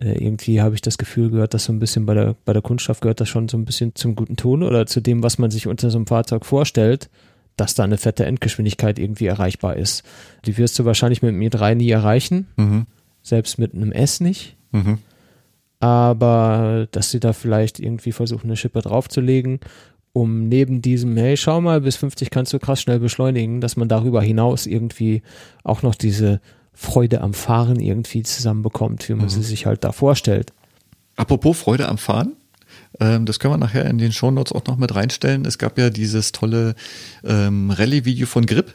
Äh, 0.00 0.12
irgendwie 0.24 0.60
habe 0.60 0.74
ich 0.74 0.80
das 0.80 0.98
Gefühl 0.98 1.30
gehört, 1.30 1.54
dass 1.54 1.64
so 1.66 1.72
ein 1.72 1.78
bisschen 1.78 2.06
bei 2.06 2.14
der, 2.14 2.34
bei 2.44 2.52
der 2.52 2.62
Kundschaft 2.62 3.02
gehört 3.02 3.20
das 3.20 3.28
schon 3.28 3.48
so 3.48 3.56
ein 3.58 3.64
bisschen 3.64 3.94
zum 3.94 4.14
guten 4.16 4.36
Ton 4.36 4.62
oder 4.62 4.86
zu 4.86 5.00
dem, 5.00 5.22
was 5.22 5.38
man 5.38 5.50
sich 5.50 5.66
unter 5.66 5.90
so 5.90 5.98
einem 5.98 6.06
Fahrzeug 6.06 6.44
vorstellt, 6.46 7.10
dass 7.56 7.74
da 7.74 7.84
eine 7.84 7.98
fette 7.98 8.24
Endgeschwindigkeit 8.24 8.98
irgendwie 8.98 9.26
erreichbar 9.26 9.76
ist. 9.76 10.02
Die 10.46 10.56
wirst 10.56 10.78
du 10.78 10.84
wahrscheinlich 10.86 11.20
mit 11.22 11.32
dem 11.34 11.40
i3 11.42 11.74
nie 11.74 11.90
erreichen, 11.90 12.46
Mhm. 12.56 12.86
selbst 13.22 13.58
mit 13.58 13.74
einem 13.74 13.92
S 13.92 14.20
nicht. 14.20 14.56
Mhm. 14.72 14.98
aber 15.82 16.86
dass 16.92 17.10
sie 17.10 17.20
da 17.20 17.32
vielleicht 17.32 17.80
irgendwie 17.80 18.12
versuchen, 18.12 18.46
eine 18.48 18.56
Schippe 18.56 18.82
draufzulegen, 18.82 19.60
um 20.12 20.48
neben 20.48 20.82
diesem, 20.82 21.16
hey, 21.16 21.36
schau 21.36 21.60
mal, 21.60 21.80
bis 21.80 21.96
50 21.96 22.30
kannst 22.30 22.52
du 22.52 22.58
krass 22.58 22.80
schnell 22.82 22.98
beschleunigen, 23.00 23.60
dass 23.60 23.76
man 23.76 23.88
darüber 23.88 24.20
hinaus 24.22 24.66
irgendwie 24.66 25.22
auch 25.64 25.82
noch 25.82 25.94
diese 25.94 26.40
Freude 26.74 27.20
am 27.20 27.34
Fahren 27.34 27.78
irgendwie 27.78 28.22
zusammenbekommt, 28.22 29.08
wie 29.08 29.14
man 29.14 29.28
sie 29.28 29.42
sich 29.42 29.66
halt 29.66 29.84
da 29.84 29.92
vorstellt. 29.92 30.52
Apropos 31.16 31.58
Freude 31.58 31.88
am 31.88 31.98
Fahren. 31.98 32.32
Ähm, 32.98 33.26
das 33.26 33.38
können 33.38 33.54
wir 33.54 33.58
nachher 33.58 33.86
in 33.86 33.98
den 33.98 34.12
Shownotes 34.12 34.52
auch 34.52 34.64
noch 34.66 34.76
mit 34.76 34.94
reinstellen. 34.94 35.44
Es 35.44 35.58
gab 35.58 35.78
ja 35.78 35.90
dieses 35.90 36.32
tolle 36.32 36.74
ähm, 37.24 37.70
Rallye-Video 37.70 38.26
von 38.26 38.46
Grip, 38.46 38.74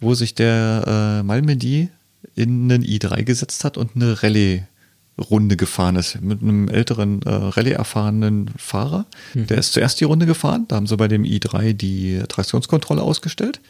wo 0.00 0.14
sich 0.14 0.34
der 0.34 1.20
äh, 1.20 1.22
Malmedy 1.22 1.88
in 2.34 2.70
einen 2.70 2.84
i3 2.84 3.22
gesetzt 3.22 3.64
hat 3.64 3.76
und 3.76 3.94
eine 3.94 4.22
Rallye-Runde 4.22 5.56
gefahren 5.56 5.96
ist 5.96 6.20
mit 6.20 6.42
einem 6.42 6.68
älteren 6.68 7.22
äh, 7.22 7.30
Rallye-erfahrenen 7.30 8.50
Fahrer. 8.56 9.06
Der 9.34 9.58
ist 9.58 9.72
zuerst 9.72 10.00
die 10.00 10.04
Runde 10.04 10.26
gefahren, 10.26 10.66
da 10.68 10.76
haben 10.76 10.86
sie 10.86 10.96
bei 10.96 11.08
dem 11.08 11.22
i3 11.22 11.72
die 11.72 12.22
Traktionskontrolle 12.28 13.02
ausgestellt 13.02 13.60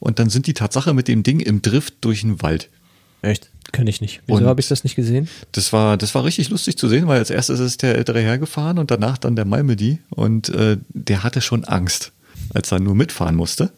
und 0.00 0.18
dann 0.18 0.30
sind 0.30 0.46
die 0.46 0.54
Tatsache 0.54 0.94
mit 0.94 1.08
dem 1.08 1.22
Ding 1.22 1.40
im 1.40 1.62
Drift 1.62 1.94
durch 2.00 2.22
den 2.22 2.40
Wald. 2.42 2.68
Echt? 3.22 3.50
Kann 3.70 3.86
ich 3.86 4.00
nicht. 4.00 4.20
Wieso 4.26 4.46
habe 4.46 4.60
ich 4.60 4.68
das 4.68 4.84
nicht 4.84 4.96
gesehen? 4.96 5.28
Das 5.52 5.72
war, 5.72 5.96
das 5.96 6.14
war 6.14 6.24
richtig 6.24 6.50
lustig 6.50 6.76
zu 6.76 6.88
sehen, 6.88 7.06
weil 7.06 7.18
als 7.18 7.30
erstes 7.30 7.60
ist 7.60 7.82
der 7.82 7.94
ältere 7.94 8.20
Herr 8.20 8.36
gefahren 8.36 8.78
und 8.78 8.90
danach 8.90 9.16
dann 9.16 9.36
der 9.36 9.44
Malmedy 9.44 10.00
und 10.10 10.50
äh, 10.50 10.76
der 10.88 11.22
hatte 11.22 11.40
schon 11.40 11.64
Angst, 11.64 12.12
als 12.52 12.72
er 12.72 12.80
nur 12.80 12.94
mitfahren 12.96 13.36
musste 13.36 13.72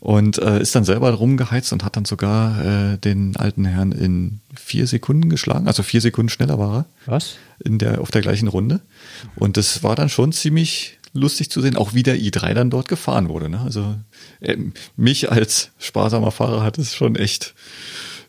und 0.00 0.38
äh, 0.38 0.60
ist 0.60 0.74
dann 0.74 0.84
selber 0.84 1.10
rumgeheizt 1.10 1.72
und 1.72 1.82
hat 1.82 1.96
dann 1.96 2.04
sogar 2.04 2.92
äh, 2.92 2.98
den 2.98 3.34
alten 3.36 3.64
Herrn 3.64 3.90
in 3.92 4.40
vier 4.54 4.86
Sekunden 4.86 5.30
geschlagen, 5.30 5.66
also 5.66 5.82
vier 5.82 6.02
Sekunden 6.02 6.28
schneller 6.28 6.58
war 6.58 6.86
er 7.06 7.12
Was? 7.12 7.36
in 7.64 7.78
der, 7.78 8.02
auf 8.02 8.10
der 8.10 8.20
gleichen 8.20 8.48
Runde 8.48 8.82
und 9.34 9.56
das 9.56 9.82
war 9.82 9.96
dann 9.96 10.10
schon 10.10 10.30
ziemlich 10.30 10.98
lustig 11.12 11.50
zu 11.50 11.60
sehen, 11.60 11.76
auch 11.76 11.94
wie 11.94 12.02
der 12.02 12.16
i3 12.18 12.54
dann 12.54 12.70
dort 12.70 12.88
gefahren 12.88 13.28
wurde. 13.28 13.48
Ne? 13.48 13.60
Also 13.60 13.96
äh, 14.40 14.56
mich 14.96 15.32
als 15.32 15.70
sparsamer 15.78 16.30
Fahrer 16.30 16.62
hat 16.62 16.76
es 16.78 16.94
schon 16.94 17.16
echt 17.16 17.54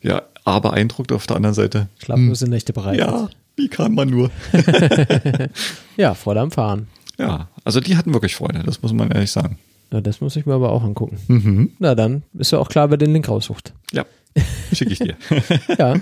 ja, 0.02 0.22
A 0.46 0.60
beeindruckt, 0.60 1.12
auf 1.12 1.28
der 1.28 1.36
anderen 1.36 1.56
Seite 1.56 1.90
Schlaflose 1.98 2.48
Nächte 2.48 2.72
bereitet. 2.72 3.02
ja, 3.02 3.30
wie 3.56 3.68
kann 3.68 3.94
man 3.94 4.10
nur? 4.10 4.30
ja, 5.98 6.14
Freude 6.14 6.42
am 6.42 6.52
Fahren. 6.52 6.88
Ja, 7.18 7.50
also 7.64 7.80
die 7.80 7.98
hatten 7.98 8.14
wirklich 8.14 8.36
Freude, 8.36 8.62
das 8.64 8.82
muss 8.82 8.94
man 8.94 9.12
ehrlich 9.12 9.32
sagen. 9.32 9.58
Ja, 9.92 10.02
das 10.02 10.22
muss 10.22 10.36
ich 10.36 10.46
mir 10.46 10.54
aber 10.54 10.72
auch 10.72 10.84
angucken. 10.84 11.18
Mhm. 11.28 11.72
Na 11.80 11.96
dann 11.96 12.24
ist 12.38 12.52
ja 12.52 12.60
auch 12.60 12.70
klar, 12.70 12.90
wer 12.90 12.98
den 12.98 13.14
Link 13.14 13.28
raussucht. 13.28 13.74
Ja, 13.92 14.06
schicke 14.74 14.94
ich 14.94 15.00
dir. 15.00 15.16
ja, 15.78 15.96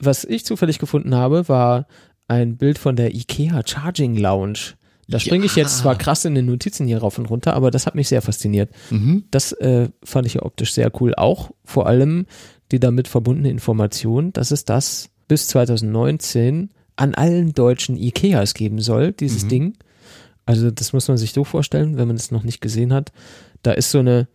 was 0.00 0.24
ich 0.24 0.44
zufällig 0.44 0.78
gefunden 0.78 1.14
habe, 1.14 1.48
war 1.48 1.86
ein 2.28 2.56
Bild 2.56 2.78
von 2.78 2.94
der 2.94 3.14
IKEA 3.14 3.62
Charging 3.66 4.16
Lounge. 4.16 4.74
Da 5.10 5.18
springe 5.18 5.46
ich 5.46 5.56
jetzt 5.56 5.78
zwar 5.78 5.96
krass 5.96 6.26
in 6.26 6.34
den 6.34 6.44
Notizen 6.44 6.86
hier 6.86 6.98
rauf 6.98 7.16
und 7.16 7.30
runter, 7.30 7.54
aber 7.54 7.70
das 7.70 7.86
hat 7.86 7.94
mich 7.94 8.08
sehr 8.08 8.20
fasziniert. 8.20 8.70
mhm. 8.90 9.24
Das 9.30 9.52
äh, 9.52 9.88
fand 10.04 10.26
ich 10.26 10.34
ja 10.34 10.42
optisch 10.42 10.74
sehr 10.74 10.92
cool. 11.00 11.14
Auch 11.14 11.50
vor 11.64 11.86
allem 11.86 12.26
die 12.72 12.80
damit 12.80 13.08
verbundene 13.08 13.50
Information, 13.50 14.32
dass 14.32 14.50
es 14.50 14.64
das 14.64 15.10
bis 15.28 15.48
2019 15.48 16.70
an 16.96 17.14
allen 17.14 17.52
deutschen 17.52 17.96
IKEAs 17.96 18.54
geben 18.54 18.80
soll, 18.80 19.12
dieses 19.12 19.44
Mhm. 19.44 19.48
Ding. 19.48 19.76
Also 20.46 20.70
das 20.70 20.92
muss 20.92 21.08
man 21.08 21.18
sich 21.18 21.32
so 21.32 21.44
vorstellen, 21.44 21.96
wenn 21.96 22.08
man 22.08 22.16
es 22.16 22.30
noch 22.30 22.42
nicht 22.42 22.60
gesehen 22.60 22.92
hat. 22.92 23.12
Da 23.62 23.72
ist 23.72 23.90
so 23.90 23.98
eine, 23.98 24.28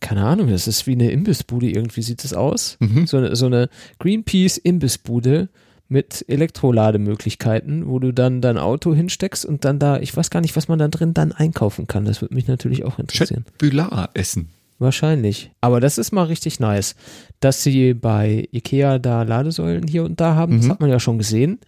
keine 0.00 0.24
Ahnung, 0.24 0.48
das 0.48 0.66
ist 0.66 0.86
wie 0.86 0.92
eine 0.92 1.10
Imbissbude, 1.10 1.68
irgendwie 1.70 2.02
sieht 2.02 2.24
es 2.24 2.32
aus. 2.32 2.76
Mhm. 2.80 3.06
So 3.06 3.18
eine, 3.18 3.36
so 3.36 3.46
eine 3.46 3.68
Greenpeace-Imbissbude 3.98 5.48
mit 5.88 6.24
Elektrolademöglichkeiten, 6.28 7.86
wo 7.86 7.98
du 7.98 8.12
dann 8.12 8.40
dein 8.40 8.56
Auto 8.58 8.94
hinsteckst 8.94 9.44
und 9.44 9.64
dann 9.64 9.78
da, 9.78 9.98
ich 10.00 10.16
weiß 10.16 10.30
gar 10.30 10.40
nicht, 10.40 10.56
was 10.56 10.68
man 10.68 10.78
da 10.78 10.88
drin 10.88 11.12
dann 11.14 11.32
einkaufen 11.32 11.86
kann. 11.86 12.04
Das 12.06 12.20
würde 12.22 12.34
mich 12.34 12.48
natürlich 12.48 12.84
auch 12.84 12.98
interessieren. 12.98 13.44
Bular 13.58 14.10
essen. 14.14 14.48
Wahrscheinlich. 14.82 15.52
Aber 15.60 15.80
das 15.80 15.96
ist 15.96 16.12
mal 16.12 16.24
richtig 16.24 16.58
nice. 16.60 16.96
Dass 17.40 17.62
sie 17.62 17.94
bei 17.94 18.48
Ikea 18.52 18.98
da 18.98 19.22
Ladesäulen 19.22 19.86
hier 19.86 20.04
und 20.04 20.20
da 20.20 20.34
haben, 20.34 20.56
das 20.58 20.66
Mhm. 20.66 20.70
hat 20.70 20.80
man 20.80 20.90
ja 20.90 20.98
schon 21.00 21.18
gesehen. 21.18 21.58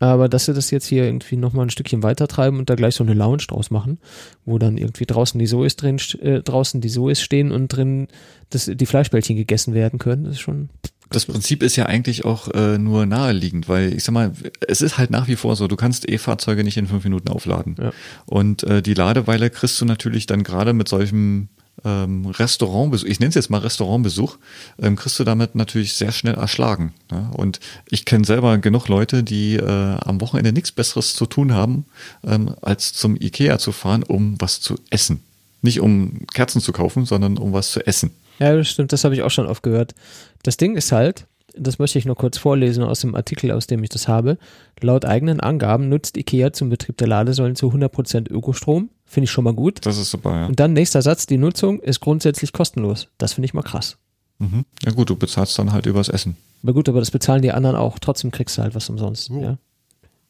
Aber 0.00 0.28
dass 0.30 0.46
sie 0.46 0.54
das 0.54 0.70
jetzt 0.70 0.86
hier 0.86 1.04
irgendwie 1.04 1.36
nochmal 1.36 1.66
ein 1.66 1.70
Stückchen 1.70 2.02
weiter 2.02 2.26
treiben 2.28 2.58
und 2.58 2.70
da 2.70 2.74
gleich 2.74 2.94
so 2.94 3.04
eine 3.04 3.12
Lounge 3.14 3.44
draus 3.48 3.70
machen, 3.70 3.98
wo 4.46 4.58
dann 4.58 4.78
irgendwie 4.78 5.04
draußen 5.04 5.38
die 5.38 5.46
Sois 5.46 5.76
drin, 5.76 5.98
äh, 6.20 6.40
draußen 6.40 6.80
die 6.80 6.88
Sois 6.88 7.16
stehen 7.16 7.52
und 7.52 7.68
drin 7.68 8.08
das, 8.50 8.70
die 8.72 8.86
Fleischbällchen 8.86 9.36
gegessen 9.36 9.74
werden 9.74 9.98
können, 9.98 10.24
das 10.24 10.34
ist 10.34 10.40
schon. 10.40 10.70
Das 11.10 11.26
Prinzip 11.26 11.62
ist 11.62 11.76
ja 11.76 11.86
eigentlich 11.86 12.24
auch 12.24 12.48
äh, 12.54 12.78
nur 12.78 13.04
naheliegend, 13.04 13.68
weil 13.68 13.92
ich 13.94 14.04
sag 14.04 14.12
mal, 14.12 14.32
es 14.68 14.80
ist 14.80 14.96
halt 14.96 15.10
nach 15.10 15.26
wie 15.28 15.36
vor 15.36 15.56
so, 15.56 15.66
du 15.68 15.76
kannst 15.76 16.08
E-Fahrzeuge 16.08 16.64
nicht 16.64 16.76
in 16.76 16.86
fünf 16.86 17.04
Minuten 17.04 17.28
aufladen. 17.28 17.76
Ja. 17.78 17.92
Und 18.26 18.62
äh, 18.62 18.80
die 18.80 18.94
Ladeweile 18.94 19.50
kriegst 19.50 19.80
du 19.80 19.84
natürlich 19.86 20.26
dann 20.26 20.44
gerade 20.44 20.72
mit 20.72 20.88
solchem 20.88 21.48
ähm, 21.84 22.26
Restaurantbesuch, 22.26 23.06
ich 23.06 23.20
nenne 23.20 23.30
es 23.30 23.34
jetzt 23.34 23.50
mal 23.50 23.58
Restaurantbesuch, 23.58 24.36
ähm, 24.80 24.96
kriegst 24.96 25.18
du 25.18 25.24
damit 25.24 25.54
natürlich 25.54 25.94
sehr 25.94 26.12
schnell 26.12 26.34
erschlagen. 26.34 26.94
Ne? 27.10 27.30
Und 27.32 27.60
ich 27.88 28.04
kenne 28.04 28.24
selber 28.24 28.58
genug 28.58 28.88
Leute, 28.88 29.22
die 29.22 29.56
äh, 29.56 29.96
am 30.00 30.20
Wochenende 30.20 30.52
nichts 30.52 30.72
Besseres 30.72 31.14
zu 31.14 31.26
tun 31.26 31.52
haben, 31.52 31.86
ähm, 32.24 32.54
als 32.62 32.92
zum 32.92 33.16
Ikea 33.16 33.58
zu 33.58 33.72
fahren, 33.72 34.02
um 34.02 34.40
was 34.40 34.60
zu 34.60 34.76
essen. 34.90 35.22
Nicht 35.62 35.80
um 35.80 36.26
Kerzen 36.32 36.60
zu 36.60 36.72
kaufen, 36.72 37.04
sondern 37.04 37.36
um 37.38 37.52
was 37.52 37.70
zu 37.70 37.86
essen. 37.86 38.10
Ja, 38.38 38.56
das 38.56 38.68
stimmt, 38.68 38.92
das 38.92 39.04
habe 39.04 39.14
ich 39.14 39.22
auch 39.22 39.30
schon 39.30 39.46
oft 39.46 39.62
gehört. 39.62 39.94
Das 40.42 40.56
Ding 40.56 40.74
ist 40.74 40.92
halt, 40.92 41.26
das 41.56 41.78
möchte 41.78 41.98
ich 41.98 42.04
nur 42.04 42.16
kurz 42.16 42.38
vorlesen 42.38 42.84
aus 42.84 43.00
dem 43.00 43.14
Artikel, 43.14 43.50
aus 43.50 43.66
dem 43.66 43.82
ich 43.82 43.90
das 43.90 44.08
habe. 44.08 44.38
Laut 44.80 45.04
eigenen 45.04 45.40
Angaben 45.40 45.88
nutzt 45.88 46.16
IKEA 46.16 46.52
zum 46.52 46.68
Betrieb 46.68 46.96
der 46.96 47.08
Ladesäulen 47.08 47.56
zu 47.56 47.68
100% 47.68 48.30
Ökostrom. 48.30 48.90
Finde 49.04 49.24
ich 49.24 49.30
schon 49.30 49.44
mal 49.44 49.54
gut. 49.54 49.84
Das 49.84 49.98
ist 49.98 50.10
super, 50.10 50.32
ja. 50.32 50.46
Und 50.46 50.60
dann 50.60 50.72
nächster 50.72 51.02
Satz, 51.02 51.26
die 51.26 51.38
Nutzung 51.38 51.80
ist 51.80 52.00
grundsätzlich 52.00 52.52
kostenlos. 52.52 53.08
Das 53.18 53.34
finde 53.34 53.46
ich 53.46 53.54
mal 53.54 53.62
krass. 53.62 53.98
Mhm. 54.38 54.64
Ja 54.84 54.92
gut, 54.92 55.10
du 55.10 55.16
bezahlst 55.16 55.58
dann 55.58 55.72
halt 55.72 55.86
übers 55.86 56.08
Essen. 56.08 56.36
Aber 56.62 56.72
gut, 56.72 56.88
aber 56.88 57.00
das 57.00 57.10
bezahlen 57.10 57.42
die 57.42 57.52
anderen 57.52 57.76
auch. 57.76 57.98
Trotzdem 57.98 58.30
kriegst 58.30 58.56
du 58.58 58.62
halt 58.62 58.74
was 58.74 58.88
umsonst. 58.88 59.28
Jo. 59.28 59.40
Ja. 59.40 59.58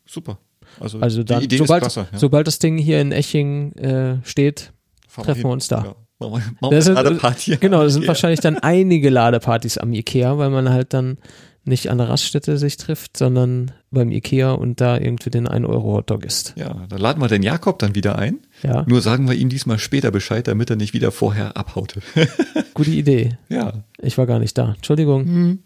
Super. 0.07 0.39
Also, 0.79 0.99
Also 1.01 1.23
dann, 1.23 1.41
die 1.41 1.47
Idee 1.47 1.59
sobald, 1.59 1.83
ist 1.85 1.95
klasse. 1.95 2.09
Ja. 2.13 2.19
sobald 2.19 2.47
das 2.47 2.59
Ding 2.59 2.79
hier 2.79 3.01
in 3.01 3.13
Eching 3.13 3.73
äh, 3.73 4.19
steht, 4.25 4.73
Fahren 5.09 5.25
treffen 5.25 5.45
wir 5.45 5.51
uns 5.51 5.69
da. 5.69 5.85
Ja. 5.85 5.95
Machen 6.21 6.33
wir, 6.33 6.39
machen 6.39 6.55
wir 6.61 6.71
Das 6.71 6.85
sind, 6.85 6.97
eine 6.97 7.13
Party. 7.17 7.57
genau, 7.59 7.83
das 7.83 7.95
sind 7.95 8.07
wahrscheinlich 8.07 8.41
dann 8.41 8.59
einige 8.59 9.11
Ladepartys 9.11 9.79
am 9.79 9.93
Ikea, 9.93 10.39
weil 10.39 10.51
man 10.51 10.69
halt 10.71 10.93
dann 10.95 11.19
nicht 11.65 11.91
an 11.91 11.99
der 11.99 12.09
Raststätte 12.09 12.57
sich 12.57 12.77
trifft, 12.79 13.17
sondern 13.17 13.73
beim 13.91 14.11
Ikea 14.11 14.53
und 14.53 14.81
da 14.81 14.97
irgendwie 14.97 15.31
den 15.31 15.47
1-Euro-Hotdog 15.47 16.25
isst. 16.25 16.55
Ja, 16.57 16.87
da 16.89 16.97
laden 16.97 17.21
wir 17.23 17.29
den 17.29 17.43
Jakob 17.43 17.79
dann 17.79 17.95
wieder 17.95 18.19
ein. 18.19 18.39
Ja, 18.63 18.85
Nur 18.89 19.01
sagen 19.03 19.29
wir 19.29 19.37
ihm 19.37 19.49
diesmal 19.51 19.79
später 19.79 20.11
Bescheid, 20.11 20.47
damit 20.49 20.71
er 20.71 20.77
nicht 20.77 20.95
wieder 20.95 21.11
vorher 21.13 21.57
abhaut. 21.57 21.97
gute 22.75 22.91
Idee. 22.91 23.39
ja. 23.49 23.73
Ich 23.99 24.17
war 24.17 24.27
gar 24.27 24.39
nicht 24.39 24.57
da. 24.57 24.73
Entschuldigung. 24.77 25.59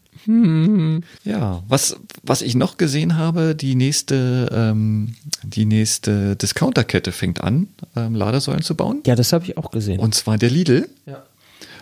Ja, 1.24 1.62
was, 1.68 1.96
was 2.22 2.42
ich 2.42 2.54
noch 2.54 2.76
gesehen 2.76 3.16
habe, 3.16 3.54
die 3.54 3.74
nächste, 3.74 4.50
ähm, 4.52 5.14
die 5.42 5.64
nächste 5.64 6.36
Discounterkette 6.36 7.12
fängt 7.12 7.40
an, 7.42 7.68
ähm, 7.96 8.14
Ladesäulen 8.14 8.62
zu 8.62 8.74
bauen. 8.74 9.02
Ja, 9.06 9.14
das 9.14 9.32
habe 9.32 9.44
ich 9.44 9.56
auch 9.56 9.70
gesehen. 9.70 10.00
Und 10.00 10.14
zwar 10.14 10.38
der 10.38 10.50
Lidl. 10.50 10.88
ja. 11.06 11.22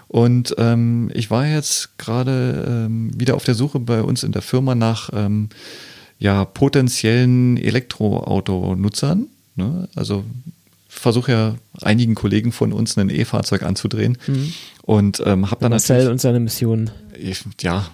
Und 0.08 0.54
ähm, 0.58 1.10
ich 1.14 1.30
war 1.30 1.46
jetzt 1.46 1.96
gerade 1.96 2.66
ähm, 2.68 3.18
wieder 3.18 3.34
auf 3.34 3.44
der 3.44 3.54
Suche 3.54 3.80
bei 3.80 4.02
uns 4.02 4.22
in 4.22 4.32
der 4.32 4.42
Firma 4.42 4.74
nach 4.74 5.08
ähm, 5.14 5.48
ja, 6.18 6.44
potenziellen 6.44 7.56
Elektroautonutzern. 7.56 9.28
Ne? 9.56 9.88
Also 9.94 10.24
versuche 10.86 11.32
ja 11.32 11.54
einigen 11.80 12.14
Kollegen 12.14 12.52
von 12.52 12.74
uns 12.74 12.98
ein 12.98 13.08
E-Fahrzeug 13.08 13.62
anzudrehen 13.62 14.18
und 14.82 15.22
ähm, 15.24 15.50
habe 15.50 15.62
dann 15.62 15.70
Marcel 15.70 16.10
und 16.10 16.20
seine 16.20 16.38
Mission. 16.38 16.90
Ja, 17.60 17.86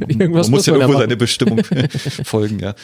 Irgendwas 0.00 0.18
man 0.18 0.30
muss 0.30 0.50
muss 0.50 0.66
ja 0.66 0.74
ja 0.74 0.80
irgendwo 0.80 0.98
seine 0.98 1.16
Bestimmung 1.16 1.62
folgen, 2.24 2.58
ja. 2.58 2.74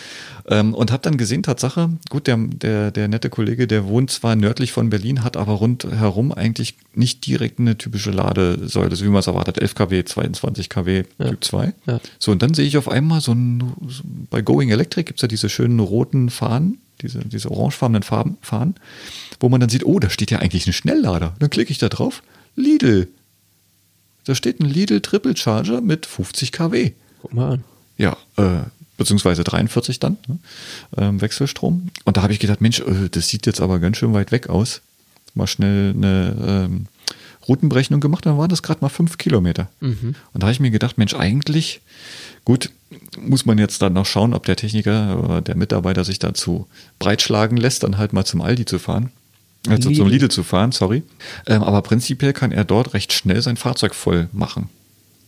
Ähm, 0.48 0.74
und 0.74 0.90
habe 0.90 1.02
dann 1.02 1.18
gesehen, 1.18 1.42
Tatsache, 1.42 1.90
gut, 2.08 2.26
der, 2.26 2.38
der, 2.38 2.90
der 2.90 3.08
nette 3.08 3.28
Kollege, 3.28 3.66
der 3.66 3.86
wohnt 3.86 4.10
zwar 4.10 4.36
nördlich 4.36 4.72
von 4.72 4.88
Berlin, 4.88 5.22
hat 5.22 5.36
aber 5.36 5.52
rundherum 5.54 6.32
eigentlich 6.32 6.76
nicht 6.94 7.26
direkt 7.26 7.60
eine 7.60 7.76
typische 7.76 8.10
Ladesäule, 8.10 8.96
so 8.96 9.04
wie 9.04 9.10
man 9.10 9.20
es 9.20 9.26
erwartet, 9.26 9.58
11 9.58 9.74
kW, 9.74 10.04
22 10.04 10.68
kW, 10.70 11.02
Typ 11.02 11.44
2. 11.44 11.74
Ja. 11.86 12.00
So, 12.18 12.32
und 12.32 12.42
dann 12.42 12.54
sehe 12.54 12.66
ich 12.66 12.78
auf 12.78 12.88
einmal 12.88 13.20
so 13.20 13.32
ein, 13.32 13.74
so, 13.86 14.02
bei 14.30 14.40
Going 14.40 14.70
Electric 14.70 15.04
gibt's 15.04 15.22
ja 15.22 15.28
diese 15.28 15.50
schönen 15.50 15.80
roten 15.80 16.30
Fahnen, 16.30 16.78
diese, 17.02 17.20
diese 17.20 17.50
orangefarbenen 17.50 18.02
Farben, 18.02 18.38
Fahnen, 18.40 18.76
wo 19.40 19.50
man 19.50 19.60
dann 19.60 19.68
sieht, 19.68 19.84
oh, 19.84 19.98
da 19.98 20.08
steht 20.08 20.30
ja 20.30 20.38
eigentlich 20.38 20.66
ein 20.66 20.72
Schnelllader. 20.72 21.34
Dann 21.38 21.50
klicke 21.50 21.70
ich 21.70 21.78
da 21.78 21.90
drauf, 21.90 22.22
Lidl. 22.56 23.08
Da 24.28 24.34
steht 24.34 24.60
ein 24.60 24.66
Lidl 24.66 25.00
Triple 25.00 25.34
Charger 25.34 25.80
mit 25.80 26.04
50 26.04 26.52
kW. 26.52 26.92
Guck 27.22 27.32
mal 27.32 27.52
an. 27.52 27.64
Ja, 27.96 28.18
äh, 28.36 28.60
beziehungsweise 28.98 29.42
43 29.42 30.00
dann, 30.00 30.18
ne? 30.26 30.38
ähm, 30.98 31.20
Wechselstrom. 31.22 31.88
Und 32.04 32.18
da 32.18 32.22
habe 32.22 32.34
ich 32.34 32.38
gedacht, 32.38 32.60
Mensch, 32.60 32.80
äh, 32.80 33.08
das 33.10 33.28
sieht 33.28 33.46
jetzt 33.46 33.62
aber 33.62 33.78
ganz 33.78 33.96
schön 33.96 34.12
weit 34.12 34.30
weg 34.30 34.50
aus. 34.50 34.82
Mal 35.32 35.46
schnell 35.46 35.94
eine 35.96 36.36
ähm, 36.46 36.86
Routenberechnung 37.48 38.00
gemacht, 38.00 38.26
dann 38.26 38.36
waren 38.36 38.50
das 38.50 38.62
gerade 38.62 38.82
mal 38.82 38.90
fünf 38.90 39.16
Kilometer. 39.16 39.70
Und 40.34 40.42
da 40.42 40.48
habe 40.48 40.52
ich 40.52 40.60
mir 40.60 40.70
gedacht, 40.70 40.98
Mensch, 40.98 41.14
eigentlich, 41.14 41.80
gut, 42.44 42.68
muss 43.18 43.46
man 43.46 43.56
jetzt 43.56 43.80
dann 43.80 43.94
noch 43.94 44.04
schauen, 44.04 44.34
ob 44.34 44.44
der 44.44 44.56
Techniker 44.56 45.24
oder 45.24 45.40
der 45.40 45.56
Mitarbeiter 45.56 46.04
sich 46.04 46.18
dazu 46.18 46.66
breitschlagen 46.98 47.56
lässt, 47.56 47.82
dann 47.82 47.96
halt 47.96 48.12
mal 48.12 48.26
zum 48.26 48.42
Aldi 48.42 48.66
zu 48.66 48.78
fahren. 48.78 49.10
Also 49.66 49.90
zum 49.90 50.08
Lidl. 50.08 50.28
Zu 50.30 50.42
fahren, 50.44 50.72
sorry. 50.72 51.02
Ähm, 51.46 51.62
aber 51.62 51.82
prinzipiell 51.82 52.32
kann 52.32 52.52
er 52.52 52.64
dort 52.64 52.94
recht 52.94 53.12
schnell 53.12 53.42
sein 53.42 53.56
Fahrzeug 53.56 53.94
voll 53.94 54.28
machen. 54.32 54.68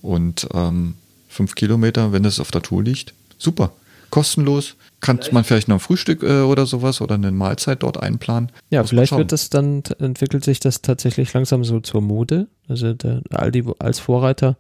Und 0.03 0.49
ähm, 0.55 0.95
fünf 1.28 1.55
Kilometer, 1.55 2.12
wenn 2.12 2.24
es 2.24 2.41
auf 2.41 2.51
der 2.51 2.62
Tour 2.62 2.83
liegt, 2.83 3.12
super. 3.39 3.72
Kostenlos. 4.11 4.76
Kann 5.01 5.18
man 5.33 5.45
vielleicht 5.45 5.68
noch 5.68 5.76
ein 5.76 5.81
Frühstück 5.81 6.22
äh, 6.22 6.43
oder 6.43 6.66
sowas 6.66 7.01
oder 7.01 7.14
eine 7.14 7.31
Mahlzeit 7.33 7.83
dort 7.83 8.03
einplanen. 8.03 8.51
Ja, 8.68 8.81
Muss 8.83 8.91
vielleicht 8.91 9.16
wird 9.16 9.33
das 9.33 9.49
dann, 9.49 9.83
entwickelt 9.99 10.45
sich 10.45 10.61
das 10.61 10.83
tatsächlich 10.83 11.33
langsam 11.33 11.64
so 11.64 11.81
zur 11.81 12.03
Mode. 12.03 12.49
Also 12.68 12.93
der 12.93 13.22
Aldi 13.31 13.64
als 13.78 13.99
Vorreiter, 13.99 14.57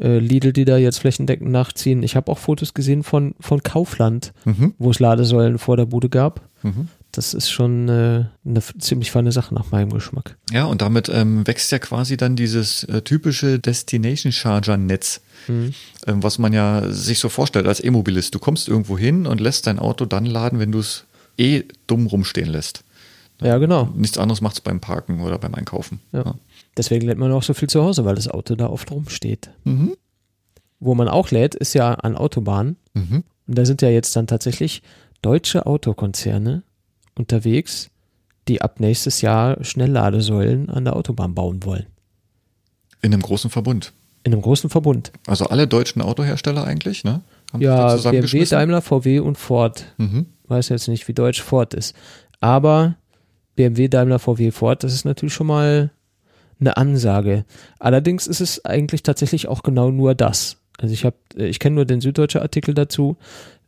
äh, 0.00 0.18
Lidl, 0.18 0.52
die 0.52 0.64
da 0.64 0.76
jetzt 0.76 0.98
flächendeckend 0.98 1.50
nachziehen. 1.52 2.02
Ich 2.02 2.16
habe 2.16 2.32
auch 2.32 2.38
Fotos 2.38 2.74
gesehen 2.74 3.04
von, 3.04 3.34
von 3.38 3.62
Kaufland, 3.62 4.32
Mhm. 4.44 4.74
wo 4.78 4.90
es 4.90 4.98
Ladesäulen 4.98 5.58
vor 5.58 5.76
der 5.76 5.86
Bude 5.86 6.08
gab. 6.08 6.40
Mhm. 6.62 6.88
Das 7.16 7.32
ist 7.34 7.50
schon 7.50 7.88
äh, 7.88 8.24
eine 8.44 8.60
ziemlich 8.78 9.10
feine 9.10 9.32
Sache 9.32 9.54
nach 9.54 9.70
meinem 9.70 9.90
Geschmack. 9.90 10.36
Ja, 10.50 10.64
und 10.66 10.82
damit 10.82 11.08
ähm, 11.08 11.46
wächst 11.46 11.72
ja 11.72 11.78
quasi 11.78 12.16
dann 12.16 12.36
dieses 12.36 12.84
äh, 12.84 13.00
typische 13.02 13.58
Destination 13.58 14.32
Charger 14.32 14.76
Netz, 14.76 15.20
Mhm. 15.48 15.74
ähm, 16.06 16.22
was 16.22 16.38
man 16.38 16.52
ja 16.52 16.90
sich 16.92 17.18
so 17.20 17.28
vorstellt 17.28 17.66
als 17.66 17.82
E-Mobilist. 17.82 18.34
Du 18.34 18.38
kommst 18.38 18.68
irgendwo 18.68 18.98
hin 18.98 19.26
und 19.26 19.40
lässt 19.40 19.66
dein 19.66 19.78
Auto 19.78 20.04
dann 20.04 20.26
laden, 20.26 20.58
wenn 20.58 20.72
du 20.72 20.80
es 20.80 21.04
eh 21.38 21.62
dumm 21.86 22.06
rumstehen 22.06 22.48
lässt. 22.48 22.82
Ja, 23.40 23.58
genau. 23.58 23.88
Nichts 23.94 24.18
anderes 24.18 24.40
macht's 24.40 24.60
beim 24.60 24.80
Parken 24.80 25.20
oder 25.20 25.38
beim 25.38 25.54
Einkaufen. 25.54 26.00
Ja. 26.12 26.34
Deswegen 26.76 27.06
lädt 27.06 27.18
man 27.18 27.30
auch 27.32 27.42
so 27.42 27.54
viel 27.54 27.68
zu 27.68 27.82
Hause, 27.84 28.04
weil 28.04 28.14
das 28.16 28.28
Auto 28.28 28.54
da 28.56 28.66
oft 28.68 28.90
rumsteht. 28.90 29.50
Mhm. 29.64 29.94
Wo 30.80 30.94
man 30.94 31.08
auch 31.08 31.30
lädt, 31.30 31.54
ist 31.54 31.74
ja 31.74 31.94
an 31.94 32.16
Autobahnen. 32.16 32.76
Mhm. 32.94 33.22
Und 33.46 33.56
da 33.58 33.64
sind 33.64 33.82
ja 33.82 33.88
jetzt 33.88 34.16
dann 34.16 34.26
tatsächlich 34.26 34.82
deutsche 35.22 35.64
Autokonzerne 35.66 36.62
unterwegs, 37.18 37.90
die 38.48 38.62
ab 38.62 38.80
nächstes 38.80 39.20
Jahr 39.20 39.62
Schnellladesäulen 39.64 40.70
an 40.70 40.84
der 40.84 40.96
Autobahn 40.96 41.34
bauen 41.34 41.64
wollen. 41.64 41.86
In 43.02 43.12
einem 43.12 43.22
großen 43.22 43.50
Verbund. 43.50 43.92
In 44.22 44.32
einem 44.32 44.42
großen 44.42 44.70
Verbund. 44.70 45.12
Also 45.26 45.46
alle 45.46 45.66
deutschen 45.66 46.02
Autohersteller 46.02 46.64
eigentlich, 46.64 47.04
ne? 47.04 47.22
Haben 47.52 47.62
Ja, 47.62 47.96
BMW? 47.96 48.44
Daimler, 48.44 48.82
VW 48.82 49.20
und 49.20 49.36
Ford. 49.38 49.86
Mhm. 49.98 50.26
Weiß 50.48 50.68
jetzt 50.68 50.88
nicht, 50.88 51.06
wie 51.08 51.12
deutsch 51.12 51.42
Ford 51.42 51.74
ist. 51.74 51.94
Aber 52.40 52.96
BMW, 53.54 53.88
Daimler, 53.88 54.18
VW, 54.18 54.50
Ford, 54.50 54.82
das 54.84 54.92
ist 54.92 55.04
natürlich 55.04 55.34
schon 55.34 55.46
mal 55.46 55.90
eine 56.58 56.76
Ansage. 56.76 57.44
Allerdings 57.78 58.26
ist 58.26 58.40
es 58.40 58.64
eigentlich 58.64 59.02
tatsächlich 59.02 59.48
auch 59.48 59.62
genau 59.62 59.90
nur 59.90 60.14
das. 60.14 60.58
Also 60.78 60.92
ich 60.92 61.04
habe, 61.04 61.16
ich 61.36 61.58
kenne 61.58 61.76
nur 61.76 61.84
den 61.84 62.00
süddeutsche 62.00 62.42
Artikel 62.42 62.74
dazu, 62.74 63.16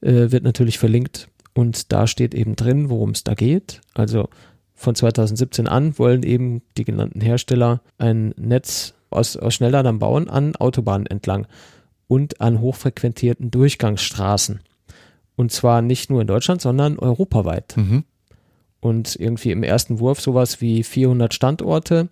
äh, 0.00 0.30
wird 0.30 0.44
natürlich 0.44 0.78
verlinkt 0.78 1.28
und 1.58 1.90
da 1.92 2.06
steht 2.06 2.36
eben 2.36 2.54
drin, 2.54 2.88
worum 2.88 3.10
es 3.10 3.24
da 3.24 3.34
geht. 3.34 3.80
Also 3.94 4.28
von 4.76 4.94
2017 4.94 5.66
an 5.66 5.98
wollen 5.98 6.22
eben 6.22 6.62
die 6.76 6.84
genannten 6.84 7.20
Hersteller 7.20 7.80
ein 7.98 8.32
Netz 8.36 8.94
aus, 9.10 9.36
aus 9.36 9.54
Schnellladern 9.54 9.98
bauen 9.98 10.30
an 10.30 10.54
Autobahnen 10.54 11.08
entlang 11.08 11.48
und 12.06 12.40
an 12.40 12.60
hochfrequentierten 12.60 13.50
Durchgangsstraßen. 13.50 14.60
Und 15.34 15.50
zwar 15.50 15.82
nicht 15.82 16.10
nur 16.10 16.20
in 16.20 16.28
Deutschland, 16.28 16.60
sondern 16.62 16.96
europaweit. 16.96 17.76
Mhm. 17.76 18.04
Und 18.78 19.16
irgendwie 19.16 19.50
im 19.50 19.64
ersten 19.64 19.98
Wurf 19.98 20.20
sowas 20.20 20.60
wie 20.60 20.84
400 20.84 21.34
Standorte. 21.34 22.08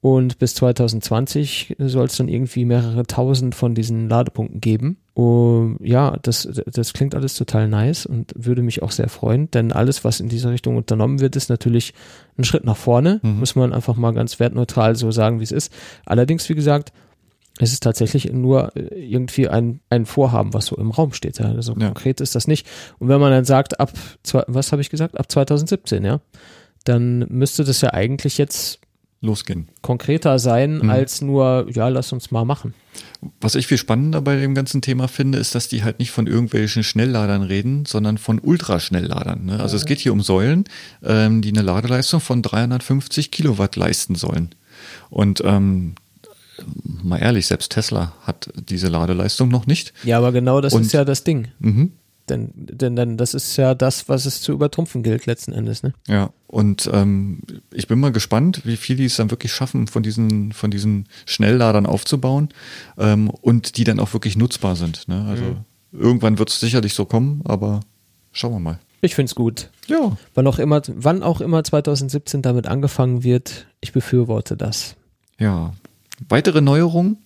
Und 0.00 0.38
bis 0.38 0.54
2020 0.54 1.76
soll 1.78 2.06
es 2.06 2.16
dann 2.16 2.28
irgendwie 2.28 2.64
mehrere 2.64 3.06
tausend 3.06 3.54
von 3.54 3.74
diesen 3.74 4.08
Ladepunkten 4.08 4.62
geben. 4.62 4.96
Uh, 5.20 5.76
ja, 5.80 6.16
das, 6.22 6.48
das 6.64 6.94
klingt 6.94 7.14
alles 7.14 7.34
total 7.34 7.68
nice 7.68 8.06
und 8.06 8.32
würde 8.34 8.62
mich 8.62 8.82
auch 8.82 8.90
sehr 8.90 9.10
freuen, 9.10 9.50
denn 9.50 9.70
alles, 9.70 10.02
was 10.02 10.18
in 10.18 10.30
dieser 10.30 10.50
Richtung 10.50 10.78
unternommen 10.78 11.20
wird, 11.20 11.36
ist 11.36 11.50
natürlich 11.50 11.92
ein 12.38 12.44
Schritt 12.44 12.64
nach 12.64 12.78
vorne, 12.78 13.20
mhm. 13.22 13.40
muss 13.40 13.54
man 13.54 13.74
einfach 13.74 13.96
mal 13.96 14.14
ganz 14.14 14.40
wertneutral 14.40 14.96
so 14.96 15.10
sagen, 15.10 15.38
wie 15.38 15.44
es 15.44 15.52
ist. 15.52 15.70
Allerdings, 16.06 16.48
wie 16.48 16.54
gesagt, 16.54 16.94
es 17.58 17.74
ist 17.74 17.82
tatsächlich 17.82 18.32
nur 18.32 18.74
äh, 18.74 18.80
irgendwie 18.94 19.46
ein, 19.46 19.80
ein 19.90 20.06
Vorhaben, 20.06 20.54
was 20.54 20.66
so 20.66 20.76
im 20.76 20.90
Raum 20.90 21.12
steht. 21.12 21.38
Also 21.38 21.74
ja. 21.74 21.88
konkret 21.88 22.22
ist 22.22 22.34
das 22.34 22.46
nicht. 22.46 22.66
Und 22.98 23.08
wenn 23.08 23.20
man 23.20 23.30
dann 23.30 23.44
sagt, 23.44 23.78
ab, 23.78 23.92
was 24.46 24.72
habe 24.72 24.80
ich 24.80 24.88
gesagt, 24.88 25.20
ab 25.20 25.30
2017, 25.30 26.02
ja, 26.02 26.22
dann 26.84 27.26
müsste 27.28 27.64
das 27.64 27.82
ja 27.82 27.92
eigentlich 27.92 28.38
jetzt 28.38 28.79
losgehen. 29.20 29.68
Konkreter 29.82 30.38
sein 30.38 30.78
mhm. 30.78 30.90
als 30.90 31.20
nur, 31.20 31.66
ja, 31.70 31.88
lass 31.88 32.12
uns 32.12 32.30
mal 32.30 32.44
machen. 32.44 32.74
Was 33.40 33.54
ich 33.54 33.66
viel 33.66 33.76
spannender 33.76 34.22
bei 34.22 34.36
dem 34.36 34.54
ganzen 34.54 34.80
Thema 34.80 35.06
finde, 35.06 35.38
ist, 35.38 35.54
dass 35.54 35.68
die 35.68 35.84
halt 35.84 35.98
nicht 35.98 36.10
von 36.10 36.26
irgendwelchen 36.26 36.82
Schnellladern 36.82 37.42
reden, 37.42 37.84
sondern 37.84 38.16
von 38.16 38.38
Ultraschnellladern. 38.38 39.44
Ne? 39.44 39.60
Also 39.60 39.76
mhm. 39.76 39.80
es 39.80 39.84
geht 39.86 39.98
hier 39.98 40.12
um 40.12 40.22
Säulen, 40.22 40.64
ähm, 41.04 41.42
die 41.42 41.50
eine 41.50 41.62
Ladeleistung 41.62 42.20
von 42.20 42.40
350 42.40 43.30
Kilowatt 43.30 43.76
leisten 43.76 44.14
sollen. 44.14 44.54
Und 45.10 45.42
ähm, 45.44 45.94
mal 47.02 47.18
ehrlich, 47.18 47.46
selbst 47.46 47.72
Tesla 47.72 48.14
hat 48.22 48.50
diese 48.68 48.88
Ladeleistung 48.88 49.48
noch 49.48 49.66
nicht. 49.66 49.92
Ja, 50.02 50.18
aber 50.18 50.32
genau 50.32 50.60
das 50.60 50.72
Und, 50.72 50.82
ist 50.82 50.92
ja 50.92 51.04
das 51.04 51.24
Ding. 51.24 51.48
Mhm. 51.58 51.92
Denn, 52.30 52.50
denn, 52.54 52.96
denn 52.96 53.16
das 53.16 53.34
ist 53.34 53.56
ja 53.56 53.74
das, 53.74 54.08
was 54.08 54.24
es 54.24 54.40
zu 54.40 54.52
übertrumpfen 54.52 55.02
gilt 55.02 55.26
letzten 55.26 55.52
Endes. 55.52 55.82
Ne? 55.82 55.92
Ja, 56.08 56.30
und 56.46 56.88
ähm, 56.92 57.40
ich 57.72 57.88
bin 57.88 58.00
mal 58.00 58.12
gespannt, 58.12 58.62
wie 58.64 58.76
viel 58.76 58.96
die 58.96 59.04
es 59.04 59.16
dann 59.16 59.30
wirklich 59.30 59.52
schaffen, 59.52 59.86
von 59.88 60.02
diesen, 60.02 60.52
von 60.52 60.70
diesen 60.70 61.08
Schnellladern 61.26 61.86
aufzubauen 61.86 62.48
ähm, 62.96 63.28
und 63.28 63.76
die 63.76 63.84
dann 63.84 64.00
auch 64.00 64.12
wirklich 64.12 64.36
nutzbar 64.36 64.76
sind. 64.76 65.08
Ne? 65.08 65.26
Also 65.28 65.44
mhm. 65.44 65.64
irgendwann 65.92 66.38
wird 66.38 66.50
es 66.50 66.60
sicherlich 66.60 66.94
so 66.94 67.04
kommen, 67.04 67.42
aber 67.44 67.80
schauen 68.32 68.52
wir 68.52 68.60
mal. 68.60 68.78
Ich 69.02 69.14
finde 69.14 69.30
es 69.30 69.34
gut. 69.34 69.70
Ja. 69.86 70.16
Wann 70.34 70.46
auch, 70.46 70.58
immer, 70.58 70.82
wann 70.86 71.22
auch 71.22 71.40
immer 71.40 71.64
2017 71.64 72.42
damit 72.42 72.66
angefangen 72.66 73.24
wird, 73.24 73.66
ich 73.80 73.92
befürworte 73.92 74.56
das. 74.56 74.94
Ja, 75.38 75.72
Weitere 76.28 76.60
Neuerung, 76.60 77.18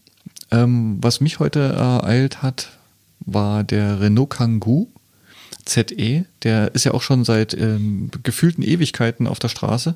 ähm, 0.50 0.98
was 1.00 1.20
mich 1.20 1.40
heute 1.40 1.60
ereilt 1.60 2.42
hat, 2.42 2.78
war 3.20 3.64
der 3.64 4.00
Renault 4.00 4.30
Kangoo 4.30 4.88
ZE. 5.64 6.24
Der 6.42 6.74
ist 6.74 6.84
ja 6.84 6.92
auch 6.92 7.02
schon 7.02 7.24
seit 7.24 7.54
ähm, 7.54 8.10
gefühlten 8.22 8.62
Ewigkeiten 8.62 9.26
auf 9.26 9.38
der 9.38 9.48
Straße 9.48 9.94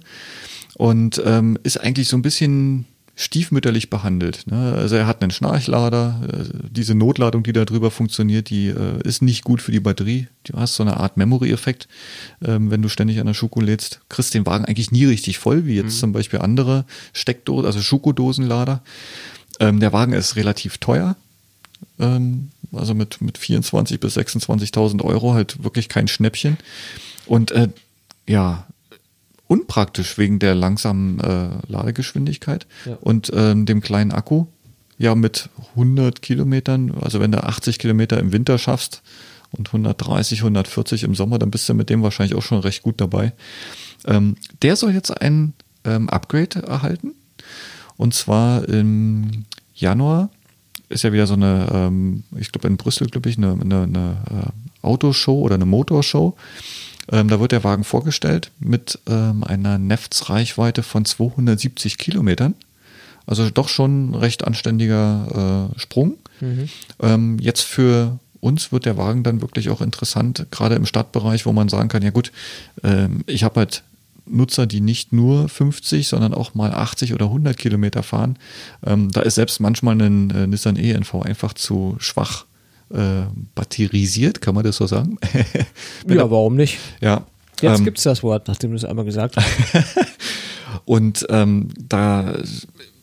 und 0.75 1.23
ähm, 1.25 1.59
ist 1.62 1.79
eigentlich 1.81 2.09
so 2.09 2.16
ein 2.16 2.23
bisschen 2.23 2.87
stiefmütterlich 3.19 3.91
behandelt. 3.91 4.47
Ne? 4.47 4.75
Also 4.75 4.95
er 4.95 5.09
hat 5.09 5.23
einen 5.23 5.33
Schnarchlader, 5.33 6.21
äh, 6.33 6.45
diese 6.71 6.95
Notladung, 6.95 7.43
die 7.43 7.53
da 7.53 7.64
drüber 7.64 7.91
funktioniert, 7.91 8.49
die 8.49 8.69
äh, 8.69 9.03
ist 9.03 9.23
nicht 9.23 9.43
gut 9.43 9.61
für 9.61 9.73
die 9.73 9.81
Batterie. 9.81 10.29
Du 10.45 10.57
hast 10.57 10.77
so 10.77 10.85
eine 10.85 10.99
Art 10.99 11.16
Memory-Effekt, 11.16 11.89
ähm, 12.45 12.71
wenn 12.71 12.81
du 12.81 12.89
ständig 12.89 13.19
an 13.19 13.27
der 13.27 13.35
Schuko 13.35 13.61
lädst. 13.61 14.01
Kriegst 14.09 14.35
den 14.35 14.47
Wagen 14.47 14.66
eigentlich 14.66 14.93
nie 14.93 15.05
richtig 15.05 15.39
voll, 15.39 15.66
wie 15.66 15.75
jetzt 15.75 15.97
mhm. 15.97 16.01
zum 16.01 16.12
Beispiel 16.12 16.39
andere 16.39 16.85
Steckdosen, 17.12 17.66
also 17.66 17.81
Schuko-Dosenlader. 17.81 18.83
Ähm, 19.59 19.81
der 19.81 19.93
Wagen 19.93 20.12
ist 20.12 20.37
relativ 20.37 20.79
teuer, 20.79 21.16
ähm, 21.99 22.51
also 22.73 22.95
mit, 22.95 23.21
mit 23.21 23.39
24.000 23.39 23.99
bis 23.99 24.16
26.000 24.16 25.03
Euro 25.05 25.35
halt 25.35 25.62
wirklich 25.62 25.89
kein 25.89 26.09
Schnäppchen. 26.09 26.59
Und 27.27 27.51
äh, 27.51 27.69
ja, 28.27 28.66
unpraktisch 29.47 30.19
wegen 30.19 30.39
der 30.39 30.55
langsamen 30.55 31.21
äh, 31.21 31.49
Ladegeschwindigkeit 31.66 32.66
ja. 32.85 32.97
und 33.01 33.31
ähm, 33.35 33.66
dem 33.66 33.81
kleinen 33.81 34.12
Akku. 34.12 34.47
Ja, 34.99 35.14
mit 35.14 35.49
100 35.71 36.23
Kilometern, 36.23 36.93
also 37.01 37.21
wenn 37.21 37.31
du 37.31 37.43
80 37.43 37.79
Kilometer 37.79 38.19
im 38.19 38.33
Winter 38.33 38.59
schaffst 38.59 39.03
und 39.53 39.69
130, 39.69 40.41
140 40.41 41.05
im 41.05 41.14
Sommer, 41.14 41.39
dann 41.39 41.53
bist 41.53 41.69
du 41.69 41.75
mit 41.75 41.89
dem 41.89 42.03
wahrscheinlich 42.03 42.37
auch 42.37 42.43
schon 42.43 42.59
recht 42.59 42.83
gut 42.83 43.01
dabei. 43.01 43.33
Ähm, 44.07 44.37
der 44.62 44.75
soll 44.75 44.93
jetzt 44.93 45.11
ein 45.11 45.55
ähm, 45.85 46.09
Upgrade 46.09 46.62
erhalten. 46.66 47.14
Und 47.97 48.12
zwar 48.14 48.69
im 48.69 49.45
Januar 49.75 50.31
ist 50.89 51.05
ja 51.05 51.12
wieder 51.12 51.26
so 51.26 51.34
eine, 51.34 51.68
ähm, 51.72 52.24
ich 52.39 52.53
glaube 52.53 52.68
in 52.68 52.76
Brüssel, 52.76 53.09
glaube 53.09 53.28
ich, 53.28 53.36
eine, 53.36 53.53
eine, 53.53 53.82
eine 53.82 54.16
äh, 54.30 54.86
Autoshow 54.86 55.41
oder 55.41 55.57
eine 55.57 55.66
Motorshow. 55.66 56.36
Ähm, 57.11 57.28
da 57.28 57.41
wird 57.41 57.53
der 57.53 57.64
Wagen 57.64 57.84
vorgestellt 57.84 58.51
mit 58.59 58.99
ähm, 59.09 59.45
einer 59.45 59.78
Nefts-Reichweite 59.78 60.82
von 60.82 61.05
270 61.05 61.99
Kilometern. 61.99 62.55
Also 63.26 63.49
doch 63.51 63.68
schon 63.68 64.11
ein 64.11 64.14
recht 64.14 64.45
anständiger 64.47 65.70
äh, 65.76 65.78
Sprung. 65.78 66.14
Mhm. 66.41 66.68
Ähm, 67.01 67.39
jetzt 67.41 67.62
für 67.62 68.18
uns 68.41 68.72
wird 68.72 68.86
der 68.86 68.97
Wagen 68.97 69.22
dann 69.22 69.41
wirklich 69.41 69.68
auch 69.70 69.80
interessant, 69.80 70.47
gerade 70.51 70.76
im 70.76 70.86
Stadtbereich, 70.86 71.45
wo 71.45 71.53
man 71.53 71.68
sagen 71.68 71.89
kann, 71.89 72.03
ja 72.03 72.11
gut, 72.11 72.32
ähm, 72.84 73.24
ich 73.26 73.43
habe 73.43 73.61
halt 73.61 73.82
Nutzer, 74.31 74.66
die 74.66 74.81
nicht 74.81 75.12
nur 75.12 75.49
50, 75.49 76.09
sondern 76.09 76.35
auch 76.35 76.55
mal 76.55 76.72
80 76.72 77.14
oder 77.14 77.26
100 77.26 77.57
Kilometer 77.57 78.03
fahren. 78.03 78.39
Ähm, 78.85 79.11
da 79.11 79.22
ist 79.22 79.37
selbst 79.37 79.61
manchmal 79.61 80.01
ein 80.01 80.31
äh, 80.31 80.47
Nissan 80.47 80.76
e-NV 80.76 81.22
einfach 81.22 81.55
zu 81.55 81.97
schwach 81.99 82.47
äh, 82.91 83.22
batterisiert, 83.55 84.41
kann 84.41 84.55
man 84.55 84.64
das 84.64 84.76
so 84.76 84.87
sagen? 84.87 85.18
ja, 86.09 86.31
warum 86.31 86.57
nicht? 86.57 86.79
Ja. 87.01 87.26
Jetzt 87.61 87.79
ähm, 87.81 87.85
gibt 87.85 87.99
es 87.99 88.05
das 88.05 88.22
Wort, 88.22 88.49
nachdem 88.49 88.70
du 88.70 88.76
es 88.76 88.85
einmal 88.85 89.05
gesagt 89.05 89.37
hast. 89.37 89.47
und 90.85 91.26
ähm, 91.29 91.68
da 91.76 92.35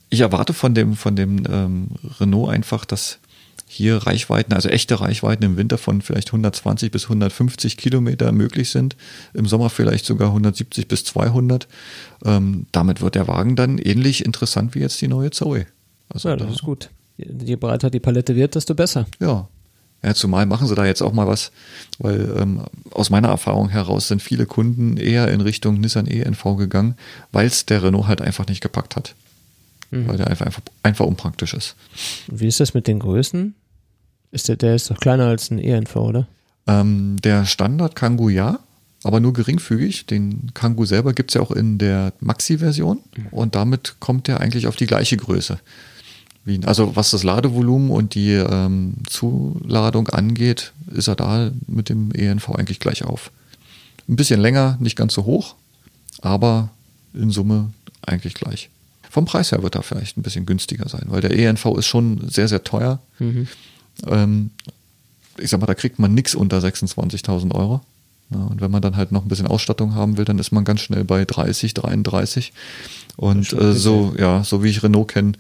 ich 0.09 0.21
erwarte 0.21 0.53
von 0.53 0.73
dem, 0.73 0.95
von 0.95 1.15
dem 1.15 1.43
ähm, 1.49 1.87
Renault 2.19 2.49
einfach, 2.49 2.85
dass 2.85 3.19
hier 3.67 3.97
Reichweiten, 3.97 4.53
also 4.53 4.69
echte 4.69 4.99
Reichweiten 5.01 5.43
im 5.43 5.57
Winter 5.57 5.77
von 5.77 6.01
vielleicht 6.01 6.29
120 6.29 6.91
bis 6.91 7.03
150 7.05 7.77
Kilometer 7.77 8.31
möglich 8.31 8.69
sind, 8.69 8.95
im 9.33 9.47
Sommer 9.47 9.69
vielleicht 9.69 10.05
sogar 10.05 10.29
170 10.29 10.87
bis 10.87 11.03
200. 11.05 11.67
Ähm, 12.23 12.67
damit 12.71 13.01
wird 13.01 13.15
der 13.15 13.27
Wagen 13.27 13.55
dann 13.55 13.77
ähnlich 13.77 14.23
interessant 14.23 14.75
wie 14.75 14.79
jetzt 14.79 15.01
die 15.01 15.07
neue 15.07 15.31
Zoe. 15.31 15.65
Also 16.09 16.29
ja, 16.29 16.35
das 16.35 16.47
da, 16.47 16.53
ist 16.53 16.63
gut. 16.63 16.89
Je 17.17 17.55
breiter 17.55 17.89
die 17.89 17.99
Palette 17.99 18.35
wird, 18.35 18.55
desto 18.55 18.75
besser. 18.75 19.07
Ja, 19.19 19.47
ja, 20.05 20.13
zumal 20.13 20.45
machen 20.45 20.67
sie 20.67 20.75
da 20.75 20.85
jetzt 20.85 21.01
auch 21.01 21.13
mal 21.13 21.27
was, 21.27 21.51
weil 21.97 22.35
ähm, 22.37 22.61
aus 22.91 23.09
meiner 23.09 23.29
Erfahrung 23.29 23.69
heraus 23.69 24.07
sind 24.07 24.21
viele 24.21 24.45
Kunden 24.45 24.97
eher 24.97 25.29
in 25.29 25.41
Richtung 25.41 25.79
Nissan 25.79 26.05
E-NV 26.05 26.57
gegangen, 26.57 26.95
weil 27.31 27.47
es 27.47 27.65
der 27.65 27.81
Renault 27.81 28.05
halt 28.05 28.21
einfach 28.21 28.45
nicht 28.45 28.61
gepackt 28.61 28.95
hat. 28.95 29.15
Mhm. 29.91 30.07
Weil 30.07 30.17
der 30.17 30.27
einfach, 30.27 30.45
einfach, 30.45 30.61
einfach 30.83 31.05
unpraktisch 31.05 31.53
ist. 31.53 31.75
Wie 32.27 32.47
ist 32.47 32.59
das 32.59 32.73
mit 32.73 32.87
den 32.87 32.99
Größen? 32.99 33.55
Ist 34.31 34.47
der, 34.49 34.55
der 34.55 34.75
ist 34.75 34.89
doch 34.89 34.99
kleiner 34.99 35.27
als 35.27 35.51
ein 35.51 35.59
E-NV, 35.59 35.95
oder? 35.95 36.27
Ähm, 36.67 37.17
der 37.23 37.45
Standard 37.45 37.95
Kangoo 37.95 38.29
ja, 38.29 38.59
aber 39.03 39.19
nur 39.19 39.33
geringfügig. 39.33 40.07
Den 40.07 40.51
Kangoo 40.53 40.85
selber 40.85 41.13
gibt 41.13 41.31
es 41.31 41.35
ja 41.35 41.41
auch 41.41 41.51
in 41.51 41.77
der 41.77 42.13
Maxi-Version 42.19 42.99
mhm. 43.15 43.27
und 43.31 43.55
damit 43.55 43.95
kommt 43.99 44.27
er 44.27 44.41
eigentlich 44.41 44.67
auf 44.67 44.75
die 44.75 44.87
gleiche 44.87 45.17
Größe. 45.17 45.59
Wien. 46.45 46.65
Also 46.65 46.95
was 46.95 47.11
das 47.11 47.23
Ladevolumen 47.23 47.89
und 47.89 48.13
die 48.13 48.33
ähm, 48.33 48.95
Zuladung 49.07 50.09
angeht, 50.09 50.73
ist 50.91 51.07
er 51.07 51.15
da 51.15 51.51
mit 51.67 51.89
dem 51.89 52.11
ENV 52.11 52.51
eigentlich 52.51 52.79
gleich 52.79 53.03
auf. 53.03 53.31
Ein 54.07 54.15
bisschen 54.15 54.39
länger, 54.39 54.77
nicht 54.79 54.95
ganz 54.95 55.15
so 55.15 55.25
hoch, 55.25 55.55
aber 56.21 56.69
in 57.13 57.31
Summe 57.31 57.71
eigentlich 58.05 58.35
gleich. 58.35 58.69
Vom 59.15 59.23
Preis 59.23 59.53
her 59.53 59.63
wird 59.63 59.75
er 59.75 59.81
vielleicht 59.81 60.17
ein 60.17 60.23
bisschen 60.23 60.45
günstiger 60.45 60.89
sein, 60.89 61.05
weil 61.05 61.21
der 61.21 61.31
ENV 61.31 61.77
ist 61.77 61.85
schon 61.85 62.27
sehr, 62.27 62.49
sehr 62.49 62.65
teuer. 62.65 62.99
Mhm. 63.19 63.47
Ähm, 64.05 64.49
ich 65.37 65.49
sag 65.49 65.61
mal, 65.61 65.67
da 65.67 65.73
kriegt 65.73 65.99
man 65.99 66.13
nichts 66.13 66.35
unter 66.35 66.57
26.000 66.57 67.55
Euro. 67.55 67.79
Ja, 68.31 68.39
und 68.39 68.59
wenn 68.59 68.71
man 68.71 68.81
dann 68.81 68.97
halt 68.97 69.13
noch 69.13 69.23
ein 69.23 69.29
bisschen 69.29 69.47
Ausstattung 69.47 69.95
haben 69.95 70.17
will, 70.17 70.25
dann 70.25 70.37
ist 70.37 70.51
man 70.51 70.65
ganz 70.65 70.81
schnell 70.81 71.05
bei 71.05 71.23
30, 71.23 71.73
33. 71.73 72.51
Und 73.15 73.53
äh, 73.53 73.71
so, 73.71 74.13
ja, 74.19 74.43
so 74.43 74.65
wie 74.65 74.69
ich 74.69 74.83
Renault 74.83 75.07
kenne, 75.07 75.31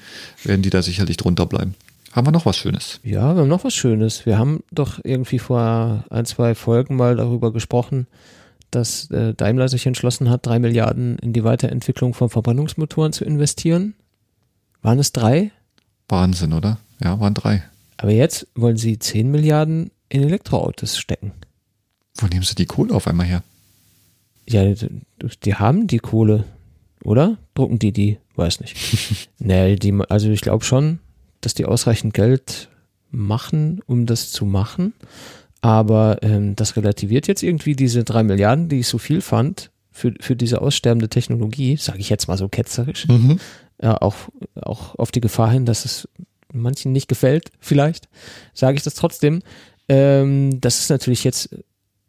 werden 0.45 0.61
die 0.61 0.69
da 0.69 0.81
sicherlich 0.81 1.17
drunter 1.17 1.45
bleiben. 1.45 1.75
Haben 2.13 2.27
wir 2.27 2.31
noch 2.31 2.45
was 2.45 2.55
Schönes? 2.55 3.01
Ja, 3.03 3.35
wir 3.35 3.41
haben 3.41 3.49
noch 3.49 3.65
was 3.65 3.75
Schönes. 3.75 4.25
Wir 4.25 4.37
haben 4.37 4.63
doch 4.71 5.01
irgendwie 5.03 5.39
vor 5.39 6.05
ein, 6.09 6.25
zwei 6.25 6.55
Folgen 6.55 6.95
mal 6.95 7.17
darüber 7.17 7.51
gesprochen, 7.51 8.07
dass 8.75 9.09
äh, 9.11 9.33
Daimler 9.33 9.69
sich 9.69 9.85
entschlossen 9.85 10.29
hat, 10.29 10.45
drei 10.45 10.59
Milliarden 10.59 11.17
in 11.19 11.33
die 11.33 11.43
Weiterentwicklung 11.43 12.13
von 12.13 12.29
Verbrennungsmotoren 12.29 13.13
zu 13.13 13.25
investieren. 13.25 13.95
Waren 14.81 14.99
es 14.99 15.11
drei? 15.11 15.51
Wahnsinn, 16.07 16.53
oder? 16.53 16.77
Ja, 17.03 17.19
waren 17.19 17.33
drei. 17.33 17.63
Aber 17.97 18.11
jetzt 18.11 18.47
wollen 18.55 18.77
sie 18.77 18.99
zehn 18.99 19.31
Milliarden 19.31 19.91
in 20.09 20.21
Elektroautos 20.21 20.97
stecken. 20.97 21.31
Wo 22.17 22.27
nehmen 22.27 22.43
sie 22.43 22.55
die 22.55 22.65
Kohle 22.65 22.93
auf 22.93 23.07
einmal 23.07 23.25
her? 23.25 23.43
Ja, 24.47 24.63
die 25.43 25.55
haben 25.55 25.87
die 25.87 25.97
Kohle, 25.97 26.45
oder? 27.03 27.37
Drucken 27.55 27.79
die 27.79 27.91
die? 27.91 28.19
Weiß 28.35 28.59
nicht. 28.59 29.29
nee, 29.39 29.75
die, 29.75 29.93
also 30.09 30.29
ich 30.29 30.41
glaube 30.41 30.63
schon, 30.63 30.99
dass 31.41 31.53
die 31.53 31.65
ausreichend 31.65 32.13
Geld 32.13 32.69
machen, 33.11 33.81
um 33.87 34.05
das 34.05 34.31
zu 34.31 34.45
machen. 34.45 34.93
Aber 35.65 36.19
ähm, 36.21 36.55
das 36.55 36.77
relativiert 36.77 37.27
jetzt 37.27 37.41
irgendwie 37.41 37.75
diese 37.75 38.03
drei 38.03 38.21
Milliarden, 38.21 38.69
die 38.69 38.81
ich 38.81 38.87
so 38.87 38.99
viel 38.99 39.19
fand, 39.19 39.71
für, 39.91 40.13
für 40.19 40.35
diese 40.35 40.61
aussterbende 40.61 41.09
Technologie, 41.09 41.75
sage 41.75 41.97
ich 41.97 42.09
jetzt 42.11 42.27
mal 42.27 42.37
so 42.37 42.47
ketzerisch, 42.49 43.07
mhm. 43.07 43.39
ja, 43.81 43.99
auch, 43.99 44.13
auch 44.61 44.93
auf 44.99 45.09
die 45.09 45.21
Gefahr 45.21 45.49
hin, 45.49 45.65
dass 45.65 45.83
es 45.83 46.07
manchen 46.53 46.91
nicht 46.91 47.07
gefällt, 47.07 47.49
vielleicht, 47.59 48.07
sage 48.53 48.77
ich 48.77 48.83
das 48.83 48.93
trotzdem. 48.93 49.41
Ähm, 49.89 50.61
das 50.61 50.81
ist 50.81 50.91
natürlich 50.91 51.23
jetzt 51.23 51.55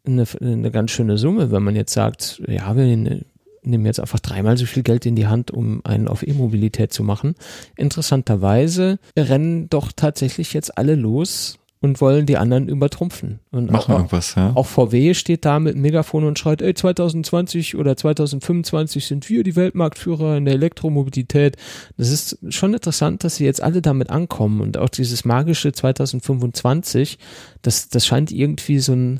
eine, 0.05 0.25
eine 0.39 0.69
ganz 0.69 0.91
schöne 0.91 1.17
Summe, 1.17 1.49
wenn 1.49 1.63
man 1.63 1.75
jetzt 1.75 1.93
sagt, 1.93 2.43
ja, 2.47 2.75
wir 2.75 2.85
nehmen 2.85 3.85
jetzt 3.87 3.99
einfach 3.99 4.19
dreimal 4.19 4.55
so 4.57 4.67
viel 4.67 4.83
Geld 4.83 5.07
in 5.07 5.15
die 5.15 5.25
Hand, 5.25 5.49
um 5.49 5.83
einen 5.83 6.07
auf 6.07 6.21
E-Mobilität 6.21 6.93
zu 6.93 7.01
machen. 7.01 7.33
Interessanterweise 7.75 8.99
rennen 9.17 9.67
doch 9.67 9.91
tatsächlich 9.95 10.53
jetzt 10.53 10.77
alle 10.77 10.93
los 10.93 11.57
und 11.79 12.01
wollen 12.01 12.25
die 12.25 12.37
anderen 12.37 12.67
übertrumpfen. 12.69 13.39
Und 13.51 13.71
Machen 13.71 13.93
auch, 13.93 13.97
irgendwas, 13.97 14.35
ja. 14.35 14.51
auch 14.55 14.65
VW 14.65 15.13
steht 15.13 15.45
da 15.45 15.59
mit 15.59 15.75
dem 15.75 15.81
Megafon 15.81 16.23
und 16.23 16.39
schreit, 16.39 16.61
ey, 16.61 16.73
2020 16.73 17.75
oder 17.75 17.95
2025 17.95 19.05
sind 19.05 19.29
wir 19.29 19.43
die 19.43 19.55
Weltmarktführer 19.55 20.37
in 20.37 20.45
der 20.45 20.55
Elektromobilität. 20.55 21.55
Das 21.97 22.09
ist 22.09 22.39
schon 22.49 22.73
interessant, 22.73 23.23
dass 23.23 23.35
sie 23.35 23.45
jetzt 23.45 23.61
alle 23.61 23.81
damit 23.81 24.09
ankommen 24.09 24.61
und 24.61 24.77
auch 24.77 24.89
dieses 24.89 25.23
magische 25.23 25.71
2025, 25.71 27.19
das, 27.61 27.89
das 27.89 28.05
scheint 28.07 28.31
irgendwie 28.31 28.79
so 28.79 28.93
ein, 28.93 29.19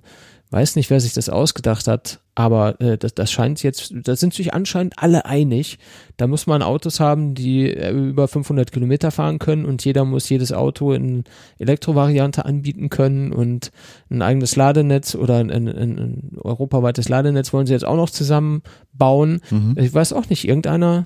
weiß 0.49 0.75
nicht, 0.75 0.89
wer 0.89 0.99
sich 0.99 1.13
das 1.13 1.29
ausgedacht 1.29 1.87
hat, 1.87 2.21
aber 2.33 2.79
äh, 2.79 2.97
das, 2.97 3.13
das 3.15 3.31
scheint 3.31 3.63
jetzt, 3.63 3.93
da 3.93 4.15
sind 4.15 4.33
sich 4.33 4.53
anscheinend 4.53 4.93
alle 4.97 5.25
einig. 5.25 5.77
Da 6.15 6.27
muss 6.27 6.47
man 6.47 6.61
Autos 6.61 6.99
haben, 6.99 7.33
die 7.33 7.69
äh, 7.69 7.91
über 7.91 8.27
500 8.27 8.71
Kilometer 8.71 9.11
fahren 9.11 9.39
können 9.39 9.65
und 9.65 9.83
jeder 9.83 10.05
muss 10.05 10.29
jedes 10.29 10.53
Auto 10.53 10.93
in 10.93 11.25
Elektrovariante 11.57 12.45
anbieten 12.45 12.89
können 12.89 13.33
und 13.33 13.71
ein 14.09 14.21
eigenes 14.21 14.55
Ladenetz 14.55 15.15
oder 15.15 15.37
ein, 15.37 15.51
ein, 15.51 15.67
ein 15.67 16.31
europaweites 16.41 17.09
Ladenetz 17.09 17.51
wollen 17.51 17.67
sie 17.67 17.73
jetzt 17.73 17.85
auch 17.85 17.97
noch 17.97 18.09
zusammenbauen. 18.09 19.41
Mhm. 19.49 19.75
Ich 19.77 19.93
weiß 19.93 20.13
auch 20.13 20.29
nicht, 20.29 20.47
irgendeiner 20.47 21.05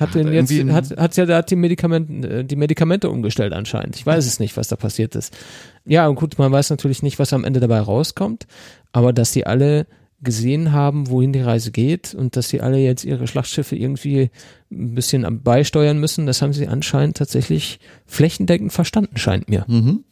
hat 0.00 0.14
den 0.14 0.32
jetzt, 0.32 0.52
hat, 0.52 0.96
hat 0.96 1.16
ja, 1.16 1.26
hat 1.28 1.50
die 1.50 1.56
Medikamente, 1.56 2.44
die 2.44 2.56
Medikamente 2.56 3.10
umgestellt 3.10 3.52
anscheinend. 3.52 3.96
Ich 3.96 4.06
weiß 4.06 4.26
es 4.26 4.40
nicht, 4.40 4.56
was 4.56 4.68
da 4.68 4.76
passiert 4.76 5.14
ist. 5.14 5.36
Ja, 5.84 6.08
und 6.08 6.16
gut, 6.16 6.38
man 6.38 6.50
weiß 6.50 6.70
natürlich 6.70 7.02
nicht, 7.02 7.18
was 7.18 7.32
am 7.32 7.44
Ende 7.44 7.60
dabei 7.60 7.80
rauskommt, 7.80 8.46
aber 8.92 9.12
dass 9.12 9.32
die 9.32 9.46
alle 9.46 9.86
gesehen 10.22 10.72
haben, 10.72 11.08
wohin 11.08 11.32
die 11.32 11.40
Reise 11.40 11.70
geht 11.70 12.14
und 12.14 12.36
dass 12.36 12.48
sie 12.48 12.60
alle 12.60 12.78
jetzt 12.78 13.04
ihre 13.04 13.26
Schlachtschiffe 13.26 13.76
irgendwie 13.76 14.30
ein 14.70 14.94
bisschen 14.94 15.42
beisteuern 15.42 15.98
müssen, 15.98 16.26
das 16.26 16.42
haben 16.42 16.52
sie 16.52 16.68
anscheinend 16.68 17.16
tatsächlich 17.16 17.80
flächendeckend 18.06 18.72
verstanden, 18.72 19.16
scheint 19.16 19.48
mir. 19.48 19.64
Mhm. 19.66 20.04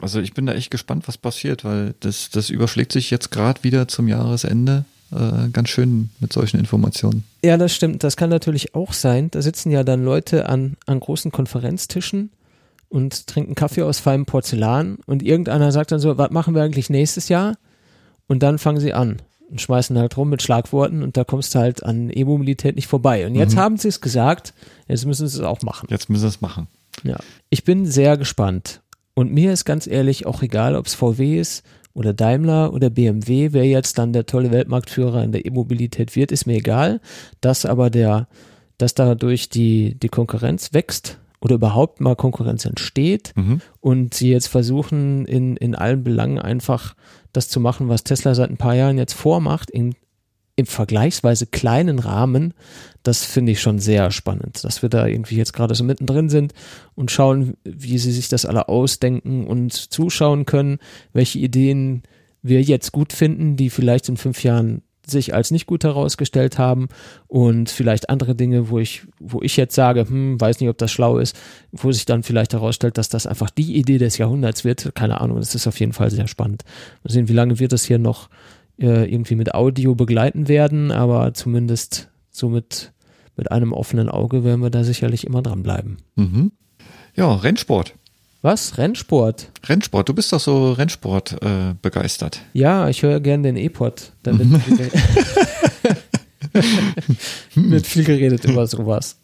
Also 0.00 0.20
ich 0.20 0.34
bin 0.34 0.46
da 0.46 0.52
echt 0.52 0.70
gespannt, 0.70 1.08
was 1.08 1.18
passiert, 1.18 1.64
weil 1.64 1.94
das, 2.00 2.30
das 2.30 2.50
überschlägt 2.50 2.92
sich 2.92 3.10
jetzt 3.10 3.30
gerade 3.30 3.64
wieder 3.64 3.88
zum 3.88 4.06
Jahresende 4.06 4.84
äh, 5.10 5.48
ganz 5.52 5.68
schön 5.68 6.10
mit 6.20 6.32
solchen 6.32 6.58
Informationen. 6.58 7.24
Ja, 7.42 7.56
das 7.56 7.74
stimmt. 7.74 8.04
Das 8.04 8.16
kann 8.16 8.30
natürlich 8.30 8.74
auch 8.74 8.92
sein. 8.92 9.30
Da 9.30 9.42
sitzen 9.42 9.70
ja 9.70 9.84
dann 9.84 10.04
Leute 10.04 10.48
an, 10.48 10.76
an 10.86 11.00
großen 11.00 11.32
Konferenztischen 11.32 12.30
und 12.88 13.26
trinken 13.26 13.54
Kaffee 13.54 13.82
aus 13.82 14.00
feinem 14.00 14.26
Porzellan 14.26 14.98
und 15.06 15.22
irgendeiner 15.22 15.72
sagt 15.72 15.92
dann 15.92 16.00
so, 16.00 16.16
was 16.18 16.30
machen 16.30 16.54
wir 16.54 16.62
eigentlich 16.62 16.90
nächstes 16.90 17.28
Jahr? 17.28 17.56
Und 18.26 18.42
dann 18.42 18.58
fangen 18.58 18.80
sie 18.80 18.92
an 18.92 19.22
und 19.50 19.60
schmeißen 19.60 19.98
halt 19.98 20.16
rum 20.16 20.28
mit 20.28 20.42
Schlagworten 20.42 21.02
und 21.02 21.16
da 21.16 21.24
kommst 21.24 21.54
du 21.54 21.58
halt 21.58 21.82
an 21.82 22.10
E-Mobilität 22.12 22.76
nicht 22.76 22.86
vorbei. 22.86 23.26
Und 23.26 23.34
jetzt 23.34 23.54
mhm. 23.54 23.60
haben 23.60 23.76
sie 23.78 23.88
es 23.88 24.00
gesagt, 24.00 24.52
jetzt 24.86 25.06
müssen 25.06 25.26
sie 25.26 25.38
es 25.38 25.44
auch 25.44 25.62
machen. 25.62 25.88
Jetzt 25.90 26.10
müssen 26.10 26.22
sie 26.22 26.28
es 26.28 26.40
machen. 26.40 26.66
Ja. 27.02 27.16
Ich 27.50 27.64
bin 27.64 27.86
sehr 27.86 28.16
gespannt. 28.16 28.82
Und 29.14 29.32
mir 29.32 29.52
ist 29.52 29.64
ganz 29.64 29.86
ehrlich 29.86 30.26
auch 30.26 30.42
egal, 30.42 30.76
ob 30.76 30.86
es 30.86 30.94
VW 30.94 31.40
ist 31.40 31.64
oder 31.98 32.14
Daimler 32.14 32.72
oder 32.72 32.90
BMW, 32.90 33.52
wer 33.52 33.64
jetzt 33.64 33.98
dann 33.98 34.12
der 34.12 34.24
tolle 34.24 34.52
Weltmarktführer 34.52 35.24
in 35.24 35.32
der 35.32 35.44
E-Mobilität 35.44 36.14
wird, 36.14 36.30
ist 36.30 36.46
mir 36.46 36.58
egal. 36.58 37.00
Dass 37.40 37.66
aber 37.66 37.90
der, 37.90 38.28
dass 38.78 38.94
dadurch 38.94 39.48
die, 39.48 39.98
die 39.98 40.08
Konkurrenz 40.08 40.72
wächst 40.72 41.18
oder 41.40 41.56
überhaupt 41.56 42.00
mal 42.00 42.14
Konkurrenz 42.14 42.64
entsteht 42.64 43.32
mhm. 43.34 43.60
und 43.80 44.14
sie 44.14 44.30
jetzt 44.30 44.46
versuchen, 44.46 45.26
in, 45.26 45.56
in 45.56 45.74
allen 45.74 46.04
Belangen 46.04 46.38
einfach 46.38 46.94
das 47.32 47.48
zu 47.48 47.58
machen, 47.58 47.88
was 47.88 48.04
Tesla 48.04 48.36
seit 48.36 48.50
ein 48.50 48.58
paar 48.58 48.76
Jahren 48.76 48.96
jetzt 48.96 49.14
vormacht, 49.14 49.68
in, 49.68 49.96
im 50.58 50.66
vergleichsweise 50.66 51.46
kleinen 51.46 52.00
Rahmen, 52.00 52.52
das 53.04 53.24
finde 53.24 53.52
ich 53.52 53.60
schon 53.60 53.78
sehr 53.78 54.10
spannend, 54.10 54.64
dass 54.64 54.82
wir 54.82 54.88
da 54.88 55.06
irgendwie 55.06 55.36
jetzt 55.36 55.52
gerade 55.52 55.76
so 55.76 55.84
mittendrin 55.84 56.28
sind 56.28 56.52
und 56.96 57.12
schauen, 57.12 57.54
wie 57.62 57.96
sie 57.96 58.10
sich 58.10 58.28
das 58.28 58.44
alle 58.44 58.68
ausdenken 58.68 59.46
und 59.46 59.72
zuschauen 59.72 60.46
können, 60.46 60.78
welche 61.12 61.38
Ideen 61.38 62.02
wir 62.42 62.60
jetzt 62.60 62.90
gut 62.90 63.12
finden, 63.12 63.54
die 63.54 63.70
vielleicht 63.70 64.08
in 64.08 64.16
fünf 64.16 64.42
Jahren 64.42 64.82
sich 65.06 65.32
als 65.32 65.52
nicht 65.52 65.66
gut 65.66 65.84
herausgestellt 65.84 66.58
haben 66.58 66.88
und 67.28 67.70
vielleicht 67.70 68.10
andere 68.10 68.34
Dinge, 68.34 68.68
wo 68.68 68.80
ich, 68.80 69.02
wo 69.20 69.40
ich 69.42 69.56
jetzt 69.56 69.76
sage, 69.76 70.08
hm, 70.08 70.40
weiß 70.40 70.58
nicht, 70.58 70.68
ob 70.68 70.76
das 70.76 70.90
schlau 70.90 71.18
ist, 71.18 71.38
wo 71.70 71.92
sich 71.92 72.04
dann 72.04 72.24
vielleicht 72.24 72.52
herausstellt, 72.52 72.98
dass 72.98 73.08
das 73.08 73.28
einfach 73.28 73.50
die 73.50 73.76
Idee 73.76 73.98
des 73.98 74.18
Jahrhunderts 74.18 74.64
wird. 74.64 74.92
Keine 74.96 75.20
Ahnung, 75.20 75.38
das 75.38 75.54
ist 75.54 75.68
auf 75.68 75.78
jeden 75.78 75.92
Fall 75.92 76.10
sehr 76.10 76.26
spannend. 76.26 76.64
Mal 77.04 77.12
sehen, 77.12 77.28
wie 77.28 77.32
lange 77.32 77.60
wird 77.60 77.72
das 77.72 77.84
hier 77.84 77.98
noch 77.98 78.28
äh, 78.78 79.10
irgendwie 79.12 79.34
mit 79.34 79.54
Audio 79.54 79.94
begleiten 79.94 80.48
werden, 80.48 80.90
aber 80.92 81.34
zumindest 81.34 82.08
so 82.30 82.48
mit, 82.48 82.92
mit 83.36 83.50
einem 83.50 83.72
offenen 83.72 84.08
Auge 84.08 84.44
werden 84.44 84.62
wir 84.62 84.70
da 84.70 84.84
sicherlich 84.84 85.26
immer 85.26 85.42
dranbleiben. 85.42 85.98
Mhm. 86.16 86.52
Ja, 87.14 87.34
Rennsport. 87.34 87.94
Was? 88.40 88.78
Rennsport? 88.78 89.50
Rennsport, 89.66 90.08
du 90.08 90.14
bist 90.14 90.32
doch 90.32 90.38
so 90.38 90.72
Rennsport 90.72 91.42
äh, 91.42 91.74
begeistert. 91.82 92.40
Ja, 92.52 92.88
ich 92.88 93.02
höre 93.02 93.18
gerne 93.18 93.42
den 93.42 93.56
E-Pod. 93.56 94.12
Damit 94.22 94.48
wird 97.54 97.86
viel 97.86 98.04
geredet 98.04 98.44
über 98.44 98.66
sowas. 98.68 99.18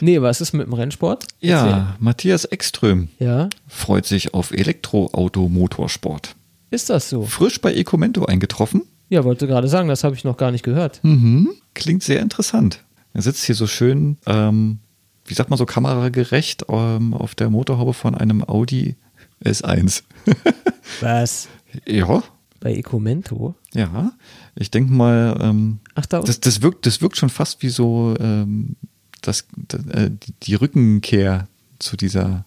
Nee, 0.00 0.20
was 0.20 0.40
ist 0.40 0.52
mit 0.52 0.66
dem 0.66 0.74
Rennsport? 0.74 1.24
Erzähl. 1.40 1.70
Ja, 1.70 1.96
Matthias 1.98 2.44
Ekström 2.44 3.08
ja? 3.18 3.48
freut 3.66 4.06
sich 4.06 4.34
auf 4.34 4.52
Elektroautomotorsport. 4.52 6.36
Ist 6.70 6.90
das 6.90 7.08
so? 7.08 7.22
Frisch 7.22 7.60
bei 7.60 7.72
Ecomento 7.72 8.26
eingetroffen. 8.26 8.82
Ja, 9.08 9.24
wollte 9.24 9.46
gerade 9.46 9.68
sagen, 9.68 9.88
das 9.88 10.04
habe 10.04 10.14
ich 10.14 10.24
noch 10.24 10.36
gar 10.36 10.50
nicht 10.50 10.64
gehört. 10.64 11.00
Mhm. 11.02 11.50
Klingt 11.74 12.02
sehr 12.02 12.20
interessant. 12.20 12.84
Er 13.14 13.22
sitzt 13.22 13.44
hier 13.44 13.54
so 13.54 13.66
schön 13.66 14.18
ähm, 14.26 14.80
wie 15.28 15.34
sagt 15.34 15.50
man 15.50 15.58
so, 15.58 15.66
kameragerecht 15.66 16.64
ähm, 16.68 17.14
auf 17.14 17.34
der 17.34 17.50
Motorhaube 17.50 17.94
von 17.94 18.14
einem 18.14 18.42
Audi 18.42 18.96
S1. 19.44 20.02
Was? 21.00 21.48
Ja. 21.86 22.22
Bei 22.60 22.74
Ecomento? 22.74 23.54
Ja, 23.72 24.12
ich 24.56 24.70
denke 24.70 24.92
mal, 24.92 25.38
ähm, 25.40 25.78
Ach, 25.94 26.06
da 26.06 26.20
das, 26.20 26.40
das, 26.40 26.62
wirkt, 26.62 26.86
das 26.86 27.00
wirkt 27.00 27.16
schon 27.16 27.28
fast 27.28 27.62
wie 27.62 27.68
so 27.68 28.16
ähm, 28.18 28.74
das, 29.20 29.46
äh, 29.92 30.10
die, 30.10 30.32
die 30.42 30.54
Rückenkehr 30.54 31.46
zu 31.78 31.96
dieser 31.96 32.44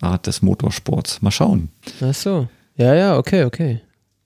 Art 0.00 0.26
des 0.26 0.42
Motorsports. 0.42 1.22
Mal 1.22 1.32
schauen. 1.32 1.70
Ach 2.00 2.14
so. 2.14 2.48
Ja, 2.76 2.94
ja, 2.94 3.18
okay, 3.18 3.44
okay. 3.44 3.80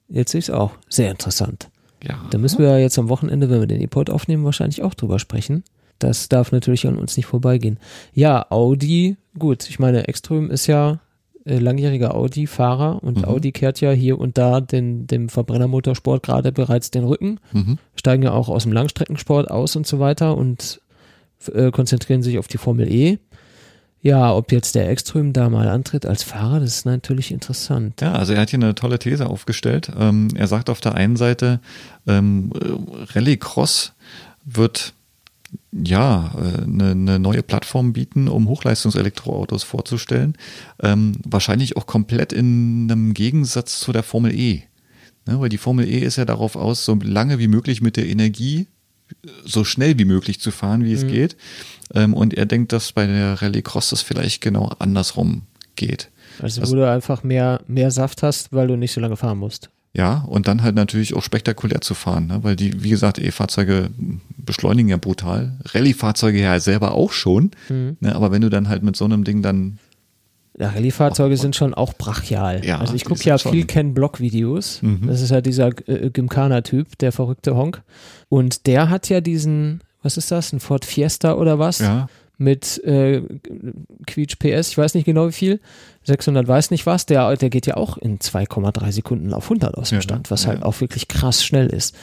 Jetzt 0.09 0.33
sehe 0.33 0.39
ich 0.39 0.49
es 0.49 0.55
auch. 0.55 0.73
Sehr 0.89 1.11
interessant. 1.11 1.69
Ja. 2.03 2.25
Da 2.31 2.39
müssen 2.39 2.59
wir 2.59 2.69
ja 2.69 2.79
jetzt 2.79 2.99
am 2.99 3.09
Wochenende, 3.09 3.51
wenn 3.51 3.61
wir 3.61 3.67
den 3.67 3.81
E-Pod 3.81 4.11
aufnehmen, 4.11 4.45
wahrscheinlich 4.45 4.83
auch 4.83 4.95
drüber 4.95 5.19
sprechen. 5.19 5.65
Das 5.99 6.29
darf 6.29 6.53
natürlich 6.53 6.87
an 6.87 6.99
uns 6.99 7.17
nicht 7.17 7.27
vorbeigehen. 7.27 7.79
Ja, 8.13 8.47
Audi, 8.51 9.17
gut, 9.39 9.69
ich 9.69 9.79
meine, 9.79 10.07
Extrem 10.09 10.51
ist 10.51 10.67
ja 10.67 11.01
äh, 11.47 11.59
langjähriger 11.59 12.15
Audi-Fahrer 12.15 13.03
und 13.03 13.19
mhm. 13.19 13.25
Audi 13.25 13.53
kehrt 13.53 13.81
ja 13.81 13.93
hier 13.93 14.19
und 14.19 14.37
da 14.37 14.61
den, 14.61 15.07
dem 15.07 15.29
Verbrennermotorsport 15.29 16.23
gerade 16.23 16.53
bereits 16.53 16.91
den 16.91 17.05
Rücken, 17.05 17.41
mhm. 17.53 17.79
steigen 17.95 18.25
ja 18.25 18.33
auch 18.33 18.49
aus 18.49 18.65
dem 18.65 18.73
Langstreckensport 18.73 19.51
aus 19.51 19.75
und 19.77 19.87
so 19.87 19.99
weiter 19.99 20.37
und 20.37 20.81
äh, 21.53 21.71
konzentrieren 21.71 22.23
sich 22.23 22.39
auf 22.39 22.49
die 22.49 22.59
Formel 22.59 22.93
E. 22.93 23.19
Ja, 24.03 24.33
ob 24.33 24.53
jetzt 24.53 24.75
der 24.75 24.89
Extrem 24.89 25.33
da 25.33 25.49
mal 25.49 25.69
antritt 25.69 26.07
als 26.07 26.23
Fahrer, 26.23 26.61
das 26.61 26.77
ist 26.77 26.87
natürlich 26.87 27.33
interessant. 27.33 28.01
Ja, 28.01 28.13
also 28.13 28.35
er 28.35 28.43
hat 28.43 28.51
hier 28.51 28.59
eine 28.59 28.75
tolle 28.75 28.99
These 28.99 29.29
aufgestellt. 29.29 29.91
Ähm, 29.99 30.29
er 30.37 30.47
sagt 30.47 30.71
auf 30.71 30.81
der 30.81 30.95
einen 30.95 31.17
Seite, 31.17 31.61
ähm, 32.07 32.53
Rallycross 33.15 33.93
wird 34.45 34.93
ja, 35.73 36.33
eine, 36.37 36.91
eine, 36.91 37.19
neue 37.19 37.43
Plattform 37.43 37.93
bieten, 37.93 38.29
um 38.29 38.49
Hochleistungselektroautos 38.49 39.63
vorzustellen. 39.63 40.37
Ähm, 40.81 41.13
wahrscheinlich 41.25 41.77
auch 41.77 41.87
komplett 41.87 42.33
in 42.33 42.89
einem 42.91 43.15
Gegensatz 43.15 43.81
zu 43.81 43.93
der 43.93 44.03
Formel 44.03 44.35
E. 44.35 44.63
Ne, 45.27 45.41
weil 45.41 45.49
die 45.49 45.59
Formel 45.59 45.89
E 45.89 45.99
ist 45.99 46.17
ja 46.17 46.25
darauf 46.25 46.57
aus, 46.57 46.85
so 46.85 46.97
lange 47.03 47.39
wie 47.39 47.49
möglich 47.49 47.81
mit 47.81 47.97
der 47.97 48.07
Energie 48.07 48.69
so 49.45 49.65
schnell 49.65 49.99
wie 49.99 50.05
möglich 50.05 50.41
zu 50.41 50.51
fahren, 50.51 50.85
wie 50.85 50.93
es 50.93 51.05
mhm. 51.05 51.09
geht. 51.09 51.37
Ähm, 51.95 52.15
und 52.15 52.35
er 52.35 52.47
denkt, 52.47 52.73
dass 52.73 52.93
bei 52.93 53.07
der 53.07 53.41
Rallye 53.41 53.63
Cross 53.63 53.91
das 53.91 54.03
vielleicht 54.03 54.41
genau 54.41 54.73
andersrum 54.79 55.43
geht. 55.77 56.11
Also, 56.41 56.61
also 56.61 56.73
wo 56.73 56.81
du 56.81 56.91
einfach 56.91 57.23
mehr, 57.23 57.61
mehr 57.67 57.91
Saft 57.91 58.23
hast, 58.23 58.53
weil 58.53 58.69
du 58.69 58.77
nicht 58.77 58.93
so 58.93 59.01
lange 59.01 59.17
fahren 59.17 59.39
musst. 59.39 59.71
Ja, 59.93 60.27
und 60.29 60.47
dann 60.47 60.63
halt 60.63 60.75
natürlich 60.75 61.15
auch 61.15 61.23
spektakulär 61.23 61.81
zu 61.81 61.95
fahren, 61.95 62.27
ne? 62.27 62.41
weil 62.43 62.55
die, 62.55 62.83
wie 62.83 62.91
gesagt, 62.91 63.19
E-Fahrzeuge 63.19 63.89
beschleunigen 64.37 64.91
ja 64.91 64.99
brutal. 64.99 65.57
Rallye-Fahrzeuge 65.65 66.39
ja 66.39 66.61
selber 66.61 66.93
auch 66.93 67.13
schon, 67.13 67.53
mhm. 67.71 67.97
ne? 68.01 68.15
aber 68.15 68.31
wenn 68.31 68.43
du 68.43 68.51
dann 68.51 68.69
halt 68.69 68.83
mit 68.83 68.95
so 68.95 69.07
einem 69.07 69.25
Ding 69.25 69.41
dann 69.41 69.79
ja, 70.59 70.71
Rallye-Fahrzeuge 70.71 71.37
sind 71.37 71.55
schon 71.55 71.75
auch 71.75 71.93
brachial. 71.95 72.65
Ja, 72.65 72.79
also 72.79 72.95
ich 72.95 73.05
gucke 73.05 73.23
ja 73.25 73.37
viel 73.37 73.67
Ken-Block-Videos. 73.67 74.81
Mhm. 74.81 75.07
Das 75.07 75.21
ist 75.21 75.31
ja 75.31 75.43
dieser 75.43 75.69
äh, 75.87 76.11
Gymkhana-Typ, 76.11 76.97
der 76.99 77.13
verrückte 77.13 77.55
Honk. 77.57 77.83
Und 78.31 78.67
der 78.67 78.89
hat 78.89 79.11
ja 79.11 79.21
diesen, 79.21 79.83
was 80.03 80.17
ist 80.17 80.31
das, 80.31 80.53
ein 80.53 80.61
Ford 80.61 80.85
Fiesta 80.85 81.35
oder 81.35 81.59
was? 81.59 81.79
Ja. 81.81 82.09
mit 82.39 82.83
äh, 82.85 83.23
Quietsch 84.07 84.37
PS, 84.39 84.69
ich 84.69 84.77
weiß 84.79 84.95
nicht 84.95 85.05
genau 85.07 85.29
wie 85.29 85.33
viel, 85.33 85.61
600 86.05 86.47
weiß 86.47 86.71
nicht 86.71 86.85
was, 86.85 87.07
der, 87.07 87.35
der 87.37 87.49
geht 87.51 87.67
ja 87.67 87.77
auch 87.79 87.97
in 87.97 88.19
2,3 88.19 88.93
Sekunden 88.93 89.33
auf 89.33 89.45
100 89.45 89.75
aus 89.77 89.89
dem 89.89 89.97
Ja, 89.97 90.03
Stand, 90.03 90.31
was 90.31 90.43
ja. 90.45 90.51
halt 90.51 90.63
auch 90.63 90.81
wirklich 90.83 91.09
krass 91.09 91.43
schnell 91.45 91.69
ist. 91.69 91.97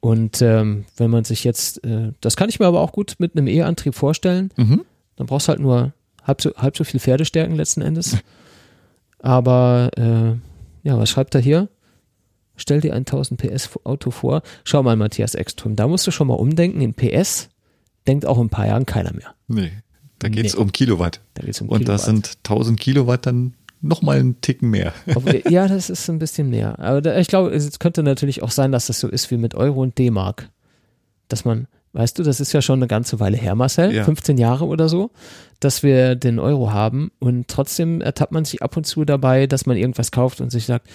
Und 0.00 0.40
ähm, 0.40 0.84
wenn 0.96 1.10
man 1.10 1.24
sich 1.24 1.42
jetzt, 1.44 1.84
äh, 1.84 2.12
das 2.20 2.36
kann 2.36 2.48
ich 2.48 2.60
mir 2.60 2.66
aber 2.66 2.80
auch 2.80 2.92
gut 2.92 3.16
mit 3.18 3.36
einem 3.36 3.48
E-Antrieb 3.48 3.94
vorstellen, 3.94 4.50
Mhm. 4.56 4.82
dann 5.16 5.26
brauchst 5.26 5.48
du 5.48 5.50
halt 5.50 5.60
nur 5.60 5.92
halb 6.24 6.40
so, 6.42 6.52
halb 6.56 6.76
so 6.76 6.84
viel 6.84 7.00
Pferdestärken 7.00 7.56
letzten 7.56 7.82
Endes. 7.82 8.16
Aber 9.18 9.90
äh, 9.96 10.34
ja, 10.88 10.98
was 10.98 11.10
schreibt 11.10 11.34
er 11.34 11.40
hier? 11.40 11.68
Stell 12.56 12.80
dir 12.80 12.92
ein 12.94 13.00
1000 13.06 13.40
PS 13.40 13.70
Auto 13.84 14.10
vor. 14.10 14.42
Schau 14.64 14.82
mal, 14.82 14.96
Matthias 14.96 15.34
Ekström, 15.34 15.76
da 15.76 15.88
musst 15.88 16.06
du 16.06 16.10
schon 16.10 16.26
mal 16.28 16.34
umdenken. 16.34 16.80
In 16.80 16.94
PS 16.94 17.48
denkt 18.06 18.26
auch 18.26 18.38
in 18.38 18.46
ein 18.46 18.50
paar 18.50 18.66
Jahren 18.66 18.86
keiner 18.86 19.12
mehr. 19.14 19.34
Nee, 19.48 19.70
da 20.18 20.28
geht 20.28 20.46
es 20.46 20.54
Nee. 20.54 20.60
um 20.60 20.72
Kilowatt. 20.72 21.20
Da 21.34 21.44
geht's 21.44 21.60
um 21.60 21.68
Und 21.68 21.88
das 21.88 22.04
Kilowatt. 22.04 22.24
sind 22.26 22.38
1000 22.44 22.78
Kilowatt 22.80 23.26
dann 23.26 23.54
nochmal 23.80 24.18
einen 24.20 24.40
Ticken 24.40 24.70
mehr. 24.70 24.92
Ja, 25.48 25.66
das 25.66 25.90
ist 25.90 26.08
ein 26.10 26.18
bisschen 26.18 26.50
mehr. 26.50 26.78
Aber 26.78 27.00
da, 27.00 27.16
ich 27.18 27.28
glaube, 27.28 27.50
es 27.54 27.78
könnte 27.78 28.02
natürlich 28.02 28.42
auch 28.42 28.50
sein, 28.50 28.70
dass 28.72 28.86
das 28.86 29.00
so 29.00 29.08
ist 29.08 29.30
wie 29.30 29.36
mit 29.38 29.54
Euro 29.54 29.80
und 29.82 29.98
D-Mark. 29.98 30.50
Dass 31.28 31.44
man, 31.44 31.66
weißt 31.94 32.18
du, 32.18 32.22
das 32.22 32.38
ist 32.40 32.52
ja 32.52 32.60
schon 32.62 32.78
eine 32.78 32.86
ganze 32.86 33.18
Weile 33.18 33.36
her, 33.38 33.54
Marcel, 33.54 33.92
Ja. 33.94 34.04
15 34.04 34.36
Jahre 34.38 34.66
oder 34.66 34.88
so, 34.88 35.10
dass 35.60 35.82
wir 35.82 36.14
den 36.16 36.38
Euro 36.38 36.70
haben 36.72 37.10
und 37.18 37.48
trotzdem 37.48 38.00
ertappt 38.02 38.32
man 38.32 38.44
sich 38.44 38.62
ab 38.62 38.76
und 38.76 38.84
zu 38.84 39.04
dabei, 39.04 39.46
dass 39.46 39.64
man 39.66 39.76
irgendwas 39.76 40.10
kauft 40.10 40.40
und 40.40 40.50
sich 40.50 40.66
sagt, 40.66 40.88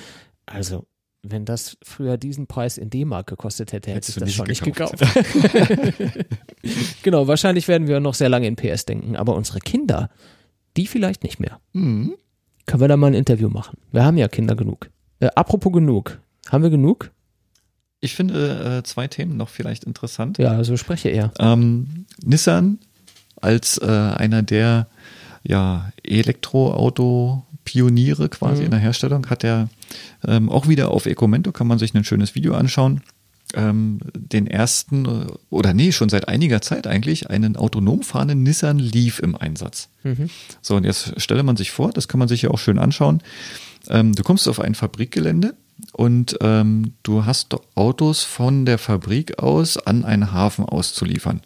also, 0.45 0.85
wenn 1.31 1.45
das 1.45 1.77
früher 1.83 2.17
diesen 2.17 2.47
Preis 2.47 2.77
in 2.77 2.89
D-Mark 2.89 3.27
gekostet 3.27 3.73
hätte, 3.73 3.91
hätte 3.91 4.09
ich 4.09 4.15
Hättest 4.15 4.17
du 4.17 4.19
das 4.21 4.33
schon 4.33 4.47
nicht 4.47 4.63
gekauft. 4.63 4.99
gekauft. 4.99 6.25
genau, 7.03 7.27
wahrscheinlich 7.27 7.67
werden 7.67 7.87
wir 7.87 7.99
noch 7.99 8.13
sehr 8.13 8.29
lange 8.29 8.47
in 8.47 8.55
PS 8.55 8.85
denken, 8.85 9.15
aber 9.15 9.35
unsere 9.35 9.59
Kinder, 9.59 10.09
die 10.75 10.87
vielleicht 10.87 11.23
nicht 11.23 11.39
mehr. 11.39 11.59
Mhm. 11.73 12.15
Können 12.65 12.81
wir 12.81 12.87
da 12.87 12.97
mal 12.97 13.07
ein 13.07 13.13
Interview 13.13 13.49
machen? 13.49 13.77
Wir 13.91 14.03
haben 14.03 14.17
ja 14.17 14.27
Kinder 14.27 14.55
genug. 14.55 14.89
Äh, 15.19 15.29
apropos 15.35 15.71
genug. 15.71 16.19
Haben 16.49 16.63
wir 16.63 16.69
genug? 16.69 17.11
Ich 17.99 18.13
finde 18.13 18.79
äh, 18.79 18.83
zwei 18.83 19.07
Themen 19.07 19.37
noch 19.37 19.49
vielleicht 19.49 19.83
interessant. 19.85 20.37
Ja, 20.37 20.63
so 20.63 20.77
spreche 20.77 21.09
er. 21.09 21.31
Ähm, 21.39 22.05
Nissan 22.23 22.79
als 23.41 23.77
äh, 23.77 23.85
einer 23.85 24.43
der 24.43 24.87
ja, 25.43 25.91
Elektroauto-Pioniere 27.67 28.29
quasi 28.29 28.59
Mhm. 28.61 28.65
in 28.65 28.71
der 28.71 28.79
Herstellung 28.79 29.29
hat 29.29 29.43
er 29.43 29.69
ähm, 30.27 30.49
auch 30.49 30.67
wieder 30.67 30.91
auf 30.91 31.05
Ecomento, 31.05 31.51
kann 31.51 31.67
man 31.67 31.79
sich 31.79 31.93
ein 31.93 32.03
schönes 32.03 32.35
Video 32.35 32.53
anschauen, 32.53 33.01
ähm, 33.53 33.99
den 34.13 34.47
ersten, 34.47 35.05
äh, 35.05 35.25
oder 35.49 35.73
nee, 35.73 35.91
schon 35.91 36.09
seit 36.09 36.27
einiger 36.27 36.61
Zeit 36.61 36.87
eigentlich, 36.87 37.29
einen 37.29 37.55
autonom 37.55 38.01
fahrenden 38.01 38.43
Nissan 38.43 38.79
Leaf 38.79 39.19
im 39.19 39.35
Einsatz. 39.35 39.89
Mhm. 40.03 40.29
So, 40.61 40.75
und 40.75 40.83
jetzt 40.83 41.19
stelle 41.21 41.43
man 41.43 41.55
sich 41.57 41.71
vor, 41.71 41.91
das 41.91 42.07
kann 42.07 42.19
man 42.19 42.27
sich 42.27 42.41
ja 42.41 42.49
auch 42.51 42.59
schön 42.59 42.79
anschauen. 42.79 43.21
Ähm, 43.89 44.13
du 44.13 44.23
kommst 44.23 44.47
auf 44.49 44.59
ein 44.59 44.75
Fabrikgelände 44.75 45.53
und 45.93 46.37
ähm, 46.41 46.93
du 47.03 47.25
hast 47.25 47.55
Autos 47.75 48.23
von 48.23 48.65
der 48.65 48.77
Fabrik 48.77 49.39
aus 49.39 49.77
an 49.77 50.03
einen 50.03 50.33
Hafen 50.33 50.65
auszuliefern. 50.65 51.41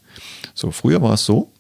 So, 0.56 0.72
früher 0.72 1.02
war 1.04 1.14
es 1.14 1.26
so, 1.26 1.51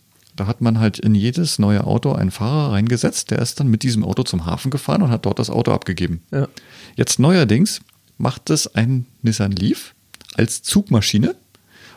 da 0.42 0.48
hat 0.48 0.60
man 0.60 0.80
halt 0.80 0.98
in 0.98 1.14
jedes 1.14 1.60
neue 1.60 1.86
Auto 1.86 2.14
einen 2.14 2.32
Fahrer 2.32 2.72
reingesetzt, 2.72 3.30
der 3.30 3.38
ist 3.38 3.60
dann 3.60 3.68
mit 3.68 3.84
diesem 3.84 4.04
Auto 4.04 4.24
zum 4.24 4.48
Hafen 4.48 4.72
gefahren 4.72 5.04
und 5.04 5.12
hat 5.12 5.28
dort 5.28 5.38
das 5.38 5.52
Auto 5.52 5.72
abgegeben. 5.72 6.24
Ja. 6.32 6.48
Jetzt 6.96 7.20
neuerdings 7.20 7.82
macht 8.18 8.50
es 8.50 8.74
ein 8.74 9.06
Nissan 9.22 9.52
Leaf 9.52 9.94
als 10.38 10.64
Zugmaschine 10.64 11.36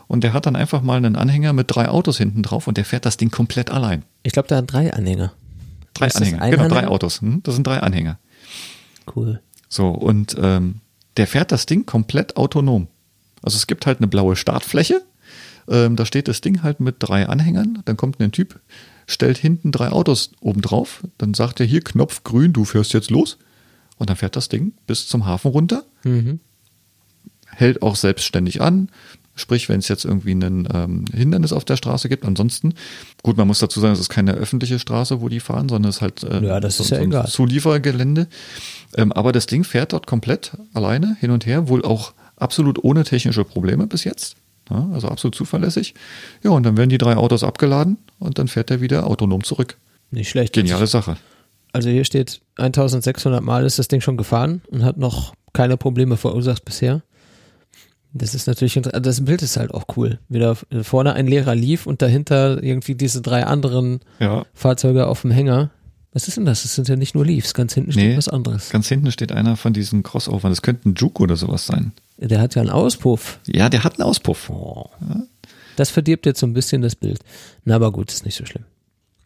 und 0.08 0.24
der 0.24 0.34
hat 0.34 0.44
dann 0.44 0.56
einfach 0.56 0.82
mal 0.82 0.98
einen 0.98 1.16
Anhänger 1.16 1.54
mit 1.54 1.74
drei 1.74 1.88
Autos 1.88 2.18
hinten 2.18 2.42
drauf 2.42 2.68
und 2.68 2.76
der 2.76 2.84
fährt 2.84 3.06
das 3.06 3.16
Ding 3.16 3.30
komplett 3.30 3.70
allein. 3.70 4.02
Ich 4.24 4.34
glaube, 4.34 4.48
da 4.48 4.56
hat 4.56 4.70
drei 4.70 4.92
Anhänger. 4.92 5.32
Drei 5.94 6.08
Ist 6.08 6.16
Anhänger, 6.16 6.50
genau, 6.50 6.68
drei 6.68 6.76
Anhänger? 6.76 6.90
Autos. 6.90 7.22
Hm? 7.22 7.42
Das 7.44 7.54
sind 7.54 7.66
drei 7.66 7.78
Anhänger. 7.78 8.18
Cool. 9.16 9.40
So, 9.70 9.88
und 9.88 10.36
ähm, 10.38 10.82
der 11.16 11.26
fährt 11.26 11.50
das 11.50 11.64
Ding 11.64 11.86
komplett 11.86 12.36
autonom. 12.36 12.88
Also 13.40 13.56
es 13.56 13.66
gibt 13.66 13.86
halt 13.86 14.00
eine 14.00 14.06
blaue 14.08 14.36
Startfläche, 14.36 15.00
ähm, 15.68 15.96
da 15.96 16.04
steht 16.06 16.28
das 16.28 16.40
Ding 16.40 16.62
halt 16.62 16.80
mit 16.80 16.96
drei 16.98 17.28
Anhängern, 17.28 17.82
dann 17.84 17.96
kommt 17.96 18.20
ein 18.20 18.32
Typ, 18.32 18.60
stellt 19.06 19.38
hinten 19.38 19.72
drei 19.72 19.90
Autos 19.90 20.32
oben 20.40 20.60
drauf, 20.62 21.02
dann 21.18 21.34
sagt 21.34 21.60
er 21.60 21.66
hier 21.66 21.80
Knopf 21.82 22.24
grün, 22.24 22.52
du 22.52 22.64
fährst 22.64 22.92
jetzt 22.94 23.10
los 23.10 23.38
und 23.98 24.10
dann 24.10 24.16
fährt 24.16 24.36
das 24.36 24.48
Ding 24.48 24.72
bis 24.86 25.06
zum 25.08 25.26
Hafen 25.26 25.50
runter, 25.50 25.84
Mhm. 26.04 26.40
hält 27.46 27.82
auch 27.82 27.96
selbstständig 27.96 28.60
an, 28.60 28.88
sprich, 29.36 29.68
wenn 29.68 29.80
es 29.80 29.88
jetzt 29.88 30.04
irgendwie 30.04 30.32
ein 30.32 30.68
ähm, 30.72 31.04
Hindernis 31.12 31.52
auf 31.52 31.64
der 31.64 31.76
Straße 31.76 32.08
gibt, 32.08 32.24
ansonsten, 32.24 32.74
gut, 33.22 33.36
man 33.36 33.46
muss 33.48 33.58
dazu 33.58 33.80
sagen, 33.80 33.92
es 33.92 34.00
ist 34.00 34.08
keine 34.08 34.34
öffentliche 34.34 34.78
Straße, 34.78 35.20
wo 35.20 35.28
die 35.28 35.40
fahren, 35.40 35.68
sondern 35.68 35.90
es 35.90 35.96
ist 35.96 36.02
halt 36.02 36.22
äh, 36.22 36.44
Ja, 36.44 36.60
das 36.60 36.76
so, 36.76 36.84
ist 36.84 36.90
ja 36.90 36.96
so 36.98 37.02
ein 37.02 37.08
egal. 37.08 37.26
Zuliefergelände. 37.28 38.28
Ähm, 38.96 39.12
aber 39.12 39.32
das 39.32 39.46
Ding 39.46 39.64
fährt 39.64 39.92
dort 39.92 40.06
komplett 40.06 40.52
alleine 40.72 41.16
hin 41.20 41.30
und 41.32 41.46
her, 41.46 41.68
wohl 41.68 41.84
auch 41.84 42.12
absolut 42.36 42.82
ohne 42.84 43.02
technische 43.04 43.44
Probleme 43.44 43.86
bis 43.88 44.04
jetzt. 44.04 44.36
Ja, 44.70 44.88
also 44.92 45.08
absolut 45.08 45.34
zuverlässig. 45.34 45.94
Ja, 46.42 46.50
und 46.50 46.62
dann 46.64 46.76
werden 46.76 46.90
die 46.90 46.98
drei 46.98 47.16
Autos 47.16 47.44
abgeladen 47.44 47.98
und 48.18 48.38
dann 48.38 48.48
fährt 48.48 48.70
er 48.70 48.80
wieder 48.80 49.06
autonom 49.06 49.44
zurück. 49.44 49.76
Nicht 50.10 50.30
schlecht. 50.30 50.52
Geniale 50.54 50.86
Sache. 50.86 51.16
Also 51.72 51.90
hier 51.90 52.04
steht, 52.04 52.40
1600 52.56 53.42
Mal 53.42 53.64
ist 53.66 53.78
das 53.78 53.88
Ding 53.88 54.00
schon 54.00 54.16
gefahren 54.16 54.62
und 54.70 54.84
hat 54.84 54.96
noch 54.96 55.34
keine 55.52 55.76
Probleme 55.76 56.16
verursacht 56.16 56.64
bisher. 56.64 57.02
Das 58.12 58.32
ist 58.34 58.46
natürlich, 58.46 58.76
inter- 58.76 59.00
das 59.00 59.24
Bild 59.24 59.42
ist 59.42 59.56
halt 59.56 59.74
auch 59.74 59.84
cool. 59.96 60.20
Wieder 60.28 60.56
vorne 60.82 61.14
ein 61.14 61.26
leerer 61.26 61.56
Leaf 61.56 61.86
und 61.86 62.00
dahinter 62.00 62.62
irgendwie 62.62 62.94
diese 62.94 63.22
drei 63.22 63.44
anderen 63.44 64.00
Ja. 64.20 64.46
Fahrzeuge 64.54 65.08
auf 65.08 65.22
dem 65.22 65.32
Hänger. 65.32 65.70
Was 66.12 66.28
ist 66.28 66.36
denn 66.36 66.44
das? 66.44 66.62
Das 66.62 66.76
sind 66.76 66.86
ja 66.88 66.94
nicht 66.94 67.16
nur 67.16 67.26
Leafs, 67.26 67.54
ganz 67.54 67.74
hinten 67.74 67.90
steht 67.90 68.10
Nee, 68.10 68.16
was 68.16 68.28
anderes. 68.28 68.70
Ganz 68.70 68.86
hinten 68.86 69.10
steht 69.10 69.32
einer 69.32 69.56
von 69.56 69.72
diesen 69.72 70.04
Crossovern. 70.04 70.52
Das 70.52 70.62
könnte 70.62 70.88
ein 70.90 70.94
Juke 70.94 71.24
oder 71.24 71.34
sowas 71.34 71.66
sein. 71.66 71.90
Der 72.16 72.40
hat 72.40 72.54
ja 72.54 72.62
einen 72.62 72.70
Auspuff. 72.70 73.38
Ja, 73.46 73.68
der 73.68 73.84
hat 73.84 73.98
einen 73.98 74.08
Auspuff. 74.08 74.50
Oh. 74.50 74.88
Das 75.76 75.90
verdirbt 75.90 76.26
jetzt 76.26 76.40
so 76.40 76.46
ein 76.46 76.54
bisschen 76.54 76.82
das 76.82 76.94
Bild. 76.94 77.20
Na, 77.64 77.76
aber 77.76 77.92
gut, 77.92 78.12
ist 78.12 78.24
nicht 78.24 78.36
so 78.36 78.46
schlimm. 78.46 78.64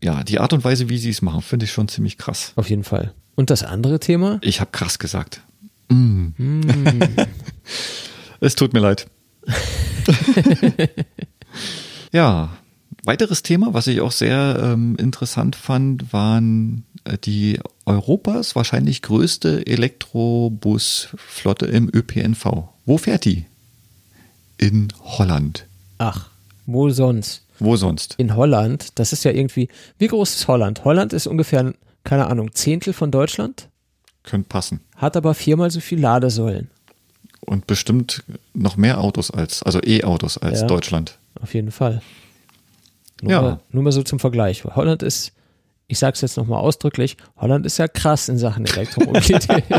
Ja, 0.03 0.23
die 0.25 0.39
Art 0.39 0.53
und 0.53 0.65
Weise, 0.65 0.89
wie 0.89 0.99
sie 0.99 1.11
es 1.11 1.23
machen, 1.23 1.43
finde 1.43 1.65
ich 1.65 1.73
schon 1.73 1.89
ziemlich 1.89 2.19
krass. 2.19 2.53
Auf 2.57 2.71
jeden 2.71 2.85
Fall. 2.85 3.13
Und 3.35 3.51
das 3.51 3.63
andere 3.63 4.01
Thema? 4.01 4.39
Ich 4.43 4.61
habe 4.61 4.71
krass 4.71 4.99
gesagt. 4.99 5.43
Mm. 5.89 6.29
es 8.41 8.55
tut 8.55 8.73
mir 8.73 8.81
leid. 8.81 9.07
ja, 12.13 12.51
weiteres 13.05 13.43
Thema, 13.43 13.75
was 13.75 13.87
ich 13.87 14.01
auch 14.01 14.13
sehr 14.13 14.61
ähm, 14.63 14.97
interessant 14.97 15.57
fand, 15.57 16.13
waren 16.13 16.85
die 17.17 17.59
Europas 17.87 18.55
wahrscheinlich 18.57 19.03
größte 19.03 19.67
Elektrobusflotte 19.67 21.67
im 21.67 21.89
ÖPNV. 21.93 22.69
Wo 22.87 22.99
fährt 22.99 23.25
die? 23.25 23.47
In 24.57 24.89
Holland. 25.03 25.67
Ach, 25.99 26.29
wo 26.67 26.91
sonst? 26.91 27.45
Wo 27.59 27.77
sonst? 27.77 28.15
In 28.19 28.37
Holland, 28.37 28.99
das 28.99 29.13
ist 29.13 29.25
ja 29.25 29.33
irgendwie, 29.33 29.69
wie 29.99 30.07
groß 30.09 30.37
ist 30.37 30.49
Holland? 30.49 30.85
Holland 30.85 31.13
ist 31.13 31.27
ungefähr, 31.27 31.75
keine 32.05 32.27
Ahnung, 32.29 32.53
Zehntel 32.55 32.93
von 32.93 33.11
Deutschland, 33.11 33.69
Könnte 34.23 34.49
passen. 34.49 34.81
hat 34.97 35.17
aber 35.17 35.35
viermal 35.35 35.71
so 35.71 35.81
viel 35.81 36.01
Ladesäulen. 36.01 36.71
Und 37.41 37.67
bestimmt 37.67 38.23
noch 38.55 38.77
mehr 38.77 39.01
Autos 39.01 39.31
als, 39.31 39.63
also 39.63 39.81
E-Autos 39.83 40.39
als 40.39 40.61
Ja. 40.61 40.67
Deutschland. 40.67 41.19
Auf 41.41 41.55
jeden 41.55 41.71
Fall. 41.73 42.03
Nur, 43.23 43.33
Ja. 43.33 43.43
mal, 43.43 43.61
nur 43.73 43.83
mal 43.85 43.93
so 43.93 44.03
zum 44.03 44.21
Vergleich. 44.21 44.65
Holland 44.65 45.03
ist, 45.03 45.33
ich 45.89 45.99
sag's 45.99 46.21
jetzt 46.21 46.37
nochmal 46.37 46.61
ausdrücklich, 46.61 47.17
Holland 47.37 47.67
ist 47.67 47.79
ja 47.79 47.89
krass 47.89 48.29
in 48.29 48.39
Sachen 48.39 48.65
Elektromobilität. 48.67 49.65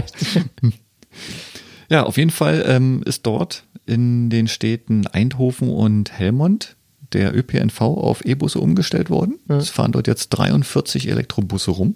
Ja, 1.89 2.03
auf 2.03 2.17
jeden 2.17 2.29
Fall 2.29 2.63
ähm, 2.67 3.01
ist 3.05 3.25
dort 3.25 3.63
in 3.85 4.29
den 4.29 4.47
Städten 4.47 5.07
Eindhoven 5.07 5.69
und 5.69 6.11
Helmond 6.11 6.75
der 7.13 7.35
ÖPNV 7.35 7.81
auf 7.81 8.23
E-Busse 8.23 8.59
umgestellt 8.59 9.09
worden. 9.09 9.39
Es 9.47 9.69
fahren 9.69 9.91
dort 9.91 10.05
jetzt 10.05 10.29
43 10.29 11.09
Elektrobusse 11.09 11.71
rum. 11.71 11.95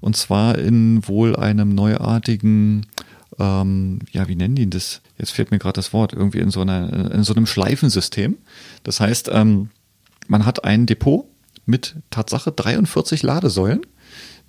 Und 0.00 0.16
zwar 0.16 0.56
in 0.58 1.06
wohl 1.08 1.34
einem 1.34 1.74
neuartigen, 1.74 2.86
ähm, 3.40 3.98
ja, 4.12 4.28
wie 4.28 4.36
nennen 4.36 4.54
die 4.54 4.70
das? 4.70 5.00
Jetzt 5.18 5.32
fehlt 5.32 5.50
mir 5.50 5.58
gerade 5.58 5.74
das 5.74 5.92
Wort, 5.92 6.12
irgendwie 6.12 6.38
in 6.38 6.50
so, 6.50 6.60
einer, 6.60 7.12
in 7.12 7.24
so 7.24 7.34
einem 7.34 7.46
Schleifensystem. 7.46 8.38
Das 8.84 9.00
heißt, 9.00 9.30
ähm, 9.32 9.70
man 10.28 10.46
hat 10.46 10.64
ein 10.64 10.86
Depot 10.86 11.26
mit 11.66 11.96
Tatsache 12.10 12.52
43 12.52 13.22
Ladesäulen. 13.22 13.80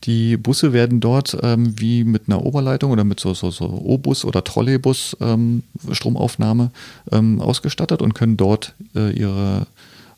Die 0.03 0.36
Busse 0.36 0.74
werden 0.74 0.99
dort 0.99 1.38
ähm, 1.43 1.80
wie 1.80 2.03
mit 2.03 2.24
einer 2.28 2.43
Oberleitung 2.43 2.91
oder 2.91 3.03
mit 3.03 3.20
so, 3.20 3.34
so, 3.36 3.51
so 3.51 3.66
O-Bus 3.66 4.26
oder 4.26 4.43
Trolleybus 4.43 5.16
ähm, 5.22 5.64
Stromaufnahme 5.91 6.72
ähm, 7.12 7.39
ausgestattet 7.39 8.01
und 8.01 8.16
können 8.16 8.36
dort 8.36 8.74
äh, 8.95 9.12
ihre, 9.12 9.68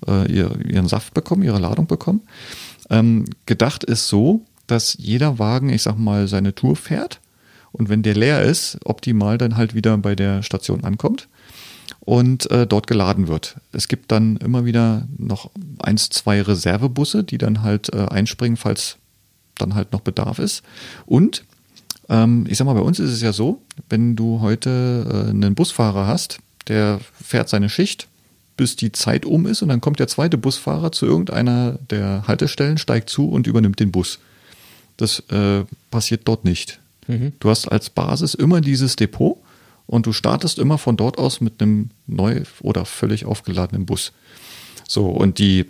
äh, 0.07 0.31
ihr, 0.31 0.51
ihren 0.65 0.87
Saft 0.87 1.13
bekommen, 1.13 1.43
ihre 1.43 1.59
Ladung 1.59 1.87
bekommen. 1.87 2.21
Ähm, 2.89 3.25
gedacht 3.45 3.83
ist 3.83 4.07
so, 4.07 4.41
dass 4.67 4.95
jeder 4.97 5.37
Wagen, 5.37 5.69
ich 5.69 5.81
sag 5.83 5.97
mal, 5.97 6.29
seine 6.29 6.55
Tour 6.55 6.77
fährt 6.77 7.19
und 7.73 7.89
wenn 7.89 8.03
der 8.03 8.15
leer 8.15 8.43
ist, 8.43 8.77
optimal 8.85 9.37
dann 9.37 9.57
halt 9.57 9.75
wieder 9.75 9.97
bei 9.97 10.15
der 10.15 10.43
Station 10.43 10.85
ankommt. 10.85 11.27
Und 11.99 12.49
äh, 12.51 12.67
dort 12.67 12.87
geladen 12.87 13.27
wird. 13.27 13.55
Es 13.71 13.87
gibt 13.87 14.11
dann 14.11 14.37
immer 14.37 14.65
wieder 14.65 15.07
noch 15.17 15.51
eins, 15.79 16.09
zwei 16.09 16.41
Reservebusse, 16.41 17.23
die 17.23 17.37
dann 17.37 17.61
halt 17.61 17.93
äh, 17.93 18.05
einspringen, 18.05 18.57
falls 18.57 18.97
dann 19.55 19.75
halt 19.75 19.91
noch 19.93 20.01
Bedarf 20.01 20.39
ist. 20.39 20.63
Und 21.05 21.43
ähm, 22.09 22.45
ich 22.49 22.57
sag 22.57 22.65
mal, 22.65 22.73
bei 22.73 22.81
uns 22.81 22.99
ist 22.99 23.11
es 23.11 23.21
ja 23.21 23.33
so, 23.33 23.61
wenn 23.89 24.15
du 24.15 24.41
heute 24.41 25.25
äh, 25.27 25.29
einen 25.29 25.55
Busfahrer 25.55 26.07
hast, 26.07 26.39
der 26.67 26.99
fährt 27.21 27.49
seine 27.49 27.69
Schicht, 27.69 28.07
bis 28.57 28.75
die 28.75 28.91
Zeit 28.91 29.25
um 29.25 29.45
ist 29.45 29.61
und 29.61 29.69
dann 29.69 29.81
kommt 29.81 29.99
der 29.99 30.07
zweite 30.07 30.37
Busfahrer 30.37 30.91
zu 30.91 31.05
irgendeiner 31.05 31.79
der 31.89 32.27
Haltestellen, 32.27 32.77
steigt 32.77 33.09
zu 33.09 33.29
und 33.29 33.47
übernimmt 33.47 33.79
den 33.79 33.91
Bus. 33.91 34.19
Das 34.97 35.19
äh, 35.31 35.63
passiert 35.89 36.21
dort 36.25 36.45
nicht. 36.45 36.79
Mhm. 37.07 37.33
Du 37.39 37.49
hast 37.49 37.67
als 37.67 37.89
Basis 37.89 38.33
immer 38.33 38.61
dieses 38.61 38.95
Depot 38.95 39.37
und 39.87 40.05
du 40.05 40.13
startest 40.13 40.59
immer 40.59 40.77
von 40.77 40.97
dort 40.97 41.17
aus 41.17 41.41
mit 41.41 41.61
einem 41.61 41.89
neu 42.07 42.43
oder 42.61 42.85
völlig 42.85 43.25
aufgeladenen 43.25 43.85
Bus. 43.85 44.11
So, 44.87 45.07
und 45.07 45.39
die 45.39 45.65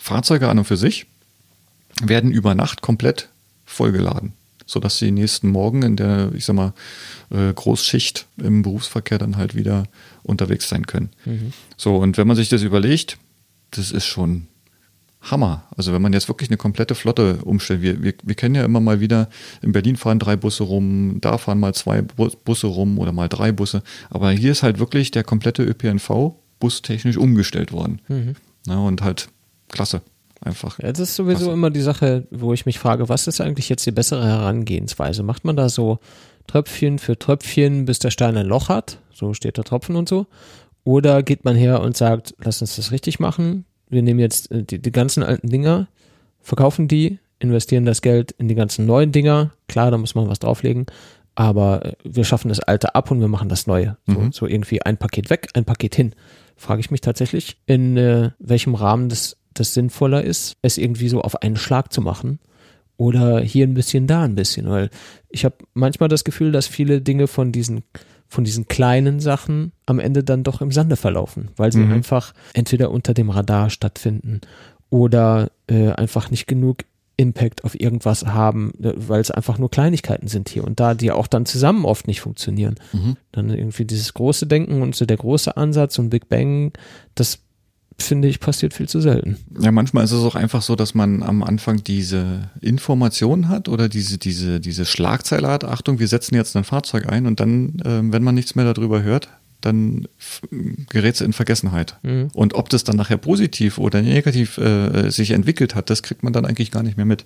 Fahrzeuge 0.00 0.48
an 0.48 0.58
und 0.58 0.64
für 0.64 0.76
sich 0.76 1.06
werden 2.02 2.30
über 2.30 2.54
Nacht 2.54 2.82
komplett 2.82 3.28
vollgeladen, 3.64 4.32
sodass 4.66 4.98
sie 4.98 5.10
nächsten 5.10 5.48
Morgen 5.48 5.82
in 5.82 5.96
der, 5.96 6.30
ich 6.34 6.44
sag 6.44 6.56
mal, 6.56 6.72
äh, 7.30 7.52
Großschicht 7.52 8.26
im 8.36 8.62
Berufsverkehr 8.62 9.18
dann 9.18 9.36
halt 9.36 9.54
wieder 9.54 9.84
unterwegs 10.22 10.68
sein 10.68 10.86
können. 10.86 11.10
Mhm. 11.24 11.52
So, 11.76 11.96
und 11.96 12.18
wenn 12.18 12.26
man 12.26 12.36
sich 12.36 12.48
das 12.48 12.62
überlegt, 12.62 13.18
das 13.70 13.90
ist 13.90 14.06
schon 14.06 14.46
Hammer. 15.20 15.64
Also 15.76 15.92
wenn 15.92 16.02
man 16.02 16.12
jetzt 16.12 16.28
wirklich 16.28 16.50
eine 16.50 16.56
komplette 16.56 16.94
Flotte 16.94 17.38
umstellt, 17.44 17.82
wir, 17.82 18.02
wir, 18.02 18.14
wir 18.22 18.34
kennen 18.34 18.54
ja 18.54 18.64
immer 18.64 18.80
mal 18.80 19.00
wieder, 19.00 19.28
in 19.62 19.72
Berlin 19.72 19.96
fahren 19.96 20.18
drei 20.18 20.36
Busse 20.36 20.64
rum, 20.64 21.18
da 21.20 21.38
fahren 21.38 21.58
mal 21.58 21.74
zwei 21.74 22.02
Busse 22.02 22.66
rum 22.66 22.98
oder 22.98 23.12
mal 23.12 23.28
drei 23.28 23.52
Busse. 23.52 23.82
Aber 24.10 24.30
hier 24.30 24.52
ist 24.52 24.62
halt 24.62 24.78
wirklich 24.78 25.10
der 25.10 25.24
komplette 25.24 25.62
ÖPNV 25.62 26.34
bustechnisch 26.60 27.16
umgestellt 27.16 27.72
worden. 27.72 28.00
Mhm. 28.08 28.34
Na, 28.66 28.78
und 28.78 29.02
halt 29.02 29.28
klasse. 29.68 30.02
Einfach. 30.42 30.78
Ja, 30.78 30.92
das 30.92 31.00
ist 31.00 31.16
sowieso 31.16 31.38
klasse. 31.38 31.52
immer 31.52 31.70
die 31.70 31.80
Sache, 31.80 32.26
wo 32.30 32.52
ich 32.52 32.66
mich 32.66 32.78
frage, 32.78 33.08
was 33.08 33.26
ist 33.26 33.40
eigentlich 33.40 33.68
jetzt 33.68 33.86
die 33.86 33.90
bessere 33.90 34.24
Herangehensweise? 34.24 35.22
Macht 35.22 35.44
man 35.44 35.56
da 35.56 35.68
so 35.68 35.98
Tröpfchen 36.46 36.98
für 36.98 37.18
Tröpfchen, 37.18 37.86
bis 37.86 37.98
der 37.98 38.10
Stein 38.10 38.36
ein 38.36 38.46
Loch 38.46 38.68
hat? 38.68 38.98
So 39.12 39.32
steht 39.34 39.56
der 39.56 39.64
Tropfen 39.64 39.96
und 39.96 40.08
so. 40.08 40.26
Oder 40.84 41.22
geht 41.22 41.44
man 41.44 41.56
her 41.56 41.80
und 41.80 41.96
sagt, 41.96 42.34
lass 42.38 42.60
uns 42.60 42.76
das 42.76 42.92
richtig 42.92 43.18
machen, 43.18 43.64
wir 43.88 44.02
nehmen 44.02 44.20
jetzt 44.20 44.50
äh, 44.50 44.62
die, 44.62 44.80
die 44.80 44.92
ganzen 44.92 45.22
alten 45.22 45.48
Dinger, 45.48 45.88
verkaufen 46.40 46.88
die, 46.88 47.18
investieren 47.38 47.84
das 47.84 48.02
Geld 48.02 48.32
in 48.32 48.48
die 48.48 48.54
ganzen 48.54 48.86
neuen 48.86 49.12
Dinger. 49.12 49.52
Klar, 49.68 49.90
da 49.90 49.98
muss 49.98 50.14
man 50.14 50.28
was 50.28 50.38
drauflegen, 50.38 50.86
aber 51.34 51.84
äh, 51.84 51.92
wir 52.04 52.24
schaffen 52.24 52.48
das 52.48 52.60
alte 52.60 52.94
ab 52.94 53.10
und 53.10 53.20
wir 53.20 53.28
machen 53.28 53.48
das 53.48 53.66
neue. 53.66 53.96
So, 54.06 54.18
mhm. 54.18 54.32
so 54.32 54.46
irgendwie 54.46 54.82
ein 54.82 54.96
Paket 54.96 55.30
weg, 55.30 55.48
ein 55.54 55.64
Paket 55.64 55.94
hin. 55.94 56.14
Frage 56.56 56.80
ich 56.80 56.90
mich 56.90 57.02
tatsächlich, 57.02 57.58
in 57.66 57.96
äh, 57.96 58.30
welchem 58.38 58.74
Rahmen 58.74 59.08
das, 59.08 59.36
das 59.52 59.74
sinnvoller 59.74 60.24
ist, 60.24 60.56
es 60.62 60.78
irgendwie 60.78 61.08
so 61.08 61.20
auf 61.20 61.42
einen 61.42 61.56
Schlag 61.56 61.92
zu 61.92 62.00
machen 62.00 62.38
oder 62.96 63.40
hier 63.40 63.66
ein 63.66 63.74
bisschen, 63.74 64.06
da 64.06 64.22
ein 64.22 64.34
bisschen, 64.34 64.68
weil 64.70 64.88
ich 65.28 65.44
habe 65.44 65.56
manchmal 65.74 66.08
das 66.08 66.24
Gefühl, 66.24 66.52
dass 66.52 66.66
viele 66.66 67.02
Dinge 67.02 67.26
von 67.26 67.52
diesen 67.52 67.84
von 68.28 68.44
diesen 68.44 68.66
kleinen 68.68 69.20
Sachen 69.20 69.72
am 69.86 69.98
Ende 69.98 70.24
dann 70.24 70.42
doch 70.42 70.60
im 70.60 70.72
Sande 70.72 70.96
verlaufen, 70.96 71.50
weil 71.56 71.72
sie 71.72 71.80
mhm. 71.80 71.92
einfach 71.92 72.34
entweder 72.54 72.90
unter 72.90 73.14
dem 73.14 73.30
Radar 73.30 73.70
stattfinden 73.70 74.40
oder 74.90 75.50
äh, 75.68 75.90
einfach 75.90 76.30
nicht 76.30 76.46
genug 76.46 76.84
Impact 77.16 77.64
auf 77.64 77.78
irgendwas 77.78 78.26
haben, 78.26 78.72
äh, 78.82 78.92
weil 78.96 79.20
es 79.20 79.30
einfach 79.30 79.58
nur 79.58 79.70
Kleinigkeiten 79.70 80.28
sind 80.28 80.48
hier 80.48 80.64
und 80.64 80.80
da, 80.80 80.94
die 80.94 81.10
auch 81.10 81.26
dann 81.26 81.46
zusammen 81.46 81.84
oft 81.84 82.06
nicht 82.06 82.20
funktionieren. 82.20 82.76
Mhm. 82.92 83.16
Dann 83.32 83.50
irgendwie 83.50 83.84
dieses 83.84 84.12
große 84.14 84.46
Denken 84.46 84.82
und 84.82 84.94
so 84.94 85.06
der 85.06 85.16
große 85.16 85.56
Ansatz 85.56 85.98
und 85.98 86.10
Big 86.10 86.28
Bang, 86.28 86.72
das 87.14 87.40
finde 87.98 88.28
ich, 88.28 88.40
passiert 88.40 88.74
viel 88.74 88.88
zu 88.88 89.00
selten. 89.00 89.38
Ja, 89.60 89.72
manchmal 89.72 90.04
ist 90.04 90.12
es 90.12 90.22
auch 90.22 90.34
einfach 90.34 90.62
so, 90.62 90.76
dass 90.76 90.94
man 90.94 91.22
am 91.22 91.42
Anfang 91.42 91.82
diese 91.82 92.50
Informationen 92.60 93.48
hat 93.48 93.68
oder 93.68 93.88
diese, 93.88 94.18
diese, 94.18 94.60
diese 94.60 94.84
Schlagzeile 94.84 95.48
hat, 95.48 95.64
Achtung, 95.64 95.98
wir 95.98 96.08
setzen 96.08 96.34
jetzt 96.34 96.56
ein 96.56 96.64
Fahrzeug 96.64 97.08
ein 97.10 97.26
und 97.26 97.40
dann, 97.40 97.78
äh, 97.80 98.12
wenn 98.12 98.22
man 98.22 98.34
nichts 98.34 98.54
mehr 98.54 98.72
darüber 98.72 99.02
hört, 99.02 99.28
dann 99.62 100.06
gerät 100.90 101.14
es 101.14 101.20
in 101.20 101.32
Vergessenheit. 101.32 101.96
Mhm. 102.02 102.28
Und 102.34 102.54
ob 102.54 102.68
das 102.68 102.84
dann 102.84 102.96
nachher 102.96 103.16
positiv 103.16 103.78
oder 103.78 104.02
negativ 104.02 104.58
äh, 104.58 105.10
sich 105.10 105.30
entwickelt 105.30 105.74
hat, 105.74 105.90
das 105.90 106.02
kriegt 106.02 106.22
man 106.22 106.32
dann 106.32 106.44
eigentlich 106.44 106.70
gar 106.70 106.82
nicht 106.82 106.96
mehr 106.96 107.06
mit. 107.06 107.24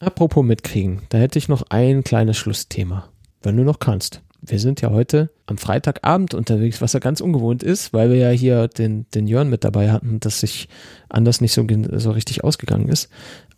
Apropos 0.00 0.44
mitkriegen, 0.44 1.02
da 1.10 1.18
hätte 1.18 1.38
ich 1.38 1.48
noch 1.48 1.62
ein 1.68 2.02
kleines 2.04 2.36
Schlussthema, 2.36 3.08
wenn 3.42 3.56
du 3.56 3.64
noch 3.64 3.78
kannst 3.78 4.22
wir 4.42 4.58
sind 4.58 4.80
ja 4.80 4.90
heute 4.90 5.30
am 5.46 5.58
Freitagabend 5.58 6.34
unterwegs, 6.34 6.80
was 6.80 6.92
ja 6.92 7.00
ganz 7.00 7.20
ungewohnt 7.20 7.62
ist, 7.62 7.92
weil 7.92 8.10
wir 8.10 8.16
ja 8.16 8.30
hier 8.30 8.68
den, 8.68 9.06
den 9.14 9.26
Jörn 9.26 9.50
mit 9.50 9.64
dabei 9.64 9.90
hatten, 9.92 10.20
dass 10.20 10.40
sich 10.40 10.68
anders 11.08 11.40
nicht 11.40 11.52
so, 11.52 11.66
so 11.92 12.10
richtig 12.10 12.44
ausgegangen 12.44 12.88
ist. 12.88 13.10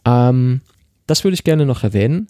Ähm, 0.04 0.62
das 1.06 1.24
würde 1.24 1.34
ich 1.34 1.44
gerne 1.44 1.66
noch 1.66 1.84
erwähnen. 1.84 2.28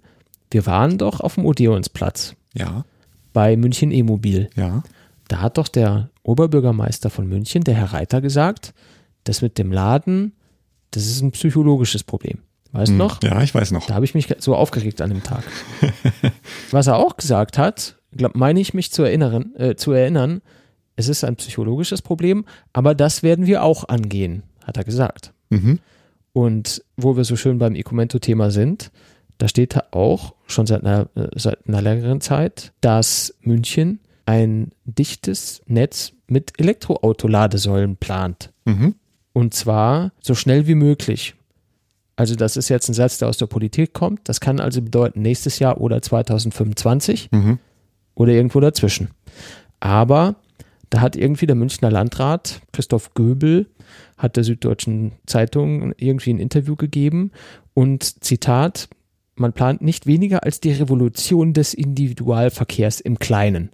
Wir 0.50 0.66
waren 0.66 0.98
doch 0.98 1.20
auf 1.20 1.36
dem 1.36 1.46
Odeonsplatz. 1.46 2.34
Ja. 2.55 2.84
Bei 3.32 3.57
München 3.57 3.90
E-Mobil. 3.90 4.50
Ja. 4.55 4.82
Da 5.28 5.40
hat 5.40 5.57
doch 5.57 5.68
der 5.68 6.11
Oberbürgermeister 6.22 7.09
von 7.09 7.26
München, 7.26 7.64
der 7.64 7.74
Herr 7.74 7.92
Reiter, 7.92 8.20
gesagt, 8.20 8.74
das 9.24 9.40
mit 9.40 9.57
dem 9.57 9.72
Laden, 9.72 10.32
das 10.90 11.07
ist 11.07 11.22
ein 11.22 11.30
psychologisches 11.32 12.05
Problem. 12.05 12.38
Weißt 12.72 12.88
du 12.88 12.92
hm, 12.92 12.98
noch? 12.98 13.22
Ja, 13.22 13.42
ich 13.42 13.55
weiß 13.55 13.70
noch. 13.72 13.86
Da 13.86 13.94
habe 13.94 14.05
ich 14.05 14.14
mich 14.14 14.34
so 14.38 14.55
aufgeregt 14.55 15.00
an 15.00 15.11
dem 15.11 15.22
Tag. 15.22 15.44
Was 16.70 16.86
er 16.86 16.96
auch 16.96 17.16
gesagt 17.16 17.59
hat, 17.59 17.96
glaub, 18.17 18.35
meine 18.35 18.61
ich 18.61 18.75
mich 18.75 18.93
zu 18.93 19.03
erinnern, 19.03 19.55
äh, 19.57 19.75
zu 19.75 19.93
erinnern, 19.93 20.43
es 20.97 21.09
ist 21.09 21.25
ein 21.25 21.37
psychologisches 21.37 22.03
Problem, 22.03 22.45
aber 22.73 22.95
das 22.95 23.23
werden 23.23 23.47
wir 23.47 23.63
auch 23.63 23.89
angehen, 23.89 24.43
hat 24.65 24.77
er 24.77 24.85
gesagt. 24.85 25.33
Mhm. 25.51 25.79
Und 26.33 26.83
wo 26.97 27.17
wir 27.17 27.25
so 27.25 27.37
schön 27.37 27.59
beim 27.59 27.75
Ecomento-Thema 27.75 28.51
sind, 28.51 28.91
da 29.39 29.49
steht 29.49 29.75
da 29.75 29.85
auch 29.91 30.35
schon 30.47 30.67
seit 30.67 30.85
einer, 30.85 31.09
äh, 31.15 31.29
seit 31.35 31.67
einer 31.67 31.83
längeren 31.83 32.21
Zeit, 32.21 32.73
dass 32.81 33.35
München 33.41 34.01
ein 34.25 34.71
dichtes 34.85 35.63
Netz 35.67 36.13
mit 36.27 36.59
Elektroautoladesäulen 36.59 37.97
plant. 37.97 38.53
Mhm. 38.65 38.95
Und 39.33 39.55
zwar 39.55 40.13
so 40.21 40.35
schnell 40.35 40.67
wie 40.67 40.75
möglich. 40.75 41.35
Also 42.15 42.37
das 42.37 42.57
ist 42.57 42.69
jetzt 42.69 42.89
ein 42.89 42.95
Satz, 42.95 43.19
der 43.19 43.29
aus 43.29 43.39
der 43.39 43.47
Politik 43.47 43.95
kommt. 43.95 44.29
Das 44.29 44.41
kann 44.41 44.61
also 44.61 44.83
bedeuten 44.83 45.23
nächstes 45.23 45.59
Jahr 45.59 45.81
oder 45.81 46.01
2025. 46.03 47.31
Mhm 47.33 47.59
oder 48.15 48.33
irgendwo 48.33 48.61
dazwischen. 48.61 49.11
Aber 49.81 50.37
da 50.91 51.01
hat 51.01 51.17
irgendwie 51.17 51.47
der 51.47 51.57
Münchner 51.57 51.91
Landrat 51.91 52.61
Christoph 52.73 53.15
Göbel 53.15 53.67
hat 54.19 54.37
der 54.37 54.45
Süddeutschen 54.45 55.13
Zeitung 55.27 55.95
irgendwie 55.97 56.33
ein 56.33 56.39
Interview 56.39 56.77
gegeben 56.77 57.33
und 57.75 58.23
Zitat, 58.23 58.89
man 59.35 59.53
plant 59.53 59.83
nicht 59.83 60.07
weniger 60.07 60.45
als 60.45 60.61
die 60.61 60.73
Revolution 60.73 61.55
des 61.55 61.75
Individualverkehrs 61.75 63.01
im 63.01 63.19
Kleinen. 63.19 63.71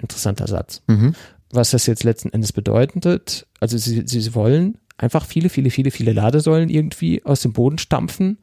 Interessanter 0.00 0.46
Satz. 0.46 0.82
Mhm. 0.86 1.14
Was 1.50 1.70
das 1.70 1.86
jetzt 1.86 2.04
letzten 2.04 2.30
Endes 2.32 2.52
bedeutet, 2.52 3.46
also 3.60 3.76
sie, 3.76 4.04
sie 4.06 4.34
wollen 4.34 4.78
einfach 4.96 5.26
viele, 5.26 5.48
viele, 5.48 5.70
viele, 5.70 5.90
viele 5.90 6.12
Ladesäulen 6.12 6.68
irgendwie 6.68 7.24
aus 7.24 7.42
dem 7.42 7.52
Boden 7.52 7.78
stampfen 7.78 8.38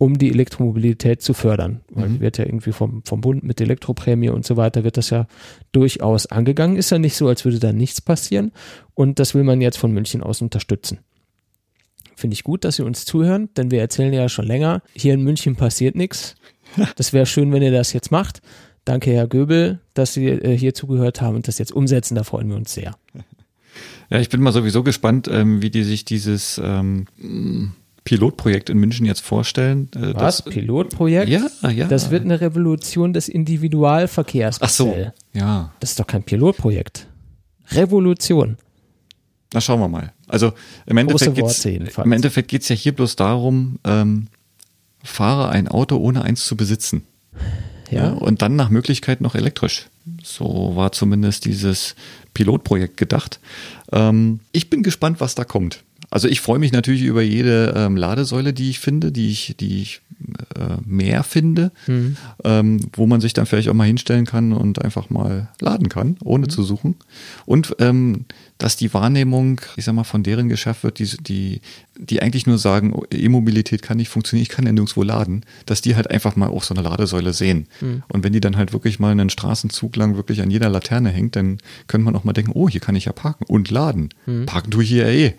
um 0.00 0.16
die 0.16 0.30
Elektromobilität 0.30 1.20
zu 1.20 1.34
fördern. 1.34 1.82
Weil 1.90 2.08
mhm. 2.08 2.20
wird 2.20 2.38
ja 2.38 2.46
irgendwie 2.46 2.72
vom, 2.72 3.02
vom 3.04 3.20
Bund 3.20 3.42
mit 3.42 3.60
Elektroprämie 3.60 4.30
und 4.30 4.46
so 4.46 4.56
weiter, 4.56 4.82
wird 4.82 4.96
das 4.96 5.10
ja 5.10 5.26
durchaus 5.72 6.24
angegangen. 6.24 6.76
Ist 6.76 6.88
ja 6.88 6.98
nicht 6.98 7.14
so, 7.14 7.28
als 7.28 7.44
würde 7.44 7.58
da 7.58 7.74
nichts 7.74 8.00
passieren. 8.00 8.52
Und 8.94 9.18
das 9.18 9.34
will 9.34 9.44
man 9.44 9.60
jetzt 9.60 9.76
von 9.76 9.92
München 9.92 10.22
aus 10.22 10.40
unterstützen. 10.40 11.00
Finde 12.16 12.32
ich 12.32 12.44
gut, 12.44 12.64
dass 12.64 12.76
Sie 12.76 12.82
uns 12.82 13.04
zuhören, 13.04 13.50
denn 13.58 13.70
wir 13.70 13.80
erzählen 13.80 14.14
ja 14.14 14.30
schon 14.30 14.46
länger, 14.46 14.82
hier 14.94 15.12
in 15.12 15.22
München 15.22 15.54
passiert 15.54 15.94
nichts. 15.94 16.34
Das 16.96 17.12
wäre 17.12 17.26
schön, 17.26 17.52
wenn 17.52 17.62
ihr 17.62 17.72
das 17.72 17.92
jetzt 17.92 18.10
macht. 18.10 18.42
Danke, 18.86 19.10
Herr 19.10 19.26
Göbel, 19.26 19.80
dass 19.92 20.14
Sie 20.14 20.28
äh, 20.28 20.56
hier 20.56 20.72
zugehört 20.72 21.20
haben 21.20 21.34
und 21.34 21.48
das 21.48 21.58
jetzt 21.58 21.72
umsetzen. 21.72 22.14
Da 22.14 22.22
freuen 22.22 22.48
wir 22.48 22.56
uns 22.56 22.72
sehr. 22.72 22.94
Ja, 24.08 24.18
ich 24.18 24.28
bin 24.30 24.40
mal 24.40 24.52
sowieso 24.52 24.82
gespannt, 24.82 25.28
ähm, 25.30 25.62
wie 25.62 25.70
die 25.70 25.82
sich 25.82 26.04
dieses 26.04 26.58
ähm, 26.62 27.06
Pilotprojekt 28.04 28.70
in 28.70 28.78
München 28.78 29.06
jetzt 29.06 29.20
vorstellen. 29.20 29.88
Äh, 29.94 30.14
Was? 30.14 30.42
Das, 30.42 30.44
Pilotprojekt? 30.44 31.28
Ja, 31.28 31.70
ja. 31.70 31.86
Das 31.86 32.10
wird 32.10 32.24
eine 32.24 32.40
Revolution 32.40 33.12
des 33.12 33.28
Individualverkehrs. 33.28 34.58
Ach 34.60 34.68
so, 34.68 34.96
ja. 35.32 35.72
Das 35.80 35.90
ist 35.90 36.00
doch 36.00 36.06
kein 36.06 36.22
Pilotprojekt. 36.22 37.06
Revolution. 37.72 38.56
Na, 39.52 39.60
schauen 39.60 39.80
wir 39.80 39.88
mal. 39.88 40.12
Also 40.28 40.52
im 40.86 40.96
Endeffekt 40.96 41.34
geht's, 41.34 41.64
im 41.64 42.12
Endeffekt 42.12 42.48
geht 42.48 42.62
es 42.62 42.68
ja 42.68 42.76
hier 42.76 42.94
bloß 42.94 43.16
darum, 43.16 43.78
ähm, 43.84 44.28
fahre 45.02 45.48
ein 45.48 45.66
Auto 45.68 45.96
ohne 45.96 46.22
eins 46.22 46.46
zu 46.46 46.56
besitzen. 46.56 47.02
Ja. 47.90 48.04
ja. 48.04 48.12
Und 48.12 48.42
dann 48.42 48.54
nach 48.56 48.70
Möglichkeit 48.70 49.20
noch 49.20 49.34
elektrisch. 49.34 49.88
So 50.22 50.72
war 50.76 50.92
zumindest 50.92 51.44
dieses 51.44 51.96
Pilotprojekt 52.34 52.96
gedacht. 52.96 53.40
Ähm, 53.92 54.40
ich 54.52 54.70
bin 54.70 54.82
gespannt, 54.82 55.20
was 55.20 55.34
da 55.34 55.44
kommt. 55.44 55.82
Also 56.10 56.26
ich 56.28 56.40
freue 56.40 56.58
mich 56.58 56.72
natürlich 56.72 57.02
über 57.02 57.22
jede 57.22 57.72
ähm, 57.76 57.96
Ladesäule, 57.96 58.52
die 58.52 58.70
ich 58.70 58.80
finde, 58.80 59.12
die 59.12 59.30
ich, 59.30 59.54
die 59.60 59.80
ich 59.82 60.00
äh, 60.56 60.76
mehr 60.84 61.22
finde, 61.22 61.70
Mhm. 61.86 62.16
ähm, 62.44 62.80
wo 62.94 63.06
man 63.06 63.20
sich 63.20 63.32
dann 63.32 63.46
vielleicht 63.46 63.68
auch 63.68 63.74
mal 63.74 63.86
hinstellen 63.86 64.26
kann 64.26 64.52
und 64.52 64.82
einfach 64.84 65.08
mal 65.08 65.48
laden 65.60 65.88
kann, 65.88 66.16
ohne 66.24 66.46
Mhm. 66.46 66.50
zu 66.50 66.62
suchen. 66.64 66.96
Und 67.46 67.76
ähm, 67.78 68.24
dass 68.58 68.76
die 68.76 68.92
Wahrnehmung, 68.92 69.60
ich 69.76 69.84
sag 69.84 69.94
mal, 69.94 70.04
von 70.04 70.22
deren 70.22 70.48
geschafft 70.48 70.82
wird, 70.84 70.98
die, 70.98 71.08
die, 71.22 71.60
die 71.98 72.20
eigentlich 72.20 72.46
nur 72.46 72.58
sagen, 72.58 72.92
oh, 72.92 73.04
E-Mobilität 73.10 73.80
kann 73.82 73.96
nicht 73.96 74.08
funktionieren, 74.10 74.42
ich 74.42 74.48
kann 74.50 74.66
ja 74.66 74.72
nirgendwo 74.72 75.02
laden, 75.02 75.44
dass 75.64 75.80
die 75.80 75.94
halt 75.96 76.10
einfach 76.10 76.34
mal 76.36 76.48
auch 76.48 76.64
so 76.64 76.74
eine 76.74 76.82
Ladesäule 76.82 77.32
sehen. 77.32 77.66
Mhm. 77.80 78.02
Und 78.08 78.24
wenn 78.24 78.32
die 78.32 78.40
dann 78.40 78.56
halt 78.56 78.72
wirklich 78.72 78.98
mal 78.98 79.12
einen 79.12 79.30
Straßenzug 79.30 79.94
lang 79.96 80.16
wirklich 80.16 80.42
an 80.42 80.50
jeder 80.50 80.68
Laterne 80.68 81.10
hängt, 81.10 81.36
dann 81.36 81.58
könnte 81.86 82.04
man 82.04 82.16
auch 82.16 82.24
mal 82.24 82.32
denken, 82.34 82.52
oh, 82.54 82.68
hier 82.68 82.80
kann 82.80 82.96
ich 82.96 83.06
ja 83.06 83.12
parken 83.12 83.44
und 83.46 83.70
laden. 83.70 84.10
Mhm. 84.26 84.44
Parken 84.46 84.70
tue 84.72 84.82
ich 84.82 84.90
hier 84.90 85.06
ja 85.10 85.28
eh. 85.28 85.34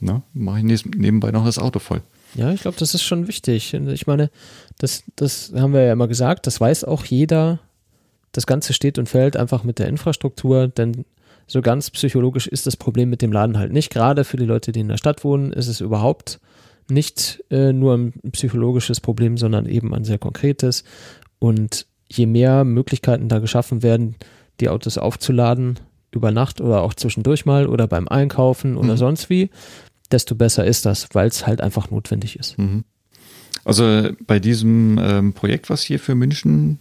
Ne? 0.00 0.22
Mache 0.34 0.60
ich 0.60 0.84
nebenbei 0.84 1.30
noch 1.30 1.44
das 1.44 1.58
Auto 1.58 1.78
voll. 1.78 2.02
Ja, 2.34 2.52
ich 2.52 2.60
glaube, 2.62 2.76
das 2.78 2.92
ist 2.94 3.02
schon 3.02 3.28
wichtig. 3.28 3.72
Ich 3.72 4.06
meine, 4.06 4.30
das, 4.78 5.04
das 5.16 5.52
haben 5.54 5.72
wir 5.72 5.82
ja 5.82 5.92
immer 5.92 6.08
gesagt, 6.08 6.46
das 6.46 6.60
weiß 6.60 6.84
auch 6.84 7.04
jeder. 7.04 7.60
Das 8.32 8.46
Ganze 8.46 8.74
steht 8.74 8.98
und 8.98 9.08
fällt 9.08 9.36
einfach 9.36 9.64
mit 9.64 9.78
der 9.78 9.88
Infrastruktur, 9.88 10.68
denn 10.68 11.06
so 11.46 11.62
ganz 11.62 11.90
psychologisch 11.90 12.46
ist 12.46 12.66
das 12.66 12.76
Problem 12.76 13.08
mit 13.08 13.22
dem 13.22 13.32
Laden 13.32 13.56
halt 13.56 13.72
nicht. 13.72 13.90
Gerade 13.90 14.24
für 14.24 14.36
die 14.36 14.44
Leute, 14.44 14.72
die 14.72 14.80
in 14.80 14.88
der 14.88 14.98
Stadt 14.98 15.24
wohnen, 15.24 15.52
ist 15.52 15.68
es 15.68 15.80
überhaupt 15.80 16.40
nicht 16.90 17.42
äh, 17.50 17.72
nur 17.72 17.94
ein 17.96 18.12
psychologisches 18.32 19.00
Problem, 19.00 19.38
sondern 19.38 19.64
eben 19.66 19.94
ein 19.94 20.04
sehr 20.04 20.18
konkretes. 20.18 20.84
Und 21.38 21.86
je 22.08 22.26
mehr 22.26 22.64
Möglichkeiten 22.64 23.28
da 23.28 23.38
geschaffen 23.38 23.82
werden, 23.82 24.16
die 24.60 24.68
Autos 24.68 24.98
aufzuladen, 24.98 25.78
über 26.12 26.30
Nacht 26.30 26.60
oder 26.60 26.82
auch 26.82 26.94
zwischendurch 26.94 27.44
mal 27.46 27.66
oder 27.66 27.86
beim 27.86 28.08
Einkaufen 28.08 28.76
oder 28.76 28.92
Mhm. 28.94 28.98
sonst 28.98 29.30
wie, 29.30 29.50
desto 30.12 30.34
besser 30.34 30.64
ist 30.64 30.86
das, 30.86 31.08
weil 31.12 31.28
es 31.28 31.46
halt 31.46 31.60
einfach 31.60 31.90
notwendig 31.90 32.38
ist. 32.38 32.58
Mhm. 32.58 32.84
Also 33.66 34.10
bei 34.28 34.38
diesem 34.38 34.96
ähm, 35.02 35.32
Projekt, 35.32 35.70
was 35.70 35.82
hier 35.82 35.98
für 35.98 36.14
München, 36.14 36.78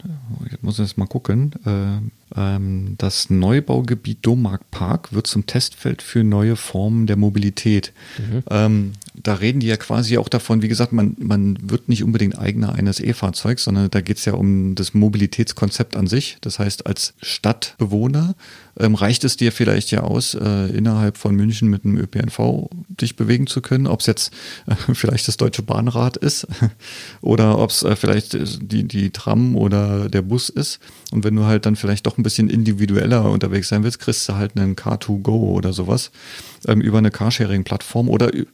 ich 0.51 0.61
muss 0.61 0.77
jetzt 0.77 0.99
mal 0.99 1.07
gucken, 1.07 1.51
äh, 1.65 2.39
ähm, 2.39 2.93
das 2.99 3.31
Neubaugebiet 3.31 4.19
Domark 4.21 5.11
wird 5.11 5.25
zum 5.25 5.47
Testfeld 5.47 6.03
für 6.03 6.23
neue 6.23 6.55
Formen 6.55 7.07
der 7.07 7.15
Mobilität. 7.15 7.91
Ähm, 8.51 8.91
da 9.15 9.33
reden 9.33 9.61
die 9.61 9.67
ja 9.67 9.77
quasi 9.77 10.19
auch 10.19 10.29
davon, 10.29 10.61
wie 10.61 10.67
gesagt, 10.67 10.93
man, 10.93 11.15
man 11.17 11.57
wird 11.59 11.89
nicht 11.89 12.03
unbedingt 12.03 12.37
Eigner 12.37 12.73
eines 12.73 12.99
E-Fahrzeugs, 12.99 13.63
sondern 13.63 13.89
da 13.89 14.01
geht 14.01 14.17
es 14.17 14.25
ja 14.25 14.33
um 14.33 14.75
das 14.75 14.93
Mobilitätskonzept 14.93 15.97
an 15.97 16.05
sich. 16.05 16.37
Das 16.41 16.59
heißt, 16.59 16.85
als 16.85 17.15
Stadtbewohner 17.19 18.35
ähm, 18.79 18.95
reicht 18.95 19.23
es 19.23 19.37
dir 19.37 19.51
vielleicht 19.51 19.91
ja 19.91 20.01
aus, 20.01 20.33
äh, 20.33 20.67
innerhalb 20.67 21.17
von 21.17 21.35
München 21.35 21.69
mit 21.69 21.85
einem 21.85 21.97
ÖPNV 21.97 22.69
dich 22.89 23.15
bewegen 23.15 23.47
zu 23.47 23.61
können, 23.61 23.87
ob 23.87 24.01
es 24.01 24.05
jetzt 24.05 24.33
äh, 24.67 24.75
vielleicht 24.93 25.27
das 25.27 25.37
Deutsche 25.37 25.63
Bahnrad 25.63 26.17
ist 26.17 26.47
oder 27.21 27.57
ob 27.59 27.69
es 27.69 27.83
äh, 27.83 27.95
vielleicht 27.95 28.33
äh, 28.33 28.45
die, 28.59 28.83
die 28.83 29.11
Tram 29.11 29.55
oder 29.55 30.09
der 30.09 30.21
Bus 30.21 30.49
ist. 30.49 30.79
Und 31.11 31.23
wenn 31.23 31.35
du 31.35 31.45
halt 31.45 31.65
dann 31.65 31.75
vielleicht 31.75 32.05
doch 32.05 32.17
ein 32.17 32.23
bisschen 32.23 32.49
individueller 32.49 33.29
unterwegs 33.29 33.69
sein 33.69 33.83
willst, 33.83 33.99
kriegst 33.99 34.27
du 34.27 34.35
halt 34.35 34.57
einen 34.57 34.75
Car2Go 34.75 35.53
oder 35.53 35.73
sowas 35.73 36.11
ähm, 36.67 36.81
über 36.81 36.97
eine 36.97 37.11
Carsharing-Plattform 37.11 38.09
oder 38.09 38.33
äh, 38.33 38.45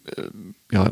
ja, 0.72 0.92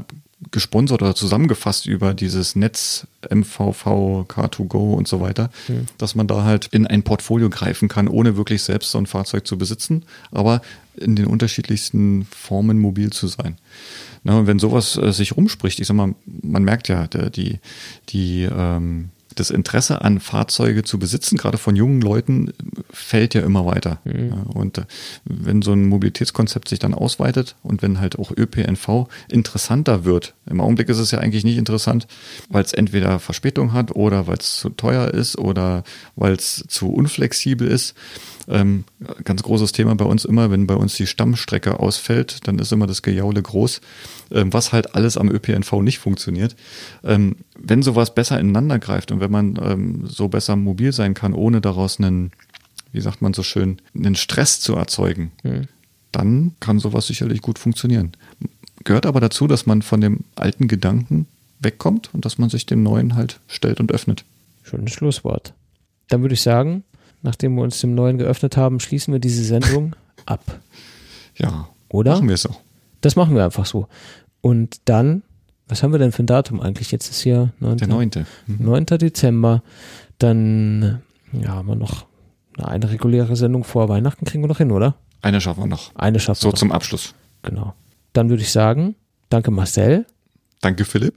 gesponsert 0.52 1.02
oder 1.02 1.16
zusammengefasst 1.16 1.86
über 1.86 2.14
dieses 2.14 2.56
Netz 2.56 3.08
MVV, 3.30 4.26
Car2Go 4.28 4.94
und 4.94 5.08
so 5.08 5.22
weiter, 5.22 5.50
dass 5.98 6.16
man 6.16 6.28
da 6.28 6.44
halt 6.44 6.68
in 6.72 6.88
ein 6.88 7.04
Portfolio 7.04 7.50
greifen 7.50 7.88
kann, 7.88 8.08
ohne 8.08 8.38
wirklich 8.38 8.64
selbst 8.64 8.92
so 8.92 8.98
ein 8.98 9.06
Fahrzeug 9.06 9.46
zu 9.46 9.58
besitzen, 9.58 10.04
aber 10.32 10.62
in 10.96 11.16
den 11.16 11.28
unterschiedlichsten 11.28 12.26
Formen 12.26 12.80
mobil 12.80 13.12
zu 13.12 13.28
sein. 13.28 13.58
Na, 14.24 14.40
und 14.40 14.48
wenn 14.48 14.60
sowas 14.60 14.98
äh, 14.98 15.14
sich 15.14 15.38
rumspricht, 15.38 15.80
ich 15.80 15.88
sag 15.88 15.96
mal, 15.96 16.14
man 16.26 16.64
merkt 16.64 16.90
ja, 16.90 17.08
der, 17.08 17.30
die, 17.30 17.60
die, 18.10 18.44
ähm, 18.44 19.10
das 19.36 19.50
Interesse 19.50 20.02
an 20.02 20.20
Fahrzeuge 20.20 20.84
zu 20.84 21.00
besitzen, 21.00 21.38
gerade 21.38 21.58
von 21.58 21.76
jungen 21.76 22.02
Leuten, 22.02 22.52
fällt 22.92 23.34
ja 23.34 23.42
immer 23.42 23.66
weiter. 23.66 24.00
Ja, 24.06 24.44
und 24.54 24.80
äh, 24.80 24.86
wenn 25.26 25.62
so 25.62 25.74
ein 25.74 25.88
Mobilitätskonzept 25.88 26.68
sich 26.68 26.80
dann 26.80 26.94
ausweitet 26.94 27.56
und 27.64 27.82
wenn 27.82 28.00
halt 28.00 28.18
auch 28.18 28.32
ÖPNV 28.36 29.08
interessanter 29.30 30.06
wird, 30.06 30.34
im 30.50 30.62
Augenblick 30.62 30.90
ist 30.90 31.00
es 31.00 31.12
ja 31.12 31.20
eigentlich 31.20 31.44
nicht 31.44 31.58
interessant, 31.58 32.08
weil 32.50 32.64
es 32.64 32.74
entweder 32.74 33.20
Verspätung 33.20 33.74
hat 33.74 33.96
oder 33.96 34.28
weil 34.28 34.38
es 34.38 34.60
zu 34.60 34.70
teuer 34.70 35.10
ist 35.10 35.38
oder 35.38 35.84
weil 36.16 36.34
es 36.34 36.64
zu 36.68 36.90
unflexibel 36.92 37.68
ist. 37.68 37.96
Ähm, 38.50 38.84
ganz 39.24 39.44
großes 39.44 39.72
Thema 39.72 39.96
bei 39.96 40.06
uns 40.06 40.26
immer, 40.26 40.50
wenn 40.50 40.66
bei 40.66 40.74
uns 40.74 40.96
die 40.96 41.06
Stammstrecke 41.06 41.80
ausfällt, 41.80 42.48
dann 42.48 42.58
ist 42.58 42.72
immer 42.72 42.88
das 42.88 43.04
Gejaule 43.04 43.42
groß, 43.42 43.80
ähm, 44.32 44.52
was 44.52 44.74
halt 44.74 44.96
alles 44.96 45.18
am 45.18 45.30
ÖPNV 45.30 45.72
nicht 45.82 46.00
funktioniert. 46.00 46.56
Ähm, 47.04 47.36
wenn 47.58 47.84
sowas 47.84 48.16
besser 48.16 48.40
ineinander 48.40 48.80
greift 48.80 49.12
und 49.12 49.20
wenn 49.20 49.32
man 49.32 49.60
ähm, 49.62 50.08
so 50.08 50.28
besser 50.30 50.56
mobil 50.56 50.92
sein 50.92 51.14
kann, 51.14 51.34
ohne 51.34 51.62
daraus 51.62 52.00
einen, 52.00 52.32
wie 52.92 53.02
sagt 53.02 53.22
man 53.22 53.34
so 53.34 53.44
schön, 53.44 53.80
einen 53.96 54.16
Stress 54.16 54.60
zu 54.60 54.76
erzeugen, 54.76 55.32
dann 56.12 56.56
kann 56.60 56.80
sowas 56.80 57.06
sicherlich 57.06 57.42
gut 57.42 57.60
funktionieren. 57.60 58.14
Gehört 58.84 59.06
aber 59.06 59.20
dazu, 59.20 59.46
dass 59.46 59.68
man 59.68 59.84
von 59.84 60.02
dem 60.02 60.22
alten 60.36 60.68
Gedanken 60.68 61.28
wegkommt 61.60 62.10
und 62.14 62.26
dass 62.26 62.38
man 62.38 62.50
sich 62.50 62.66
dem 62.66 62.82
neuen 62.82 63.16
halt 63.16 63.40
stellt 63.48 63.80
und 63.80 63.92
öffnet. 63.92 64.26
Schönes 64.64 64.94
Schlusswort. 64.94 65.54
Dann 66.08 66.22
würde 66.22 66.34
ich 66.34 66.42
sagen, 66.42 66.84
nachdem 67.22 67.56
wir 67.56 67.64
uns 67.64 67.80
dem 67.82 67.96
Neuen 67.96 68.18
geöffnet 68.18 68.58
haben, 68.58 68.80
schließen 68.80 69.12
wir 69.14 69.20
diese 69.20 69.44
Sendung 69.44 69.96
ab. 70.26 70.44
Ja, 71.36 71.70
Oder? 71.90 72.14
machen 72.14 72.28
wir 72.28 72.36
es 72.36 72.42
so. 72.44 72.56
Das 73.02 73.16
machen 73.16 73.36
wir 73.36 73.46
einfach 73.46 73.66
so. 73.66 73.88
Und 74.42 74.78
dann, 74.86 75.24
was 75.68 75.84
haben 75.84 75.92
wir 75.94 76.00
denn 76.00 76.12
für 76.12 76.24
ein 76.24 76.28
Datum 76.28 76.60
eigentlich? 76.62 76.92
Jetzt 76.92 77.10
ist 77.10 77.22
hier 77.22 77.52
9. 77.60 77.78
Der 77.78 77.88
neunte. 77.88 78.26
Mhm. 78.48 78.66
9. 78.66 78.86
Dezember. 78.86 79.64
Dann 80.18 81.02
ja, 81.32 81.50
haben 81.50 81.68
wir 81.68 81.76
noch 81.76 82.06
eine 82.58 82.92
reguläre 82.92 83.36
Sendung 83.38 83.64
vor 83.64 83.88
Weihnachten, 83.88 84.26
kriegen 84.26 84.44
wir 84.44 84.48
noch 84.50 84.58
hin, 84.58 84.72
oder? 84.72 84.96
Eine 85.22 85.40
schaffen 85.40 85.64
wir 85.64 85.68
noch. 85.68 85.96
Eine 85.96 86.20
schaffen 86.20 86.42
So 86.42 86.48
wir. 86.48 86.52
noch. 86.52 86.58
zum 86.60 86.72
Abschluss. 86.74 87.14
Genau. 87.44 87.74
Dann 88.14 88.30
würde 88.30 88.44
ich 88.44 88.52
sagen, 88.52 88.96
danke 89.30 89.52
Marcel 89.52 90.06
Danke, 90.62 90.84
Philipp. 90.84 91.16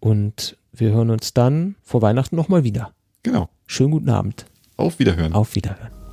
und 0.00 0.58
wir 0.72 0.90
hören 0.90 1.08
uns 1.10 1.32
dann 1.32 1.76
vor 1.82 2.02
Weihnachten 2.02 2.36
nochmal 2.36 2.64
wieder. 2.64 2.92
Genau. 3.22 3.48
Schönen 3.66 3.92
guten 3.92 4.10
Abend. 4.10 4.44
Auf 4.76 4.98
Wiederhören. 4.98 5.32
Auf 5.32 5.54
Wiederhören. 5.54 6.03